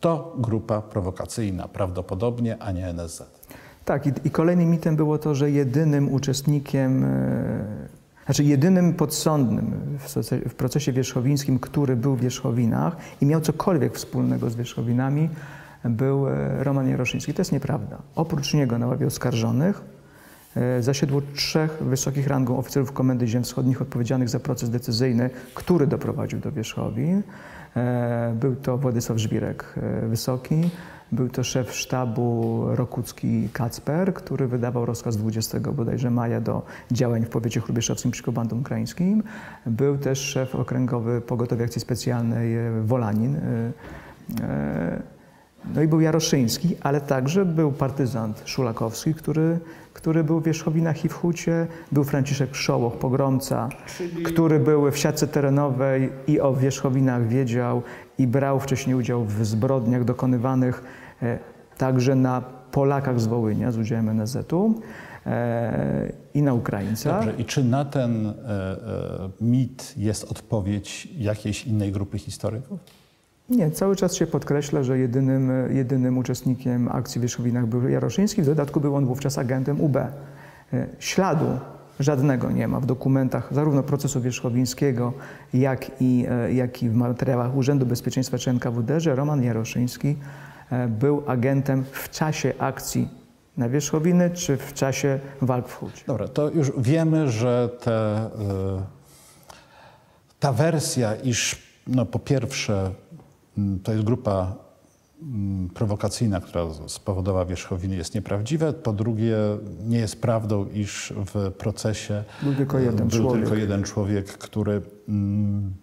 to 0.00 0.36
grupa 0.38 0.82
prowokacyjna 0.82 1.68
prawdopodobnie, 1.68 2.58
a 2.58 2.72
nie 2.72 2.86
NSZ. 2.86 3.37
Tak, 3.88 4.06
i, 4.06 4.12
i 4.24 4.30
kolejnym 4.30 4.70
mitem 4.70 4.96
było 4.96 5.18
to, 5.18 5.34
że 5.34 5.50
jedynym 5.50 6.12
uczestnikiem, 6.12 7.04
e, 7.04 7.08
znaczy 8.24 8.44
jedynym 8.44 8.94
podsądnym 8.94 9.72
w, 10.48 10.54
procesie 10.54 10.92
wierzchowińskim, 10.92 11.58
który 11.58 11.96
był 11.96 12.16
w 12.16 12.20
Wierzchowinach 12.20 12.96
i 13.20 13.26
miał 13.26 13.40
cokolwiek 13.40 13.94
wspólnego 13.94 14.50
z 14.50 14.56
Wierzchowinami, 14.56 15.28
był 15.84 16.28
e, 16.28 16.64
Roman 16.64 16.88
Jaroszyński. 16.88 17.34
To 17.34 17.40
jest 17.40 17.52
nieprawda. 17.52 17.98
Oprócz 18.14 18.54
niego 18.54 18.78
na 18.78 18.86
ławie 18.86 19.06
oskarżonych 19.06 19.80
e, 20.56 20.82
zasiedło 20.82 21.22
trzech 21.34 21.78
wysokich 21.80 22.26
rangą 22.26 22.58
oficerów 22.58 22.92
Komendy 22.92 23.26
Ziem 23.26 23.42
Wschodnich 23.42 23.82
odpowiedzialnych 23.82 24.28
za 24.28 24.40
proces 24.40 24.70
decyzyjny, 24.70 25.30
który 25.54 25.86
doprowadził 25.86 26.38
do 26.38 26.52
Wierzchowin. 26.52 27.22
Był 28.34 28.56
to 28.56 28.78
Władysław 28.78 29.18
Żbirek 29.18 29.74
Wysoki, 30.08 30.70
był 31.12 31.28
to 31.28 31.44
szef 31.44 31.74
sztabu 31.74 32.64
Rokucki 32.66 33.48
Kacper, 33.52 34.14
który 34.14 34.46
wydawał 34.46 34.86
rozkaz 34.86 35.16
20 35.16 35.60
bodajże 35.60 36.10
maja 36.10 36.40
do 36.40 36.62
działań 36.92 37.24
w 37.24 37.28
powiecie 37.28 37.60
chrubieszowskim 37.60 38.10
przeciwko 38.10 38.32
bandom 38.32 38.60
ukraińskim. 38.60 39.22
Był 39.66 39.98
też 39.98 40.18
szef 40.18 40.54
okręgowy 40.54 41.20
Pogotowia 41.20 41.64
Akcji 41.64 41.80
Specjalnej 41.80 42.56
e, 42.56 42.82
Wolanin. 42.82 43.36
E, 43.36 43.40
e, 44.40 45.02
no 45.74 45.82
i 45.82 45.88
był 45.88 46.00
Jaroszyński, 46.00 46.76
ale 46.80 47.00
także 47.00 47.44
był 47.44 47.72
partyzant 47.72 48.42
Szulakowski, 48.44 49.14
który, 49.14 49.58
który 49.98 50.24
był 50.24 50.40
w 50.40 50.44
Wierzchowinach 50.44 51.04
i 51.04 51.08
w 51.08 51.12
Hucie. 51.12 51.66
Był 51.92 52.04
Franciszek 52.04 52.54
Szołoch, 52.54 52.92
pogromca, 52.92 53.68
Czyli... 53.96 54.22
który 54.22 54.60
był 54.60 54.90
w 54.90 54.98
siatce 54.98 55.26
terenowej 55.26 56.10
i 56.26 56.40
o 56.40 56.54
Wierzchowinach 56.54 57.28
wiedział 57.28 57.82
i 58.18 58.26
brał 58.26 58.60
wcześniej 58.60 58.96
udział 58.96 59.24
w 59.24 59.46
zbrodniach 59.46 60.04
dokonywanych 60.04 60.82
e, 61.22 61.38
także 61.78 62.14
na 62.14 62.42
Polakach 62.72 63.20
z 63.20 63.26
Wołynia 63.26 63.72
z 63.72 63.78
udziałem 63.78 64.08
NSZ-u 64.08 64.74
e, 65.26 66.12
i 66.34 66.42
na 66.42 66.54
Ukraińcach. 66.54 67.24
Dobrze. 67.24 67.42
I 67.42 67.44
czy 67.44 67.64
na 67.64 67.84
ten 67.84 68.26
e, 68.26 68.34
mit 69.40 69.94
jest 69.96 70.24
odpowiedź 70.24 71.08
jakiejś 71.16 71.66
innej 71.66 71.92
grupy 71.92 72.18
historyków? 72.18 72.80
Nie, 73.48 73.70
cały 73.70 73.96
czas 73.96 74.14
się 74.14 74.26
podkreśla, 74.26 74.82
że 74.82 74.98
jedynym, 74.98 75.50
jedynym 75.74 76.18
uczestnikiem 76.18 76.88
akcji 76.92 77.18
w 77.18 77.22
Wierzchowinach 77.22 77.66
był 77.66 77.88
Jaroszyński. 77.88 78.42
W 78.42 78.46
dodatku 78.46 78.80
był 78.80 78.96
on 78.96 79.06
wówczas 79.06 79.38
agentem 79.38 79.80
UB. 79.80 79.96
Śladu 80.98 81.46
Żadnego 82.00 82.50
nie 82.50 82.68
ma 82.68 82.80
w 82.80 82.86
dokumentach 82.86 83.48
zarówno 83.54 83.82
procesu 83.82 84.20
wierzchowińskiego, 84.20 85.12
jak 85.54 85.90
i, 86.00 86.26
e, 86.30 86.52
jak 86.52 86.82
i 86.82 86.90
w 86.90 86.94
materiałach 86.94 87.56
Urzędu 87.56 87.86
Bezpieczeństwa 87.86 88.38
czy 88.38 88.50
NKWD, 88.50 89.00
że 89.00 89.14
Roman 89.14 89.42
Jaroszyński 89.42 90.16
e, 90.70 90.88
był 90.88 91.22
agentem 91.26 91.84
w 91.92 92.10
czasie 92.10 92.52
akcji 92.58 93.08
na 93.56 93.68
Wierzchowiny 93.68 94.30
czy 94.30 94.56
w 94.56 94.74
czasie 94.74 95.18
walk 95.42 95.68
w 95.68 95.74
Hucie. 95.74 96.02
Dobra, 96.06 96.28
to 96.28 96.50
już 96.50 96.72
wiemy, 96.78 97.30
że 97.30 97.68
te, 97.82 98.16
e, 98.16 98.30
ta 100.40 100.52
wersja, 100.52 101.14
iż 101.14 101.56
no 101.86 102.06
po 102.06 102.18
pierwsze 102.18 102.90
to 103.82 103.92
jest 103.92 104.04
grupa 104.04 104.68
Mm, 105.22 105.68
prowokacyjna, 105.68 106.40
która 106.40 106.64
spowodowała 106.86 107.44
wierzchowiny, 107.44 107.96
jest 107.96 108.14
nieprawdziwe. 108.14 108.72
Po 108.72 108.92
drugie, 108.92 109.36
nie 109.86 109.98
jest 109.98 110.20
prawdą, 110.20 110.66
iż 110.74 111.12
w 111.34 111.52
procesie 111.52 112.24
był 112.42 112.54
tylko 112.54 112.78
jeden, 112.78 113.08
był 113.08 113.20
człowiek. 113.20 113.42
Tylko 113.42 113.56
jeden 113.56 113.82
człowiek, 113.82 114.26
który 114.26 114.82
mm, 115.08 115.74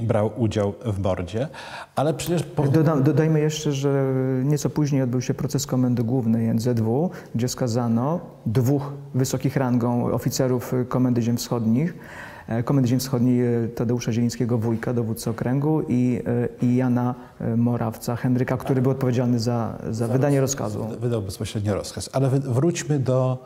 brał 0.00 0.30
udział 0.36 0.74
w 0.84 1.00
bordzie, 1.00 1.48
ale 1.96 2.14
przecież... 2.14 2.42
Po... 2.42 2.68
Doda, 2.68 2.96
dodajmy 2.96 3.40
jeszcze, 3.40 3.72
że 3.72 4.14
nieco 4.44 4.70
później 4.70 5.02
odbył 5.02 5.20
się 5.20 5.34
proces 5.34 5.66
Komendy 5.66 6.04
Głównej 6.04 6.54
NZW, 6.54 7.10
gdzie 7.34 7.48
skazano 7.48 8.20
dwóch 8.46 8.92
wysokich 9.14 9.56
rangą 9.56 10.12
oficerów 10.12 10.74
Komendy 10.88 11.22
Ziem 11.22 11.36
Wschodnich, 11.36 11.94
E, 11.94 12.29
Komendy 12.64 12.88
Ziem 12.88 13.00
Wschodniej 13.00 13.64
e, 13.64 13.68
Tadeusza 13.68 14.12
Zielińskiego, 14.12 14.58
wujka, 14.58 14.94
dowódcy 14.94 15.30
okręgu 15.30 15.82
i, 15.88 16.20
e, 16.26 16.66
i 16.66 16.76
Jana 16.76 17.14
Morawca, 17.56 18.16
Henryka, 18.16 18.56
który 18.56 18.82
był 18.82 18.90
odpowiedzialny 18.90 19.40
za, 19.40 19.78
za 19.90 20.08
wydanie 20.08 20.40
rozkazu. 20.40 20.86
Wydał 21.00 21.22
bezpośrednio 21.22 21.74
rozkaz. 21.74 22.10
Ale 22.12 22.30
wróćmy 22.30 22.98
do 22.98 23.44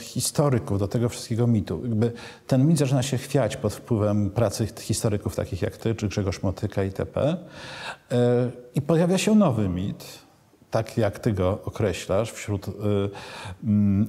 historyków, 0.00 0.78
do 0.78 0.88
tego 0.88 1.08
wszystkiego 1.08 1.46
mitu. 1.46 1.80
Jakby 1.82 2.12
ten 2.46 2.66
mit 2.66 2.78
zaczyna 2.78 3.02
się 3.02 3.18
chwiać 3.18 3.56
pod 3.56 3.74
wpływem 3.74 4.30
pracy 4.30 4.66
historyków 4.80 5.36
takich 5.36 5.62
jak 5.62 5.76
ty, 5.76 5.94
czy 5.94 6.08
Grzegorz 6.08 6.42
Motyka 6.42 6.84
itp. 6.84 7.36
I 8.74 8.82
pojawia 8.82 9.18
się 9.18 9.34
nowy 9.34 9.68
mit, 9.68 10.23
tak 10.74 10.98
jak 10.98 11.18
ty 11.18 11.32
go 11.32 11.58
określasz 11.64 12.32
wśród 12.32 12.68
y, 12.68 12.72
mm, 13.64 14.08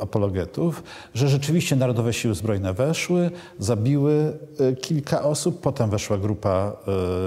apologetów, 0.00 0.82
że 1.14 1.28
rzeczywiście 1.28 1.76
Narodowe 1.76 2.12
Siły 2.12 2.34
Zbrojne 2.34 2.74
weszły, 2.74 3.30
zabiły 3.58 4.38
y, 4.60 4.76
kilka 4.76 5.22
osób, 5.22 5.60
potem 5.60 5.90
weszła 5.90 6.18
grupa 6.18 6.76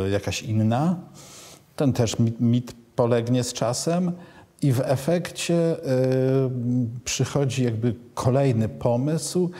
y, 0.06 0.10
jakaś 0.10 0.44
inna. 0.44 0.96
Ten 1.76 1.94
też 1.94 2.20
mit, 2.20 2.42
mit 2.42 2.76
polegnie 2.96 3.44
z 3.44 3.54
czasem 3.54 4.12
i 4.62 4.72
w 4.72 4.82
efekcie 4.82 5.76
przychodzi 7.06 7.64
jakby 7.64 7.96
kolejny 8.14 8.70
pomysł, 8.70 9.52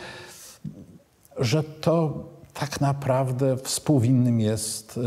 że 1.38 1.62
to 1.62 2.24
tak 2.54 2.80
naprawdę 2.80 3.56
współwinnym 3.56 4.40
jest 4.40 5.00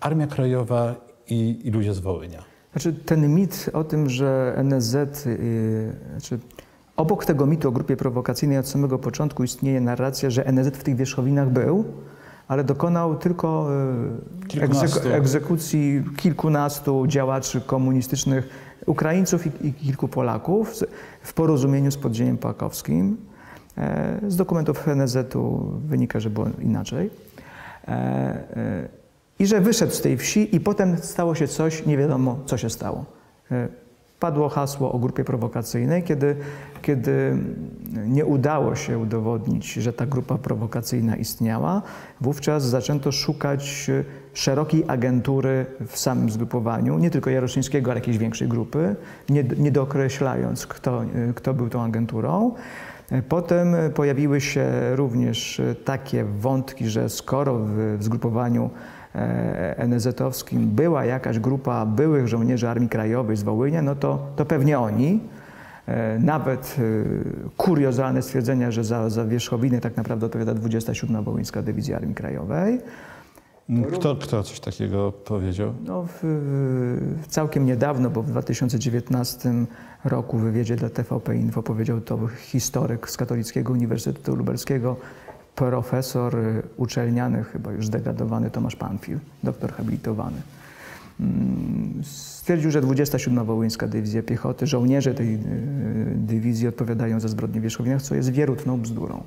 Armia 0.00 0.26
Krajowa 0.26 0.94
i, 1.28 1.60
i 1.64 1.70
ludzie 1.70 1.94
z 1.94 1.98
Wołynia. 1.98 2.51
Znaczy, 2.72 2.92
ten 2.92 3.34
mit 3.34 3.70
o 3.72 3.84
tym, 3.84 4.10
że 4.10 4.54
NSZ, 4.56 5.26
yy, 5.26 5.92
znaczy, 6.10 6.38
obok 6.96 7.24
tego 7.24 7.46
mitu 7.46 7.68
o 7.68 7.72
grupie 7.72 7.96
prowokacyjnej 7.96 8.58
od 8.58 8.68
samego 8.68 8.98
początku 8.98 9.44
istnieje 9.44 9.80
narracja, 9.80 10.30
że 10.30 10.46
NSZ 10.46 10.76
w 10.76 10.82
tych 10.82 10.96
wierzchowinach 10.96 11.50
był, 11.50 11.84
ale 12.48 12.64
dokonał 12.64 13.16
tylko 13.16 13.68
yy, 14.54 14.62
egzeku 14.62 15.08
egzekucji 15.08 16.04
kilkunastu 16.16 17.06
działaczy 17.06 17.60
komunistycznych 17.60 18.48
Ukraińców 18.86 19.46
i, 19.46 19.68
i 19.68 19.74
kilku 19.74 20.08
Polaków 20.08 20.74
w 21.22 21.32
porozumieniu 21.32 21.90
z 21.90 21.96
podziemiem 21.96 22.38
pałakowskim. 22.38 23.16
E, 23.78 24.20
z 24.28 24.36
dokumentów 24.36 24.88
NSZ-u 24.88 25.72
wynika, 25.86 26.20
że 26.20 26.30
było 26.30 26.46
inaczej. 26.60 27.10
E, 27.88 27.90
e, 27.90 29.01
i 29.42 29.46
że 29.46 29.60
wyszedł 29.60 29.92
z 29.92 30.00
tej 30.00 30.16
wsi 30.16 30.56
i 30.56 30.60
potem 30.60 30.98
stało 30.98 31.34
się 31.34 31.48
coś, 31.48 31.86
nie 31.86 31.96
wiadomo 31.96 32.38
co 32.46 32.58
się 32.58 32.70
stało. 32.70 33.04
E, 33.50 33.68
padło 34.20 34.48
hasło 34.48 34.92
o 34.92 34.98
grupie 34.98 35.24
prowokacyjnej, 35.24 36.02
kiedy, 36.02 36.36
kiedy 36.82 37.36
nie 38.06 38.26
udało 38.26 38.74
się 38.74 38.98
udowodnić, 38.98 39.72
że 39.72 39.92
ta 39.92 40.06
grupa 40.06 40.38
prowokacyjna 40.38 41.16
istniała, 41.16 41.82
wówczas 42.20 42.62
zaczęto 42.62 43.12
szukać 43.12 43.90
szerokiej 44.34 44.84
agentury 44.88 45.66
w 45.86 45.98
samym 45.98 46.30
zgrupowaniu, 46.30 46.98
nie 46.98 47.10
tylko 47.10 47.30
Jaroszyńskiego, 47.30 47.90
ale 47.90 48.00
jakiejś 48.00 48.18
większej 48.18 48.48
grupy, 48.48 48.96
nie, 49.28 49.42
nie 49.42 49.72
dookreślając, 49.72 50.66
kto, 50.66 51.02
kto 51.34 51.54
był 51.54 51.68
tą 51.68 51.82
agenturą. 51.82 52.54
E, 53.10 53.22
potem 53.22 53.76
pojawiły 53.94 54.40
się 54.40 54.66
również 54.96 55.62
takie 55.84 56.24
wątki, 56.24 56.88
że 56.88 57.08
skoro 57.08 57.58
w, 57.58 57.96
w 57.98 58.02
zgrupowaniu 58.04 58.70
E, 58.70 58.91
NZ-owskim 59.78 60.66
była 60.66 61.04
jakaś 61.04 61.38
grupa 61.38 61.86
byłych 61.86 62.28
żołnierzy 62.28 62.68
Armii 62.68 62.88
Krajowej 62.88 63.36
z 63.36 63.42
Wołynia, 63.42 63.82
no 63.82 63.94
to, 63.94 64.26
to 64.36 64.44
pewnie 64.44 64.78
oni. 64.78 65.20
E, 65.86 66.18
nawet 66.18 66.76
e, 66.78 67.52
kuriozalne 67.56 68.22
stwierdzenia, 68.22 68.70
że 68.70 68.84
za, 68.84 69.10
za 69.10 69.24
Wierzchowiny 69.24 69.80
tak 69.80 69.96
naprawdę 69.96 70.26
odpowiada 70.26 70.54
27. 70.54 71.24
Wołyńska 71.24 71.62
Dywizja 71.62 71.96
Armii 71.96 72.14
Krajowej. 72.14 72.80
Kto, 73.92 74.16
kto 74.16 74.42
coś 74.42 74.60
takiego 74.60 75.12
powiedział? 75.12 75.74
No, 75.84 76.02
w, 76.02 76.18
w 77.22 77.26
całkiem 77.26 77.66
niedawno, 77.66 78.10
bo 78.10 78.22
w 78.22 78.30
2019 78.30 79.52
roku 80.04 80.38
w 80.38 80.42
wywiadzie 80.42 80.76
dla 80.76 80.88
TVP 80.88 81.36
Info 81.36 81.62
powiedział 81.62 82.00
to 82.00 82.26
historyk 82.26 83.10
z 83.10 83.16
Katolickiego 83.16 83.72
Uniwersytetu 83.72 84.36
Lubelskiego, 84.36 84.96
profesor 85.54 86.36
y, 86.38 86.62
uczelniany, 86.76 87.44
chyba 87.44 87.72
już 87.72 87.86
zdegradowany 87.86 88.50
Tomasz 88.50 88.76
Panfil, 88.76 89.18
doktor 89.42 89.72
habilitowany. 89.72 90.36
Mm, 91.20 92.02
Stwierdził, 92.04 92.70
że 92.70 92.80
27. 92.80 93.44
Wołyńska 93.44 93.88
Dywizja 93.88 94.22
Piechoty, 94.22 94.66
żołnierze 94.66 95.14
tej 95.14 95.34
y, 95.34 95.38
dywizji 96.16 96.68
odpowiadają 96.68 97.20
za 97.20 97.28
zbrodnie 97.28 97.60
w 97.60 97.62
Wierzchowinach, 97.62 98.02
co 98.02 98.14
jest 98.14 98.30
wierutną 98.30 98.80
bzdurą. 98.80 99.22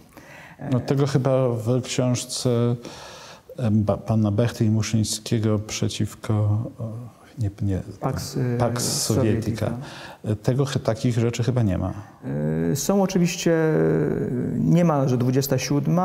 No, 0.71 0.79
tego 0.79 1.07
chyba 1.07 1.49
w 1.49 1.81
książce 1.81 2.75
ba- 3.71 3.97
pana 3.97 4.31
Bechty 4.31 4.65
i 4.65 4.69
Muszyńskiego 4.69 5.59
przeciwko 5.59 6.63
nie, 7.39 7.49
nie, 7.61 7.81
Pax, 7.99 8.37
y, 8.37 8.55
Pax 8.59 9.01
Sovietica. 9.01 9.71
Tego, 10.43 10.65
takich 10.65 11.19
rzeczy 11.19 11.43
chyba 11.43 11.63
nie 11.63 11.77
ma. 11.77 11.93
Y, 12.71 12.75
Są 12.75 13.01
oczywiście 13.01 13.53
niemalże 14.59 15.17
27, 15.17 15.99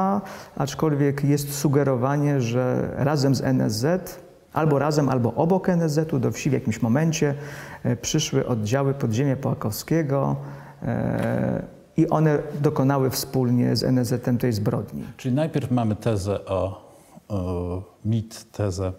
aczkolwiek 0.56 1.24
jest 1.24 1.58
sugerowanie, 1.58 2.40
że 2.40 2.94
razem 2.96 3.34
z 3.34 3.40
NSZ, 3.40 4.20
albo 4.52 4.78
razem, 4.78 5.08
albo 5.08 5.34
obok 5.34 5.68
NSZ-u 5.68 6.18
do 6.18 6.30
wsi 6.30 6.50
w 6.50 6.52
jakimś 6.52 6.82
momencie 6.82 7.34
e, 7.82 7.96
przyszły 7.96 8.46
oddziały 8.46 8.94
podziemia 8.94 9.36
Połakowskiego 9.36 10.36
e, 10.82 11.62
i 11.96 12.08
one 12.08 12.38
dokonały 12.60 13.10
wspólnie 13.10 13.76
z 13.76 13.82
NSZ-em 13.84 14.38
tej 14.38 14.52
zbrodni. 14.52 15.04
Czyli 15.16 15.34
najpierw 15.34 15.70
mamy 15.70 15.96
tezę 15.96 16.44
o, 16.44 16.90
o 17.28 17.82
mit, 18.04 18.52
tezę, 18.52 18.92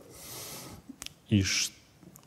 iż 1.32 1.81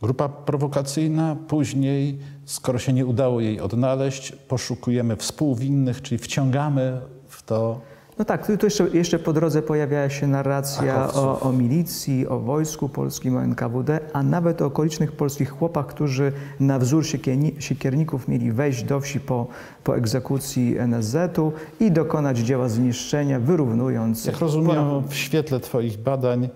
grupa 0.05 0.29
prowokacyjna, 0.29 1.37
później, 1.49 2.19
skoro 2.45 2.79
się 2.79 2.93
nie 2.93 3.07
udało 3.07 3.41
jej 3.41 3.61
odnaleźć, 3.61 4.33
poszukujemy 4.33 5.17
współwinnych, 5.17 6.03
czyli 6.03 6.19
wciągamy 6.19 7.01
w 7.29 7.43
to 7.43 7.81
No 8.19 8.25
tak, 8.25 8.47
tu 8.47 8.67
jeszcze, 8.67 8.89
jeszcze 8.93 9.19
po 9.19 9.33
drodze 9.33 9.63
pojawiała 9.63 10.11
się 10.11 10.27
narracja 10.27 10.95
Akowców. 10.95 11.25
o, 11.25 11.41
o 11.41 11.53
milicji, 11.53 12.27
o 12.29 12.39
wojsku 12.41 12.89
polskim, 12.89 13.37
o 13.37 13.43
NKWD, 13.43 14.01
a 14.13 14.23
nawet 14.23 14.63
o 14.63 14.67
okolicznych 14.67 15.13
polskich 15.13 15.51
chłopach, 15.51 15.87
którzy 15.87 16.33
na 16.61 16.79
wzór 16.79 17.03
siekierni- 17.05 17.61
siekierników 17.61 18.29
mieli 18.29 18.53
wejść 18.53 18.83
do 18.85 19.01
wsi 19.01 19.21
po, 19.21 19.47
po 19.85 19.97
egzekucji 19.97 20.79
NSZ-u 20.79 21.53
i 21.81 21.91
dokonać 21.93 22.39
dzieła 22.39 22.69
zniszczenia, 22.69 23.41
wyrównując. 23.41 24.25
Jak 24.25 24.39
rozumiem, 24.39 25.09
w 25.09 25.15
świetle 25.15 25.61
Twoich 25.61 25.99
badań 25.99 26.49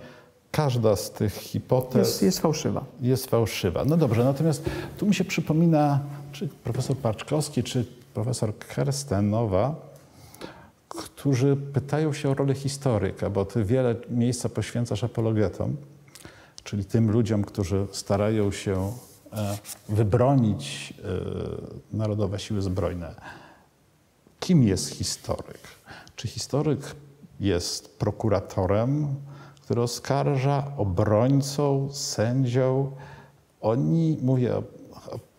każda 0.51 0.97
z 0.97 1.11
tych 1.11 1.33
hipotez 1.35 1.95
Jest, 1.99 2.11
jest, 2.11 2.23
jest 2.23 2.39
fałszywa. 2.41 2.85
fałszywa. 3.29 3.85
No 3.85 3.97
dobrze, 3.97 4.25
natomiast 4.25 4.65
tu 4.99 5.07
mi 5.07 5.15
się 5.15 5.25
przypomina, 5.25 6.01
czy 6.33 6.49
profesor 6.49 6.97
Paczkowski, 6.97 7.63
czy 7.63 7.87
profesor 8.15 8.59
Kerstenowa, 8.59 9.75
którzy 10.89 11.57
pytają 11.57 12.13
się 12.13 12.31
o 12.31 12.35
rolę 12.35 12.55
historyka, 12.55 13.31
bo 13.31 13.45
Ty 13.45 13.65
wiele 13.65 13.95
miejsca 14.11 14.49
poświęcasz 14.49 15.05
apologetom, 15.05 15.77
czyli 16.65 16.85
tym 16.85 17.11
ludziom, 17.11 17.45
którzy 17.45 17.87
starają 17.93 18.53
się 18.53 18.93
e, 19.33 19.59
wybronić 19.89 20.95
e, 21.93 21.97
Narodowe 21.97 22.39
Siły 22.39 22.63
Zbrojne. 22.63 23.15
Kim 24.41 24.63
jest 24.63 24.89
historyk? 24.91 25.61
Czy 26.17 26.29
historyk 26.29 26.81
jest 27.41 27.99
prokuratorem, 27.99 29.15
który 29.69 29.83
oskarża, 29.83 30.73
obrońcą, 30.77 31.89
sędzią? 31.93 32.93
Oni, 33.61 34.19
mówię 34.23 34.57
o, 34.57 34.65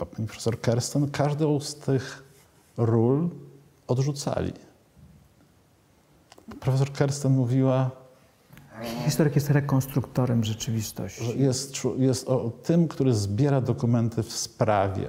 pani 0.05 0.27
profesor 0.27 0.61
Kersten, 0.61 1.11
każdą 1.11 1.59
z 1.59 1.75
tych 1.75 2.23
ról 2.77 3.29
odrzucali. 3.87 4.53
Profesor 6.59 6.91
Kersten 6.91 7.31
mówiła, 7.31 7.91
Historyk 9.05 9.35
jest 9.35 9.49
rekonstruktorem 9.49 10.43
rzeczywistości. 10.43 11.39
jest, 11.39 11.73
jest 11.97 12.27
o 12.27 12.51
tym, 12.63 12.87
który 12.87 13.13
zbiera 13.13 13.61
dokumenty 13.61 14.23
w 14.23 14.31
sprawie. 14.31 15.07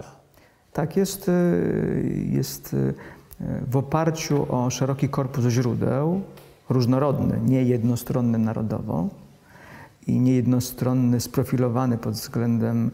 Tak, 0.73 0.97
jest, 0.97 1.29
y, 1.29 2.25
jest 2.31 2.75
y, 2.75 2.95
w 3.67 3.77
oparciu 3.77 4.47
o 4.55 4.71
szeroki 4.71 5.09
korpus 5.09 5.45
źródeł, 5.45 6.23
różnorodny, 6.71 7.41
nie 7.47 7.63
jednostronny 7.63 8.39
narodowo 8.39 9.09
i 10.07 10.21
nie 10.21 10.33
jednostronny, 10.35 11.21
sprofilowany 11.21 11.99
pod 11.99 12.15
względem. 12.15 12.91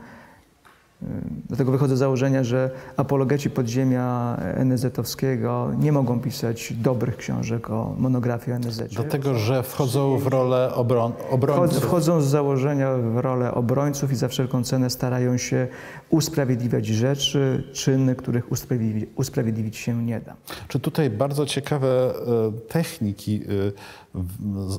Dlatego 1.49 1.73
wychodzę 1.73 1.97
z 1.97 1.99
założenia, 1.99 2.45
że 2.45 2.71
apologeci 2.97 3.51
podziemia 3.51 4.37
NZ-owskiego 4.65 5.71
nie 5.79 5.93
mogą 5.93 6.21
pisać 6.21 6.73
dobrych 6.73 7.17
książek 7.17 7.71
o 7.71 7.95
monografii 7.99 8.57
o 8.57 8.59
NZ. 8.59 8.83
Dlatego, 8.95 9.35
że 9.35 9.63
wchodzą 9.63 10.19
w 10.19 10.27
rolę 10.27 10.71
obron- 10.75 11.13
obrońców. 11.31 11.83
Wchodzą 11.85 12.21
z 12.21 12.27
założenia 12.27 12.97
w 12.97 13.17
rolę 13.19 13.55
obrońców 13.55 14.13
i 14.13 14.17
za 14.17 14.29
wszelką 14.29 14.65
cenę 14.65 14.91
starają 14.91 15.37
się 15.37 15.69
usprawiedliwiać 16.11 16.87
rzeczy, 16.87 17.65
czyny, 17.73 18.15
których 18.15 18.51
usprawiedliwi- 18.51 19.07
usprawiedliwić 19.17 19.77
się 19.77 20.03
nie 20.05 20.21
da. 20.21 20.35
Czy 20.69 20.81
tutaj 20.81 21.11
bardzo 21.11 21.47
ciekawe 21.47 21.89
e, 21.89 22.53
techniki 22.69 23.43
e, 23.45 24.17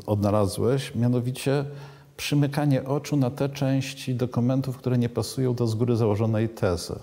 odnalazłeś, 0.05 0.95
mianowicie 0.95 1.65
przymykanie 2.18 2.84
oczu 2.84 3.18
na 3.18 3.30
te 3.32 3.49
części 3.49 4.15
dokumentów, 4.15 4.78
które 4.78 4.97
nie 4.97 5.09
pasują 5.09 5.53
do 5.53 5.68
z 5.68 5.76
góry 5.76 5.95
założonej 5.95 6.49
tezy. 6.49 6.95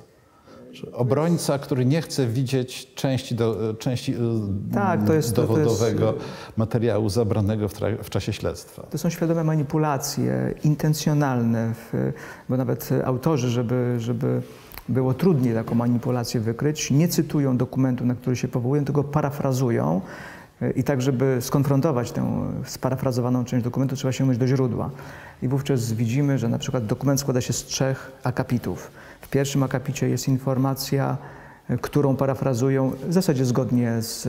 Obrońca, 0.92 1.58
który 1.58 1.84
nie 1.84 2.02
chce 2.02 2.26
widzieć 2.26 2.94
części, 2.94 3.34
do, 3.34 3.74
części 3.78 4.12
e, 4.14 4.16
Tak, 4.74 5.06
to 5.06 5.14
jest- 5.14 5.36
to- 5.36 5.46
to 5.46 5.58
jest- 5.58 5.64
dowodowego 5.70 6.14
materiału 6.56 7.08
zabranego 7.08 7.68
w, 7.68 7.74
w 8.02 8.10
czasie 8.10 8.32
śledztwa. 8.32 8.82
To 8.90 8.98
są 8.98 9.10
świadome 9.10 9.44
manipulacje, 9.44 10.54
intencjonalne, 10.64 11.74
w, 11.74 12.12
bo 12.48 12.56
nawet 12.56 12.90
autorzy, 13.04 13.50
żeby, 13.50 13.96
żeby 13.98 14.42
było 14.88 15.14
trudniej 15.14 15.54
taką 15.54 15.74
manipulację 15.74 16.40
wykryć, 16.40 16.90
nie 16.90 17.08
cytują 17.08 17.56
dokumentu, 17.56 18.06
na 18.06 18.14
który 18.14 18.36
się 18.36 18.48
powołują, 18.48 18.84
tylko 18.84 19.04
parafrazują. 19.04 20.00
I 20.76 20.84
tak, 20.84 21.02
żeby 21.02 21.38
skonfrontować 21.40 22.12
tę 22.12 22.46
sparafrazowaną 22.64 23.44
część 23.44 23.64
dokumentu, 23.64 23.96
trzeba 23.96 24.12
sięgnąć 24.12 24.38
do 24.38 24.46
źródła. 24.46 24.90
I 25.42 25.48
wówczas 25.48 25.92
widzimy, 25.92 26.38
że 26.38 26.48
na 26.48 26.58
przykład 26.58 26.86
dokument 26.86 27.20
składa 27.20 27.40
się 27.40 27.52
z 27.52 27.64
trzech 27.64 28.12
akapitów. 28.24 28.90
W 29.20 29.28
pierwszym 29.28 29.62
akapicie 29.62 30.08
jest 30.08 30.28
informacja, 30.28 31.16
którą 31.80 32.16
parafrazują 32.16 32.92
w 33.08 33.12
zasadzie 33.12 33.44
zgodnie 33.44 34.02
z, 34.02 34.22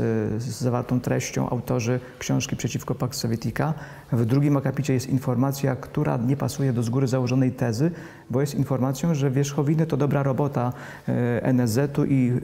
z 0.44 0.62
zawartą 0.62 1.00
treścią 1.00 1.50
autorzy 1.50 2.00
książki 2.20 2.56
Przeciwko 2.56 2.96
Pax 2.96 3.18
Sovietica. 3.18 3.74
W 4.12 4.26
drugim 4.26 4.58
akapicie 4.58 4.94
jest 4.94 5.10
informacja, 5.10 5.76
która 5.76 6.18
nie 6.18 6.38
pasuje 6.38 6.74
do 6.74 6.84
z 6.84 6.90
góry 6.90 7.08
założonej 7.08 7.52
tezy, 7.52 7.92
bo 8.30 8.42
jest 8.42 8.56
informacją, 8.56 9.16
że 9.16 9.32
wierzchowiny 9.32 9.86
to 9.86 9.98
dobra 9.98 10.24
robota 10.24 10.74
e, 11.08 11.44
NSZ-u 11.44 12.06
i 12.06 12.32
e, 12.32 12.40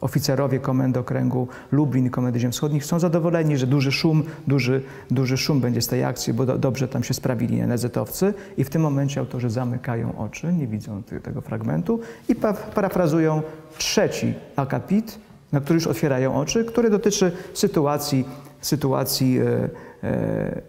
oficerowie 0.00 0.60
Komendy 0.60 0.98
Okręgu 1.00 1.48
Lublin 1.72 2.10
Komendy 2.10 2.40
Ziem 2.40 2.52
Wschodnich 2.52 2.84
są 2.84 2.98
zadowoleni, 2.98 3.56
że 3.56 3.66
duży 3.66 3.92
szum, 3.92 4.22
duży, 4.46 4.82
duży 5.10 5.36
szum 5.36 5.60
będzie 5.60 5.82
z 5.82 5.88
tej 5.88 6.04
akcji, 6.04 6.34
bo 6.34 6.46
do, 6.46 6.58
dobrze 6.58 6.88
tam 6.88 7.04
się 7.04 7.14
sprawili 7.14 7.60
NSZ-owcy 7.60 8.34
i 8.56 8.64
w 8.64 8.70
tym 8.70 8.82
momencie 8.82 9.20
autorzy 9.20 9.50
zamykają 9.50 10.18
oczy, 10.18 10.52
nie 10.52 10.66
widzą 10.66 11.02
tego 11.22 11.40
fragmentu 11.40 12.00
i 12.28 12.34
pa, 12.34 12.52
parafrazują 12.52 13.42
trzeci 13.78 14.34
akapit, 14.56 15.18
na 15.52 15.60
który 15.60 15.74
już 15.74 15.86
otwierają 15.86 16.36
oczy, 16.36 16.64
który 16.64 16.90
dotyczy 16.90 17.32
sytuacji, 17.54 18.24
sytuacji 18.60 19.38
e, 19.38 19.68
e, 20.08 20.62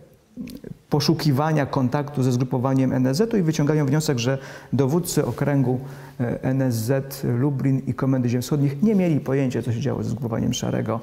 poszukiwania 0.89 1.66
kontaktu 1.66 2.24
ze 2.24 2.32
zgrupowaniem 2.32 2.93
NSZ-u 2.93 3.38
i 3.38 3.41
wyciągają 3.41 3.86
wniosek, 3.86 4.20
że 4.20 4.38
dowódcy 4.74 5.26
okręgu 5.26 5.80
e, 6.20 6.43
NSZ 6.43 7.24
Lublin 7.24 7.82
i 7.88 7.93
Komendy 7.93 8.30
Ziem 8.30 8.41
Wschodnich 8.41 8.84
nie 8.84 8.95
mieli 8.95 9.20
pojęcia, 9.20 9.62
co 9.62 9.74
się 9.74 9.80
działo 9.80 10.03
ze 10.03 10.10
zgrupowaniem 10.10 10.53
Szarego, 10.53 10.99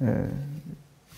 e, 0.00 0.28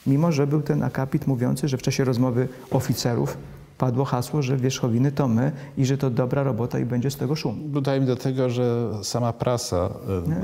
mimo 0.06 0.32
że 0.32 0.46
był 0.46 0.62
ten 0.62 0.82
akapit 0.82 1.26
mówiący, 1.26 1.68
że 1.68 1.76
w 1.76 1.82
czasie 1.82 2.04
rozmowy 2.04 2.48
oficerów 2.70 3.36
padło 3.78 4.04
hasło, 4.04 4.42
że 4.42 4.56
wierzchowiny 4.56 5.12
to 5.12 5.28
my 5.28 5.52
i 5.76 5.86
że 5.86 5.98
to 5.98 6.10
dobra 6.10 6.42
robota 6.42 6.78
i 6.78 6.84
będzie 6.84 7.10
z 7.10 7.16
tego 7.16 7.36
szum. 7.36 7.58
Dodaję 7.72 8.00
mi 8.00 8.06
do 8.06 8.16
tego, 8.16 8.50
że 8.50 8.90
sama 9.02 9.32
prasa 9.32 9.90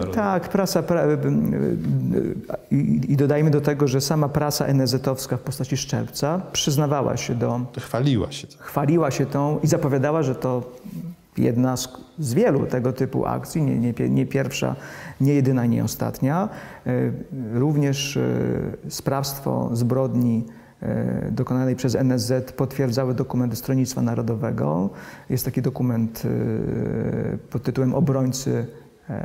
e, 0.02 0.06
Tak, 0.06 0.48
prasa. 0.48 0.82
Pra, 0.82 1.02
i, 2.70 3.00
I 3.08 3.16
dodajmy 3.16 3.50
do 3.50 3.60
tego, 3.60 3.88
że 3.88 4.00
sama 4.00 4.28
prasa 4.28 4.66
NZ-owska 4.66 5.36
w 5.36 5.40
postaci 5.40 5.76
Szczepca 5.76 6.40
przyznawała 6.52 7.16
się 7.16 7.34
do, 7.34 7.60
chwaliła 7.78 8.32
się. 8.32 8.46
chwaliła 8.58 9.10
się 9.10 9.26
tą 9.26 9.58
i 9.62 9.66
zapowiadała, 9.66 10.22
że 10.22 10.34
to 10.34 10.62
jedna 11.38 11.76
z, 11.76 11.88
z 12.18 12.34
wielu 12.34 12.66
tego 12.66 12.92
typu 12.92 13.26
akcji, 13.26 13.62
nie, 13.62 13.78
nie, 13.78 14.08
nie 14.08 14.26
pierwsza, 14.26 14.76
nie 15.20 15.34
jedyna, 15.34 15.66
nie 15.66 15.84
ostatnia. 15.84 16.48
E, 16.86 16.90
Również 17.54 18.16
e, 18.16 18.20
sprawstwo 18.88 19.70
zbrodni 19.72 20.44
e, 20.48 20.63
dokonanej 21.30 21.76
przez 21.76 21.94
NSZ 21.94 22.52
potwierdzały 22.52 23.14
dokumenty 23.14 23.56
Stronnictwa 23.56 24.02
Narodowego. 24.02 24.90
Jest 25.30 25.44
taki 25.44 25.62
dokument 25.62 26.22
e, 26.24 27.38
pod 27.38 27.62
tytułem 27.62 27.94
Obrońcy 27.94 28.66
E, 28.83 28.83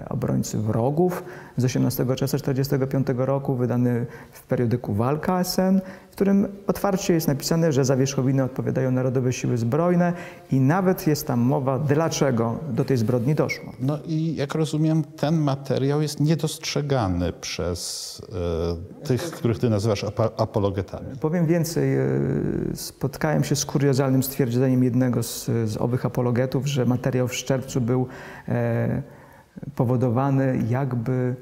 obrońcy 0.09 0.57
wrogów 0.57 1.23
z 1.57 1.65
18 1.65 2.05
czerwca 2.05 2.37
1945 2.37 3.07
roku, 3.17 3.55
wydany 3.55 4.05
w 4.31 4.43
periodyku 4.43 4.93
Walka 4.93 5.43
SN, 5.43 5.81
w 6.09 6.11
którym 6.11 6.47
otwarcie 6.67 7.13
jest 7.13 7.27
napisane, 7.27 7.71
że 7.71 7.85
za 7.85 7.97
wierzchowinę 7.97 8.43
odpowiadają 8.43 8.91
Narodowe 8.91 9.33
Siły 9.33 9.57
Zbrojne 9.57 10.13
i 10.51 10.59
nawet 10.59 11.07
jest 11.07 11.27
tam 11.27 11.39
mowa, 11.39 11.79
dlaczego 11.79 12.57
do 12.71 12.85
tej 12.85 12.97
zbrodni 12.97 13.35
doszło. 13.35 13.73
No 13.79 13.99
i 14.05 14.35
jak 14.35 14.55
rozumiem, 14.55 15.03
ten 15.03 15.37
materiał 15.37 16.01
jest 16.01 16.19
niedostrzegany 16.19 17.33
przez 17.33 18.21
e, 19.03 19.05
tych, 19.05 19.21
których 19.21 19.59
ty 19.59 19.69
nazywasz 19.69 20.05
apologetami. 20.37 21.07
Powiem 21.21 21.45
więcej, 21.45 21.97
e, 21.97 22.05
spotkałem 22.73 23.43
się 23.43 23.55
z 23.55 23.65
kuriozalnym 23.65 24.23
stwierdzeniem 24.23 24.83
jednego 24.83 25.23
z, 25.23 25.45
z 25.45 25.77
owych 25.77 26.05
apologetów, 26.05 26.67
że 26.67 26.85
materiał 26.85 27.27
w 27.27 27.35
Szczercu 27.35 27.81
był 27.81 28.07
e, 28.47 29.18
powodowany 29.75 30.63
jakby 30.69 31.35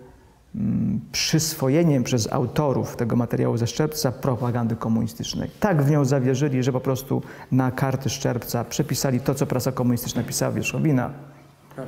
mm, 0.55 1.01
przyswojeniem 1.11 2.03
przez 2.03 2.33
autorów 2.33 2.95
tego 2.95 3.15
materiału 3.15 3.57
ze 3.57 3.67
Szczerbca 3.67 4.11
propagandy 4.11 4.75
komunistycznej. 4.75 5.49
Tak 5.59 5.83
w 5.83 5.91
nią 5.91 6.05
zawierzyli, 6.05 6.63
że 6.63 6.71
po 6.71 6.79
prostu 6.79 7.21
na 7.51 7.71
karty 7.71 8.09
Szczerbca 8.09 8.63
przepisali 8.63 9.19
to, 9.19 9.35
co 9.35 9.45
prasa 9.45 9.71
komunistyczna 9.71 10.23
pisała 10.23 10.51
Wierzchowina. 10.51 11.13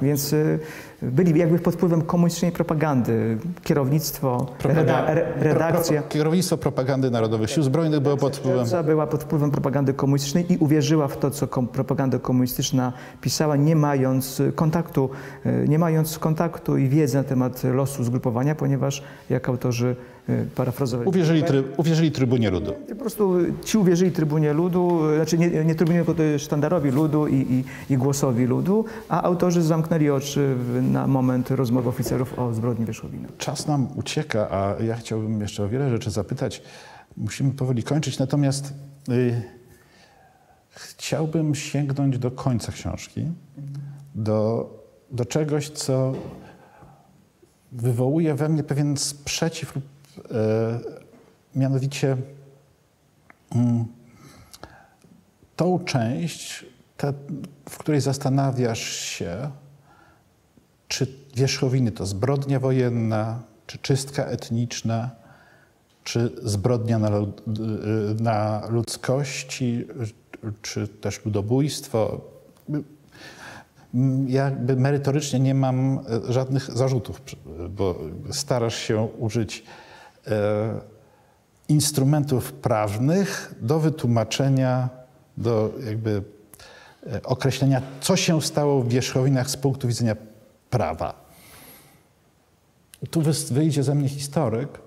Więc 0.02 0.34
y, 0.34 0.60
byli 1.02 1.40
jakby 1.40 1.60
pod 1.60 1.74
wpływem 1.74 2.02
komunistycznej 2.02 2.52
propagandy. 2.52 3.38
Kierownictwo, 3.64 4.56
reda, 4.64 5.06
redakcja. 5.36 6.04
Kierownictwo 6.04 6.58
propagandy 6.58 7.12
Narodowych 7.12 7.50
Sił 7.50 7.64
Zbrojnych 7.64 8.00
było 8.00 8.18
pod 8.18 8.38
wpływem... 8.38 8.86
była 8.86 9.08
pod 9.08 9.24
wpływem 9.24 9.52
propagandy 9.52 9.94
komunistycznej 9.94 10.54
i 10.54 10.58
uwierzyła 10.58 11.08
w 11.08 11.18
to, 11.18 11.32
co 11.32 11.48
kom, 11.48 11.68
propaganda 11.68 12.20
komunistyczna 12.20 12.94
pisała, 13.22 13.56
nie 13.56 13.76
mając 13.76 14.42
kontaktu, 14.56 15.10
y, 15.46 15.66
nie 15.68 15.80
mając 15.80 16.20
kontaktu 16.20 16.78
i 16.78 16.90
wiedzy 16.90 17.18
na 17.18 17.24
temat 17.24 17.64
losu 17.64 18.04
zgrupowania, 18.04 18.56
ponieważ 18.56 19.04
jak 19.30 19.50
autorzy 19.50 19.96
parafrazować. 20.56 21.08
Uwierzyli, 21.08 21.44
tryb, 21.44 21.80
uwierzyli 21.80 22.12
trybunie 22.12 22.50
ludu. 22.50 22.74
Po 22.90 22.96
prostu 22.96 23.36
ci 23.66 23.78
uwierzyli 23.78 24.12
trybunie 24.12 24.54
ludu, 24.54 25.00
znaczy 25.16 25.38
nie, 25.38 25.66
nie 25.66 25.76
trybunie, 25.76 26.06
tylko 26.06 26.24
sztandarowi 26.38 26.92
ludu 26.92 27.28
i, 27.28 27.36
i, 27.36 27.94
i, 27.94 27.98
głosowi 27.98 28.46
ludu, 28.46 28.86
a 29.10 29.24
autorzy 29.24 29.62
zamknęli 29.62 30.10
oczy 30.10 30.56
na 30.82 31.08
moment 31.08 31.52
rozmowy 31.52 31.90
oficerów 31.90 32.40
o 32.40 32.54
zbrodni 32.54 32.86
Wierzchowina. 32.86 33.28
Czas 33.38 33.68
nam 33.68 33.88
ucieka, 33.96 34.48
a 34.52 34.84
ja 34.84 34.96
chciałbym 34.96 35.42
jeszcze 35.42 35.64
o 35.64 35.70
wiele 35.70 35.90
rzeczy 35.90 36.12
zapytać. 36.12 36.62
Musimy 37.18 37.52
powoli 37.52 37.84
kończyć, 37.84 38.20
natomiast 38.20 38.74
y, 39.10 39.42
chciałbym 40.70 41.56
sięgnąć 41.56 42.18
do 42.18 42.32
końca 42.32 42.72
książki, 42.72 43.26
do, 44.16 44.70
do 45.12 45.26
czegoś, 45.26 45.70
co 45.70 46.14
wywołuje 47.72 48.36
we 48.36 48.50
mnie 48.50 48.64
pewien 48.64 48.98
sprzeciw 48.98 49.76
lub 49.76 49.86
mianowicie 51.56 52.18
mm, 53.56 53.86
tą 55.56 55.80
część, 55.80 56.66
w 57.70 57.78
której 57.78 58.02
zastanawiasz 58.02 58.90
się, 58.90 59.52
czy 60.88 61.08
wierzchowiny 61.36 61.92
to 61.92 62.06
zbrodnia 62.06 62.60
wojenna, 62.60 63.40
czy 63.68 63.78
czystka 63.78 64.26
etniczna, 64.26 65.10
czy 66.04 66.32
zbrodnia 66.44 67.00
na, 67.00 67.10
na 68.20 68.68
ludzkości, 68.70 69.88
czy 70.62 70.88
też 70.88 71.26
ludobójstwo. 71.26 72.22
Jakby 74.28 74.76
merytorycznie 74.76 75.40
nie 75.40 75.56
mam 75.56 76.00
żadnych 76.30 76.72
zarzutów, 76.72 77.22
bo 77.70 77.96
starasz 78.32 78.76
się 78.76 79.02
użyć 79.20 79.64
E, 79.64 79.89
instrumentów 81.70 82.54
prawnych 82.54 83.56
do 83.62 83.80
wytłumaczenia, 83.80 84.90
do 85.38 85.74
jakby 85.86 86.24
e, 87.14 87.24
określenia, 87.24 87.82
co 88.02 88.16
się 88.16 88.42
stało 88.42 88.82
w 88.82 88.90
wierzchowinach 88.90 89.50
z 89.50 89.58
punktu 89.58 89.88
widzenia 89.88 90.16
prawa. 90.70 91.30
Tu 93.12 93.22
wyjdzie 93.52 93.84
ze 93.84 93.96
mnie 93.96 94.10
historyk. 94.10 94.80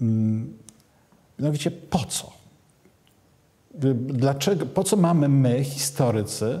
Mm, 0.00 0.58
mianowicie 1.38 1.70
po 1.70 1.98
co? 1.98 2.32
Dlaczego, 3.94 4.66
po 4.66 4.84
co 4.84 4.96
mamy 4.96 5.28
my, 5.28 5.64
historycy, 5.64 6.60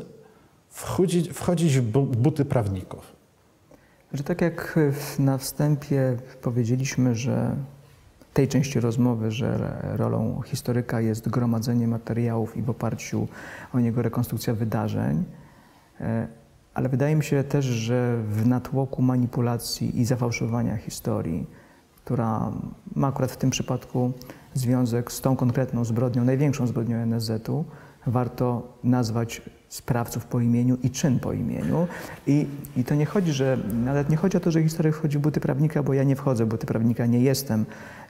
wchodzić, 0.68 1.28
wchodzić 1.28 1.78
w 1.78 1.82
buty 2.16 2.44
prawników? 2.44 3.09
Że 4.12 4.24
tak 4.24 4.40
jak 4.40 4.78
na 5.18 5.38
wstępie 5.38 6.16
powiedzieliśmy, 6.42 7.14
że 7.14 7.56
tej 8.34 8.48
części 8.48 8.80
rozmowy, 8.80 9.30
że 9.30 9.80
rolą 9.96 10.40
historyka 10.46 11.00
jest 11.00 11.28
gromadzenie 11.28 11.88
materiałów 11.88 12.56
i 12.56 12.62
w 12.62 12.70
oparciu 12.70 13.28
o 13.74 13.80
niego 13.80 14.02
rekonstrukcja 14.02 14.54
wydarzeń, 14.54 15.24
e, 16.00 16.26
ale 16.74 16.88
wydaje 16.88 17.16
mi 17.16 17.24
się 17.24 17.44
też, 17.44 17.64
że 17.64 18.22
w 18.28 18.46
natłoku 18.46 19.02
manipulacji 19.02 20.00
i 20.00 20.04
zafałszowania 20.04 20.76
historii, 20.76 21.46
która 22.04 22.52
ma 22.94 23.08
akurat 23.08 23.32
w 23.32 23.36
tym 23.36 23.50
przypadku 23.50 24.12
związek 24.54 25.12
z 25.12 25.20
tą 25.20 25.36
konkretną 25.36 25.84
zbrodnią, 25.84 26.24
największą 26.24 26.66
zbrodnią 26.66 26.96
NSZ-u, 26.96 27.64
warto 28.06 28.78
nazwać 28.84 29.42
sprawców 29.70 30.24
po 30.24 30.40
imieniu 30.40 30.76
i 30.82 30.90
czyn 30.90 31.18
po 31.18 31.32
imieniu. 31.32 31.86
I, 32.26 32.46
I 32.76 32.84
to 32.84 32.94
nie 32.94 33.06
chodzi, 33.06 33.32
że 33.32 33.58
nawet 33.84 34.10
nie 34.10 34.16
chodzi 34.16 34.36
o 34.36 34.40
to, 34.40 34.50
że 34.50 34.62
historyk 34.62 34.96
wchodzi 34.96 35.18
w 35.18 35.20
buty 35.20 35.40
prawnika, 35.40 35.82
bo 35.82 35.94
ja 35.94 36.04
nie 36.04 36.16
wchodzę 36.16 36.44
w 36.44 36.48
buty 36.48 36.66
prawnika, 36.66 37.06
nie 37.06 37.20
jestem, 37.20 37.64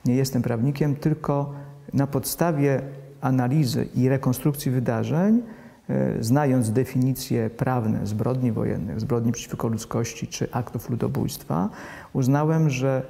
nie 0.05 0.15
jestem 0.15 0.43
prawnikiem, 0.43 0.97
tylko 0.97 1.55
na 1.95 2.07
podstawie 2.07 2.83
analizy 3.21 3.89
i 3.95 4.09
rekonstrukcji 4.09 4.71
wydarzeń, 4.71 5.43
e, 5.89 6.25
znając 6.25 6.71
definicje 6.71 7.51
prawne 7.51 8.07
zbrodni 8.07 8.53
wojennych, 8.53 9.01
zbrodni 9.01 9.33
przeciwko 9.33 9.69
ludzkości 9.69 10.27
czy 10.27 10.53
aktów 10.53 10.91
ludobójstwa, 10.91 11.69
uznałem, 12.13 12.71
że 12.71 13.03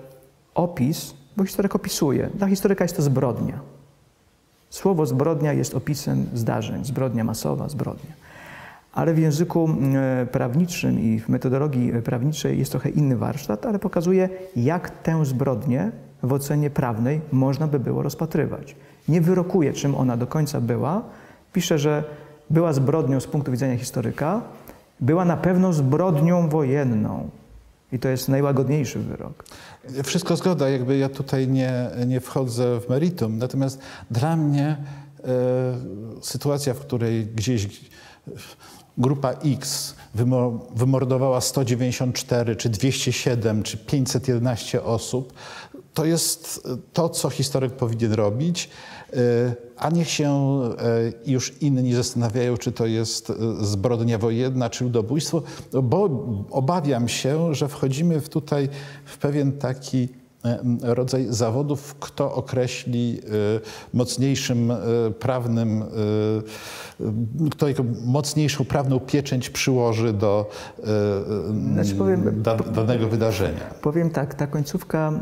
opis, 0.54 1.14
bo 1.36 1.44
historyk 1.44 1.74
opisuje, 1.74 2.30
dla 2.34 2.46
historyka 2.46 2.84
jest 2.84 2.96
to 2.96 3.02
zbrodnia. 3.02 3.60
Słowo 4.70 5.06
zbrodnia 5.06 5.52
jest 5.52 5.74
opisem 5.74 6.26
zdarzeń, 6.34 6.84
zbrodnia 6.84 7.24
masowa, 7.24 7.68
zbrodnia. 7.68 8.29
Ale 8.92 9.14
w 9.14 9.18
języku 9.18 9.68
e, 9.94 10.26
prawniczym 10.26 11.00
i 11.00 11.20
w 11.20 11.28
metodologii 11.28 11.92
prawniczej 12.04 12.58
jest 12.58 12.70
trochę 12.70 12.88
inny 12.88 13.16
warsztat, 13.16 13.66
ale 13.66 13.78
pokazuje, 13.78 14.28
jak 14.56 14.90
tę 14.90 15.24
zbrodnię 15.24 15.92
w 16.22 16.32
ocenie 16.32 16.70
prawnej 16.70 17.20
można 17.32 17.66
by 17.66 17.80
było 17.80 18.02
rozpatrywać. 18.02 18.76
Nie 19.08 19.20
wyrokuje, 19.20 19.72
czym 19.72 19.94
ona 19.94 20.16
do 20.16 20.26
końca 20.26 20.60
była. 20.60 21.02
Pisze, 21.52 21.78
że 21.78 22.04
była 22.50 22.72
zbrodnią 22.72 23.20
z 23.20 23.26
punktu 23.26 23.50
widzenia 23.50 23.78
historyka, 23.78 24.42
była 25.00 25.24
na 25.24 25.36
pewno 25.36 25.72
zbrodnią 25.72 26.48
wojenną. 26.48 27.30
I 27.92 27.98
to 27.98 28.08
jest 28.08 28.28
najłagodniejszy 28.28 28.98
wyrok. 28.98 29.44
Wszystko 30.04 30.36
zgoda, 30.36 30.68
jakby 30.68 30.98
ja 30.98 31.08
tutaj 31.08 31.48
nie, 31.48 31.90
nie 32.06 32.20
wchodzę 32.20 32.80
w 32.80 32.88
meritum. 32.88 33.38
Natomiast 33.38 33.80
dla 34.10 34.36
mnie 34.36 34.76
e, 35.24 35.26
sytuacja, 36.22 36.74
w 36.74 36.80
której 36.80 37.26
gdzieś 37.26 37.90
grupa 39.00 39.32
X 39.32 39.94
wymordowała 40.74 41.40
194, 41.40 42.56
czy 42.56 42.68
207, 42.68 43.62
czy 43.62 43.76
511 43.76 44.82
osób, 44.82 45.32
to 45.94 46.04
jest 46.04 46.68
to, 46.92 47.08
co 47.08 47.30
historyk 47.30 47.72
powinien 47.72 48.12
robić, 48.12 48.70
e, 49.12 49.16
a 49.76 49.90
niech 49.90 50.10
się 50.10 50.30
e, 50.30 51.30
już 51.30 51.62
inni 51.62 51.94
zastanawiają, 51.94 52.56
czy 52.56 52.72
to 52.72 52.86
jest 52.86 53.30
e, 53.30 53.34
zbrodnia 53.60 54.18
wojenna, 54.18 54.70
czy 54.70 54.84
ludobójstwo, 54.84 55.42
bo 55.82 56.08
obawiam 56.50 57.08
się, 57.08 57.54
że 57.54 57.68
wchodzimy 57.68 58.20
tutaj 58.20 58.68
w 59.04 59.18
pewien 59.18 59.52
taki 59.52 60.08
rodzaj 60.82 61.26
zawodów, 61.28 61.94
kto 62.00 62.34
określi 62.34 63.20
mocniejszym 63.94 64.72
prawnym, 65.18 65.84
kto 67.50 67.66
mocniejszą 68.04 68.64
prawną 68.64 69.00
pieczęć 69.00 69.50
przyłoży 69.50 70.12
do 70.12 70.50
znaczy 71.72 71.94
powiem, 71.94 72.42
danego 72.74 73.08
wydarzenia. 73.08 73.60
Powiem 73.82 74.10
tak, 74.10 74.34
ta 74.34 74.46
końcówka 74.46 75.12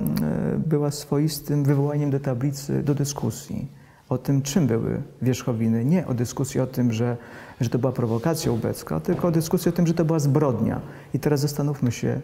była 0.67 0.91
swoistym 0.91 1.65
wywołaniem 1.65 2.11
do 2.11 2.21
tablicy, 2.21 2.83
do 2.83 2.95
dyskusji 2.95 3.69
o 4.09 4.19
tym, 4.19 4.43
czym 4.43 4.67
były 4.67 5.03
wierzchowiny. 5.23 5.85
Nie 5.85 6.07
o 6.07 6.15
dyskusji 6.15 6.61
o 6.61 6.67
tym, 6.67 6.93
że, 6.93 7.17
że 7.61 7.71
to 7.71 7.79
była 7.79 7.93
prowokacja 7.93 8.53
ubecka, 8.53 9.01
tylko 9.01 9.29
o 9.29 9.31
dyskusji 9.31 9.69
o 9.69 9.73
tym, 9.73 9.87
że 9.87 9.95
to 9.95 10.05
była 10.05 10.19
zbrodnia. 10.19 10.81
I 11.15 11.19
teraz 11.19 11.41
zastanówmy 11.41 11.93
się, 11.93 12.21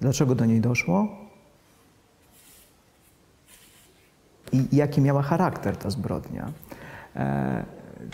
dlaczego 0.00 0.34
do 0.34 0.44
niej 0.44 0.60
doszło, 0.60 1.08
i 4.52 4.76
jaki 4.76 5.00
miała 5.00 5.22
charakter 5.22 5.76
ta 5.76 5.90
zbrodnia. 5.90 6.46
E, 7.16 7.64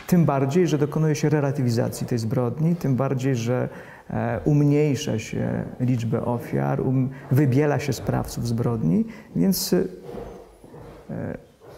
tym 0.06 0.24
bardziej, 0.24 0.66
że 0.66 0.78
dokonuje 0.78 1.14
się 1.14 1.28
relatywizacji 1.28 2.06
tej 2.06 2.18
zbrodni, 2.18 2.76
tym 2.76 2.96
bardziej, 2.96 3.36
że 3.36 3.68
e, 4.10 4.40
umniejsza 4.44 5.18
się 5.18 5.64
liczbę 5.80 6.24
ofiar, 6.24 6.80
um, 6.80 7.10
wybiela 7.30 7.80
się 7.80 7.92
sprawców 7.92 8.46
zbrodni, 8.46 9.04
więc 9.36 9.72
e, 9.72 9.84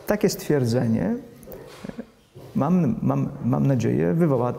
takie 0.07 0.29
stwierdzenie, 0.29 1.17
mam, 2.55 2.97
mam, 3.03 3.29
mam 3.45 3.67
nadzieję, 3.67 4.15
wywoła 4.15 4.53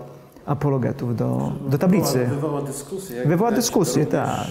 apologetów 0.45 1.16
do, 1.16 1.52
do 1.70 1.78
tablicy. 1.78 2.20
Wywoła, 2.20 2.36
wywoła 2.36 2.62
dyskusję. 2.62 3.26
Wywoła 3.26 3.52
dyskusję, 3.52 4.06
tak. 4.06 4.47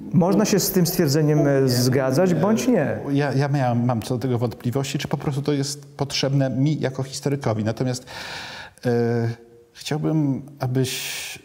Można 0.00 0.44
się 0.44 0.60
z 0.60 0.70
tym 0.70 0.86
stwierdzeniem 0.86 1.46
e, 1.46 1.68
zgadzać, 1.68 2.34
bądź 2.34 2.68
nie. 2.68 2.98
Ja, 3.12 3.32
ja 3.32 3.48
miałem, 3.48 3.84
mam 3.84 4.02
co 4.02 4.14
do 4.14 4.20
tego 4.20 4.38
wątpliwości, 4.38 4.98
czy 4.98 5.08
po 5.08 5.16
prostu 5.16 5.42
to 5.42 5.52
jest 5.52 5.96
potrzebne 5.96 6.50
mi 6.50 6.80
jako 6.80 7.02
historykowi. 7.02 7.64
Natomiast 7.64 8.06
e, 8.86 9.28
chciałbym, 9.72 10.42
abyś... 10.58 11.38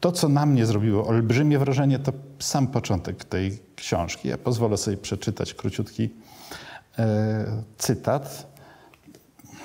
To, 0.00 0.12
co 0.12 0.28
na 0.28 0.46
mnie 0.46 0.66
zrobiło 0.66 1.06
olbrzymie 1.06 1.58
wrażenie, 1.58 1.98
to 1.98 2.12
sam 2.38 2.66
początek 2.66 3.24
tej 3.24 3.58
książki. 3.76 4.28
Ja 4.28 4.38
pozwolę 4.38 4.76
sobie 4.76 4.96
przeczytać 4.96 5.54
króciutki 5.54 6.10
e, 6.98 7.62
cytat, 7.78 8.52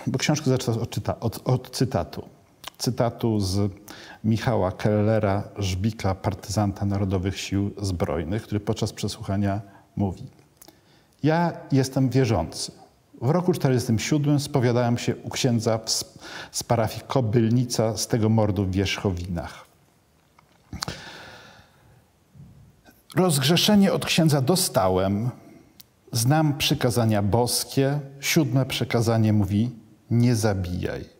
bo 0.08 0.20
książkę 0.20 0.50
zaczyna 0.50 0.78
od, 0.78 1.00
od, 1.20 1.42
od 1.48 1.70
cytatu. 1.70 2.37
Cytatu 2.78 3.40
z 3.40 3.72
Michała 4.24 4.72
Kellera, 4.72 5.44
żbika, 5.58 6.16
partyzanta 6.16 6.86
Narodowych 6.86 7.40
Sił 7.40 7.72
Zbrojnych, 7.82 8.44
który 8.44 8.60
podczas 8.60 8.94
przesłuchania 8.94 9.62
mówi: 9.96 10.24
Ja 11.24 11.54
jestem 11.72 12.10
wierzący. 12.10 12.72
W 13.22 13.30
roku 13.30 13.54
1947 13.54 14.40
spowiadałem 14.40 14.98
się 14.98 15.16
u 15.16 15.30
księdza 15.30 15.80
z 16.52 16.64
parafii 16.64 17.04
Kobylnica 17.08 17.98
z 17.98 18.08
tego 18.08 18.30
mordu 18.30 18.66
w 18.66 18.72
Wierzchowinach. 18.72 19.66
Rozgrzeszenie 23.16 23.94
od 23.94 24.06
księdza 24.06 24.42
dostałem. 24.42 25.30
Znam 26.12 26.58
przykazania 26.58 27.22
boskie. 27.22 28.00
Siódme 28.20 28.66
przekazanie 28.66 29.34
mówi: 29.34 29.72
nie 30.12 30.36
zabijaj. 30.36 31.17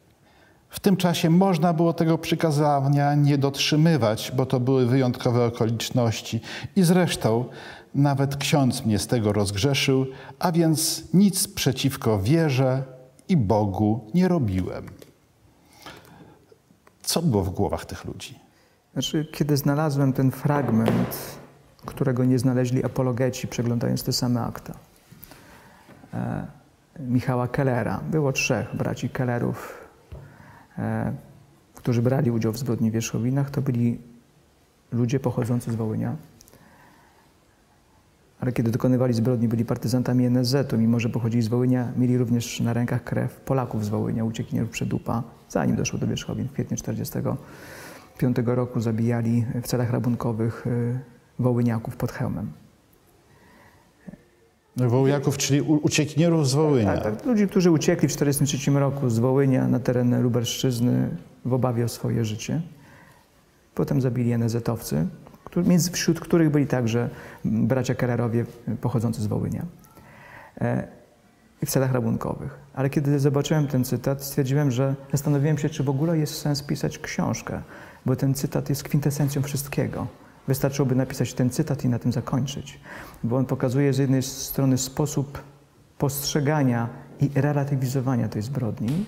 W 0.70 0.80
tym 0.80 0.98
czasie 0.98 1.30
można 1.30 1.74
było 1.74 1.94
tego 1.94 2.18
przykazania 2.18 3.16
nie 3.16 3.38
dotrzymywać, 3.38 4.32
bo 4.36 4.46
to 4.46 4.60
były 4.60 4.86
wyjątkowe 4.86 5.46
okoliczności. 5.46 6.42
I 6.76 6.84
zresztą 6.84 7.46
nawet 7.96 8.38
ksiądz 8.38 8.86
mnie 8.86 9.00
z 9.00 9.08
tego 9.08 9.34
rozgrzeszył, 9.34 10.06
a 10.40 10.52
więc 10.52 11.04
nic 11.14 11.48
przeciwko 11.48 12.20
wierze 12.20 12.84
i 13.30 13.38
Bogu 13.38 14.12
nie 14.14 14.28
robiłem. 14.28 14.86
Co 17.02 17.22
było 17.22 17.44
w 17.44 17.50
głowach 17.50 17.86
tych 17.86 18.06
ludzi? 18.06 18.40
Znaczy, 18.94 19.28
kiedy 19.34 19.58
znalazłem 19.58 20.14
ten 20.14 20.32
fragment, 20.32 21.38
którego 21.86 22.26
nie 22.26 22.40
znaleźli 22.40 22.86
apologeci, 22.86 23.48
przeglądając 23.48 24.04
te 24.04 24.14
same 24.14 24.42
akta, 24.42 24.74
e, 26.14 26.48
Michała 27.00 27.48
Kellera, 27.48 28.00
było 28.12 28.32
trzech 28.34 28.76
braci 28.76 29.10
Kellerów, 29.10 29.87
którzy 31.76 32.02
brali 32.02 32.32
udział 32.32 32.52
w 32.52 32.58
zbrodni 32.58 32.92
w 32.92 32.94
Wierzchowinach, 32.94 33.50
to 33.50 33.62
byli 33.62 33.98
ludzie 34.92 35.20
pochodzący 35.20 35.72
z 35.72 35.76
Wołynia. 35.76 36.16
Ale 38.40 38.52
kiedy 38.52 38.72
dokonywali 38.72 39.14
zbrodni, 39.14 39.48
byli 39.48 39.66
partyzantami 39.66 40.26
NSZ-u, 40.26 40.78
mimo 40.78 41.00
że 41.00 41.10
pochodzili 41.10 41.44
z 41.44 41.48
Wołynia, 41.48 41.92
mieli 41.98 42.18
również 42.18 42.60
na 42.60 42.74
rękach 42.74 43.04
krew 43.04 43.40
Polaków 43.40 43.86
z 43.86 43.90
Wołynia, 43.90 44.24
uciekinierów 44.24 44.70
Przedupa, 44.70 45.24
zanim 45.50 45.76
doszło 45.76 46.00
do 46.00 46.08
Wierzchowin. 46.08 46.48
W 46.48 46.52
kwietniu 46.52 46.78
1945 46.78 48.38
roku 48.46 48.82
zabijali 48.82 49.46
w 49.64 49.68
celach 49.68 49.92
rabunkowych 49.92 50.68
e, 50.68 51.00
Wołyniaków 51.40 51.96
pod 51.96 52.12
hełmem. 52.12 52.52
Wołyniaków, 54.78 55.38
czyli 55.38 55.62
uciekinierów 55.62 56.50
z 56.50 56.54
Wołynia. 56.54 56.98
Tak, 56.98 57.04
tak, 57.16 57.26
ludzi, 57.26 57.48
którzy 57.48 57.72
uciekli 57.72 58.08
w 58.08 58.14
1943 58.14 58.72
roku 58.80 59.10
z 59.10 59.20
Wołynia 59.20 59.68
na 59.68 59.80
teren 59.80 60.22
Lubelszczyzny 60.22 61.10
w 61.46 61.54
obawie 61.54 61.86
o 61.86 61.88
swoje 61.88 62.26
życie. 62.26 62.62
Potem 63.76 64.02
zabili 64.02 64.38
NZ-owcy, 64.38 65.08
wśród 65.92 66.20
których 66.20 66.50
byli 66.50 66.68
także 66.68 67.10
bracia 67.46 67.96
Kellerowie 67.96 68.46
pochodzący 68.82 69.22
z 69.22 69.28
Wołynia. 69.28 69.66
E, 70.62 70.88
I 71.62 71.66
w 71.66 71.70
celach 71.70 71.92
rabunkowych. 71.92 72.60
Ale 72.74 72.90
kiedy 72.90 73.20
zobaczyłem 73.20 73.68
ten 73.68 73.84
cytat, 73.84 74.24
stwierdziłem, 74.24 74.72
że 74.72 74.96
zastanowiłem 75.12 75.58
się, 75.58 75.70
czy 75.70 75.84
w 75.84 75.90
ogóle 75.90 76.18
jest 76.18 76.42
sens 76.42 76.64
pisać 76.64 77.00
książkę, 77.00 77.62
bo 78.06 78.16
ten 78.16 78.34
cytat 78.34 78.70
jest 78.70 78.84
kwintesencją 78.84 79.42
wszystkiego. 79.42 80.08
Wystarczyłoby 80.48 80.96
napisać 80.96 81.34
ten 81.34 81.50
cytat 81.50 81.86
i 81.86 81.90
na 81.90 82.00
tym 82.00 82.12
zakończyć, 82.12 82.80
bo 83.24 83.38
on 83.38 83.46
pokazuje 83.46 83.94
z 83.94 83.98
jednej 83.98 84.24
strony 84.24 84.78
sposób 84.78 85.44
postrzegania 85.98 86.90
i 87.22 87.30
relatywizowania 87.36 88.30
tej 88.30 88.42
zbrodni. 88.42 89.06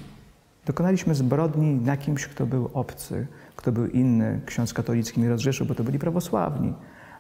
Dokonaliśmy 0.65 1.15
zbrodni 1.15 1.75
na 1.75 1.97
kimś, 1.97 2.27
kto 2.27 2.45
był 2.45 2.69
obcy, 2.73 3.27
kto 3.55 3.71
był 3.71 3.87
inny. 3.87 4.41
Ksiądz 4.45 4.73
katolicki 4.73 5.21
mi 5.21 5.29
rozgrzeszył, 5.29 5.65
bo 5.67 5.75
to 5.75 5.83
byli 5.83 5.99
prawosławni 5.99 6.73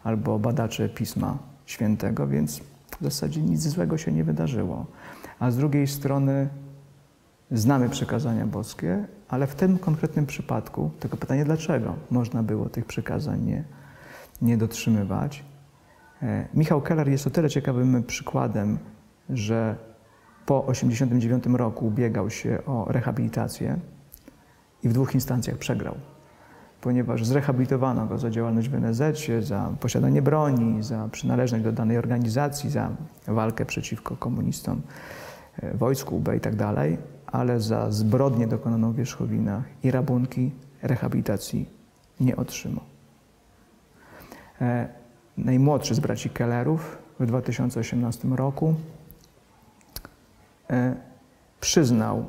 albo 0.03 0.39
badacze 0.39 0.89
Pisma 0.89 1.37
Świętego, 1.65 2.27
więc 2.27 2.61
w 2.99 3.03
zasadzie 3.03 3.41
nic 3.41 3.61
złego 3.61 3.97
się 3.97 4.11
nie 4.11 4.23
wydarzyło. 4.23 4.85
A 5.39 5.51
z 5.51 5.57
drugiej 5.57 5.87
strony 5.87 6.49
znamy 7.51 7.89
przekazania 7.89 8.45
boskie, 8.45 9.05
ale 9.29 9.47
w 9.47 9.55
tym 9.55 9.77
konkretnym 9.77 10.25
przypadku, 10.25 10.91
tylko 10.99 11.17
pytanie 11.17 11.45
dlaczego 11.45 11.95
można 12.11 12.43
było 12.43 12.69
tych 12.69 12.85
przykazań 12.85 13.41
nie 13.41 13.78
nie 14.41 14.57
dotrzymywać. 14.57 15.43
E, 16.21 16.47
Michał 16.53 16.81
Keller 16.81 17.09
jest 17.09 17.27
o 17.27 17.29
tyle 17.29 17.49
ciekawym 17.49 18.03
przykładem, 18.03 18.77
że 19.29 19.75
po 20.45 20.59
1989 20.59 21.57
roku 21.57 21.87
ubiegał 21.87 22.29
się 22.29 22.59
o 22.65 22.85
rehabilitację 22.89 23.79
i 24.83 24.89
w 24.89 24.93
dwóch 24.93 25.13
instancjach 25.13 25.57
przegrał, 25.57 25.95
ponieważ 26.81 27.25
zrehabilitowano 27.25 28.05
go 28.05 28.17
za 28.17 28.29
działalność 28.29 28.69
w 28.69 28.81
NZ, 28.81 29.01
za 29.39 29.73
posiadanie 29.79 30.21
broni, 30.21 30.83
za 30.83 31.09
przynależność 31.11 31.63
do 31.63 31.71
danej 31.71 31.97
organizacji, 31.97 32.69
za 32.69 32.89
walkę 33.27 33.65
przeciwko 33.65 34.17
komunistom, 34.17 34.81
e, 35.61 35.77
wojsku 35.77 36.15
UB 36.15 36.29
i 36.37 36.39
tak 36.39 36.55
dalej, 36.55 36.97
ale 37.27 37.59
za 37.59 37.91
zbrodnię 37.91 38.47
dokonaną 38.47 38.91
w 38.91 38.95
Wierzchowinach 38.95 39.63
i 39.83 39.91
rabunki 39.91 40.51
rehabilitacji 40.81 41.69
nie 42.19 42.35
otrzymał. 42.35 42.88
E, 44.61 44.87
najmłodszy 45.37 45.95
z 45.95 45.99
braci 45.99 46.29
Kellerów 46.29 46.97
w 47.19 47.25
2018 47.25 48.27
roku 48.27 48.75
e, 50.69 50.95
przyznał, 51.59 52.25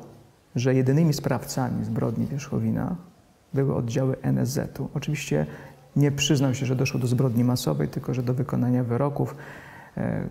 że 0.55 0.75
jedynymi 0.75 1.13
sprawcami 1.13 1.85
zbrodni 1.85 2.27
Wierzchowina 2.27 2.95
były 3.53 3.75
oddziały 3.75 4.15
NSZ-u. 4.21 4.89
Oczywiście 4.93 5.45
nie 5.95 6.11
przyznał 6.11 6.53
się, 6.53 6.65
że 6.65 6.75
doszło 6.75 6.99
do 6.99 7.07
zbrodni 7.07 7.43
masowej, 7.43 7.87
tylko 7.87 8.13
że 8.13 8.23
do 8.23 8.33
wykonania 8.33 8.83
wyroków 8.83 9.35
e, 9.97 10.27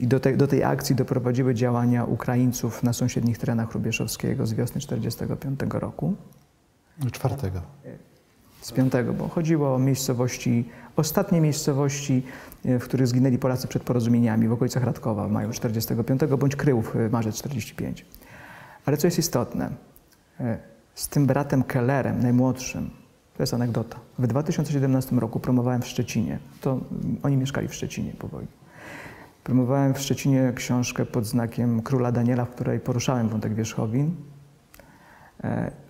i 0.00 0.06
do 0.06 0.20
tej, 0.20 0.36
do 0.36 0.46
tej 0.46 0.64
akcji 0.64 0.96
doprowadziły 0.96 1.54
działania 1.54 2.04
Ukraińców 2.04 2.82
na 2.82 2.92
sąsiednich 2.92 3.38
terenach 3.38 3.72
Rubieszowskiego 3.72 4.46
z 4.46 4.52
wiosny 4.52 4.80
1945 4.80 5.82
roku. 5.82 6.14
Czwartego. 7.12 7.60
Z 8.62 8.72
piątego, 8.72 9.12
bo 9.12 9.28
chodziło 9.28 9.74
o 9.74 9.78
miejscowości 9.78 10.64
Ostatnie 10.96 11.40
miejscowości, 11.40 12.22
e, 12.64 12.78
w 12.78 12.84
których 12.84 13.06
zginęli 13.06 13.38
Polacy 13.38 13.68
przed 13.68 13.82
porozumieniami 13.82 14.48
w 14.48 14.52
okolicach 14.52 14.84
Radkowa 14.84 15.28
w 15.28 15.30
maju 15.30 15.52
45 15.52 16.36
bądź 16.36 16.56
Kryłów 16.56 16.94
w 16.94 17.12
marzec 17.12 17.36
45. 17.36 18.06
Ale 18.86 18.96
co 18.96 19.06
jest 19.06 19.18
istotne, 19.18 19.70
e, 20.40 20.58
z 20.94 21.08
tym 21.08 21.26
bratem 21.26 21.62
Kellerem, 21.62 22.22
najmłodszym, 22.22 22.90
to 23.36 23.42
jest 23.42 23.54
anegdota. 23.54 23.98
W 24.18 24.26
2017 24.26 25.18
roku 25.18 25.40
promowałem 25.40 25.82
w 25.82 25.86
Szczecinie. 25.86 26.38
To 26.60 26.80
oni 27.22 27.36
mieszkali 27.36 27.68
w 27.68 27.74
Szczecinie 27.74 28.12
po 28.18 28.28
wojnie. 28.28 28.48
Promowałem 29.44 29.94
w 29.94 29.98
Szczecinie 29.98 30.52
książkę 30.54 31.06
pod 31.06 31.26
znakiem 31.26 31.82
Króla 31.82 32.12
Daniela, 32.12 32.44
w 32.44 32.50
której 32.50 32.80
poruszałem 32.80 33.28
wątek 33.28 33.54
wierzchowin. 33.54 34.14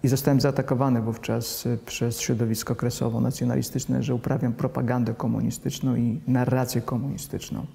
I 0.02 0.08
zostałem 0.08 0.40
zaatakowany 0.40 1.02
wówczas 1.02 1.66
e, 1.66 1.76
przez 1.76 2.20
środowisko 2.20 2.74
kresowo-nacjonalistyczne, 2.74 4.02
że 4.02 4.14
uprawiam 4.14 4.52
propagandę 4.52 5.14
komunistyczną 5.14 5.96
i 5.96 6.20
narrację 6.26 6.80
komunistyczną. 6.80 7.66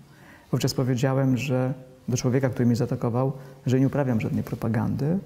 Wówczas 0.51 0.73
powiedziałem, 0.73 1.37
że 1.37 1.73
do 2.07 2.17
człowieka, 2.17 2.49
który 2.49 2.65
mnie 2.65 2.75
zaatakował, 2.75 3.33
że 3.65 3.79
nie 3.79 3.87
uprawiam 3.87 4.21
żadnej 4.21 4.43
propagandy, 4.43 5.19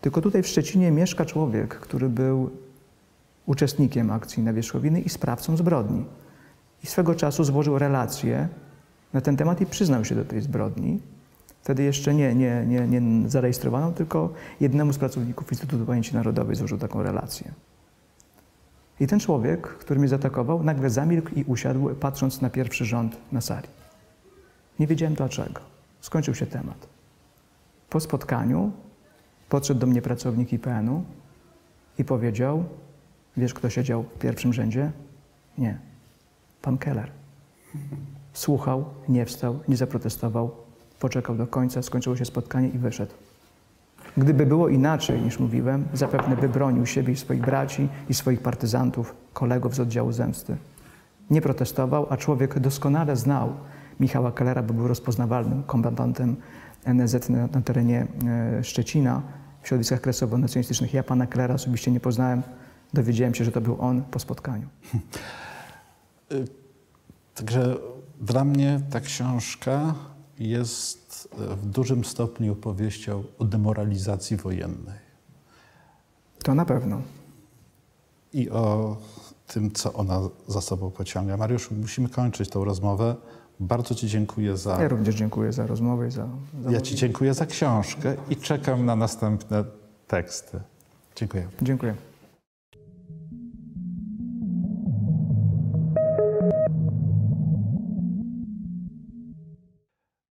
tylko 0.00 0.20
tutaj 0.20 0.42
w 0.42 0.48
Szczecinie 0.48 0.90
mieszka 0.90 1.24
człowiek, 1.24 1.74
który 1.74 2.08
był 2.08 2.50
uczestnikiem 3.46 4.10
akcji 4.10 4.42
na 4.42 4.52
Wierzchowiny 4.52 5.00
i 5.00 5.08
sprawcą 5.08 5.56
zbrodni. 5.56 6.04
I 6.84 6.86
swego 6.86 7.14
czasu 7.14 7.44
złożył 7.44 7.78
relację 7.78 8.48
na 9.12 9.20
ten 9.20 9.36
temat 9.36 9.60
i 9.60 9.66
przyznał 9.66 10.04
się 10.04 10.14
do 10.14 10.24
tej 10.24 10.40
zbrodni. 10.40 11.00
Wtedy 11.64 11.82
jeszcze 11.82 12.14
nie, 12.14 12.34
nie, 12.34 12.64
nie, 12.66 12.86
nie 12.86 13.28
zarejestrowano, 13.28 13.92
tylko 13.92 14.32
jednemu 14.60 14.92
z 14.92 14.98
pracowników 14.98 15.52
Instytutu 15.52 15.86
Pamięci 15.86 16.14
Narodowej 16.14 16.56
złożył 16.56 16.78
taką 16.78 17.02
relację. 17.02 17.52
I 19.00 19.06
ten 19.06 19.20
człowiek, 19.20 19.68
który 19.68 20.00
mnie 20.00 20.08
zaatakował, 20.08 20.62
nagle 20.62 20.90
zamilkł 20.90 21.30
i 21.34 21.44
usiadł, 21.44 21.94
patrząc 21.94 22.40
na 22.40 22.50
pierwszy 22.50 22.84
rząd 22.84 23.16
na 23.32 23.40
sali. 23.40 23.68
Nie 24.78 24.86
wiedziałem 24.86 25.14
dlaczego. 25.14 25.60
Skończył 26.00 26.34
się 26.34 26.46
temat. 26.46 26.86
Po 27.90 28.00
spotkaniu 28.00 28.72
podszedł 29.48 29.80
do 29.80 29.86
mnie 29.86 30.02
pracownik 30.02 30.52
IPN-u 30.52 31.04
i 31.98 32.04
powiedział: 32.04 32.64
Wiesz, 33.36 33.54
kto 33.54 33.70
siedział 33.70 34.02
w 34.02 34.18
pierwszym 34.18 34.52
rzędzie? 34.52 34.90
Nie. 35.58 35.78
Pan 36.62 36.78
Keller. 36.78 37.10
Słuchał, 38.32 38.84
nie 39.08 39.26
wstał, 39.26 39.60
nie 39.68 39.76
zaprotestował, 39.76 40.63
poczekał 41.04 41.36
do 41.36 41.46
końca, 41.46 41.82
skończyło 41.82 42.16
się 42.16 42.24
spotkanie 42.24 42.68
i 42.68 42.78
wyszedł. 42.78 43.12
Gdyby 44.16 44.46
było 44.46 44.68
inaczej 44.68 45.22
niż 45.22 45.38
mówiłem, 45.38 45.84
zapewne 45.92 46.36
by 46.36 46.48
bronił 46.48 46.86
siebie 46.86 47.12
i 47.12 47.16
swoich 47.16 47.40
braci 47.40 47.88
i 48.08 48.14
swoich 48.14 48.40
partyzantów, 48.40 49.14
kolegów 49.32 49.74
z 49.74 49.80
oddziału 49.80 50.12
zemsty. 50.12 50.56
Nie 51.30 51.40
protestował, 51.40 52.06
a 52.10 52.16
człowiek 52.16 52.58
doskonale 52.58 53.16
znał 53.16 53.52
Michała 54.00 54.32
Kellera, 54.32 54.62
bo 54.62 54.74
był 54.74 54.88
rozpoznawalnym 54.88 55.62
kombatentem 55.62 56.36
NZ 56.86 57.28
na, 57.28 57.46
na 57.46 57.60
terenie 57.60 58.06
e, 58.58 58.64
Szczecina 58.64 59.22
w 59.62 59.68
środowiskach 59.68 60.00
kresowo-nacjonalistycznych. 60.00 60.94
Ja 60.94 61.02
pana 61.02 61.26
Kellera 61.26 61.54
osobiście 61.54 61.90
nie 61.90 62.00
poznałem. 62.00 62.42
Dowiedziałem 62.92 63.34
się, 63.34 63.44
że 63.44 63.52
to 63.52 63.60
był 63.60 63.76
on 63.80 64.02
po 64.02 64.18
spotkaniu. 64.18 64.68
Także 67.34 67.76
dla 68.20 68.44
mnie 68.44 68.80
ta 68.90 69.00
książka 69.00 69.94
jest 70.38 71.28
e, 71.52 71.56
w 71.56 71.66
dużym 71.66 72.04
stopniu 72.04 72.52
opowieścią 72.52 73.24
o 73.38 73.44
demoralizacji 73.44 74.36
wojennej 74.36 74.98
To 76.42 76.54
na 76.54 76.64
pewno. 76.64 77.02
i 78.32 78.50
o 78.50 78.96
tym, 79.46 79.70
co 79.72 79.92
ona 79.92 80.20
za 80.48 80.60
sobą 80.60 80.90
pociąga. 80.90 81.36
Mariuszu, 81.36 81.74
musimy 81.74 82.08
kończyć 82.08 82.50
tą 82.50 82.64
rozmowę. 82.64 83.16
Bardzo 83.60 83.94
Ci 83.94 84.08
dziękuję 84.08 84.56
za. 84.56 84.82
Ja 84.82 84.88
również 84.88 85.14
dziękuję 85.14 85.52
za 85.52 85.66
rozmowę 85.66 86.08
i 86.08 86.10
za, 86.10 86.28
za 86.64 86.70
Ja 86.70 86.80
Ci 86.80 86.94
dziękuję 86.96 87.34
za 87.34 87.46
książkę 87.46 88.16
i 88.30 88.36
czekam 88.36 88.86
na 88.86 88.96
następne 88.96 89.64
teksty. 90.08 90.60
Dziękuję. 91.16 91.48
Dziękuję. 91.62 91.94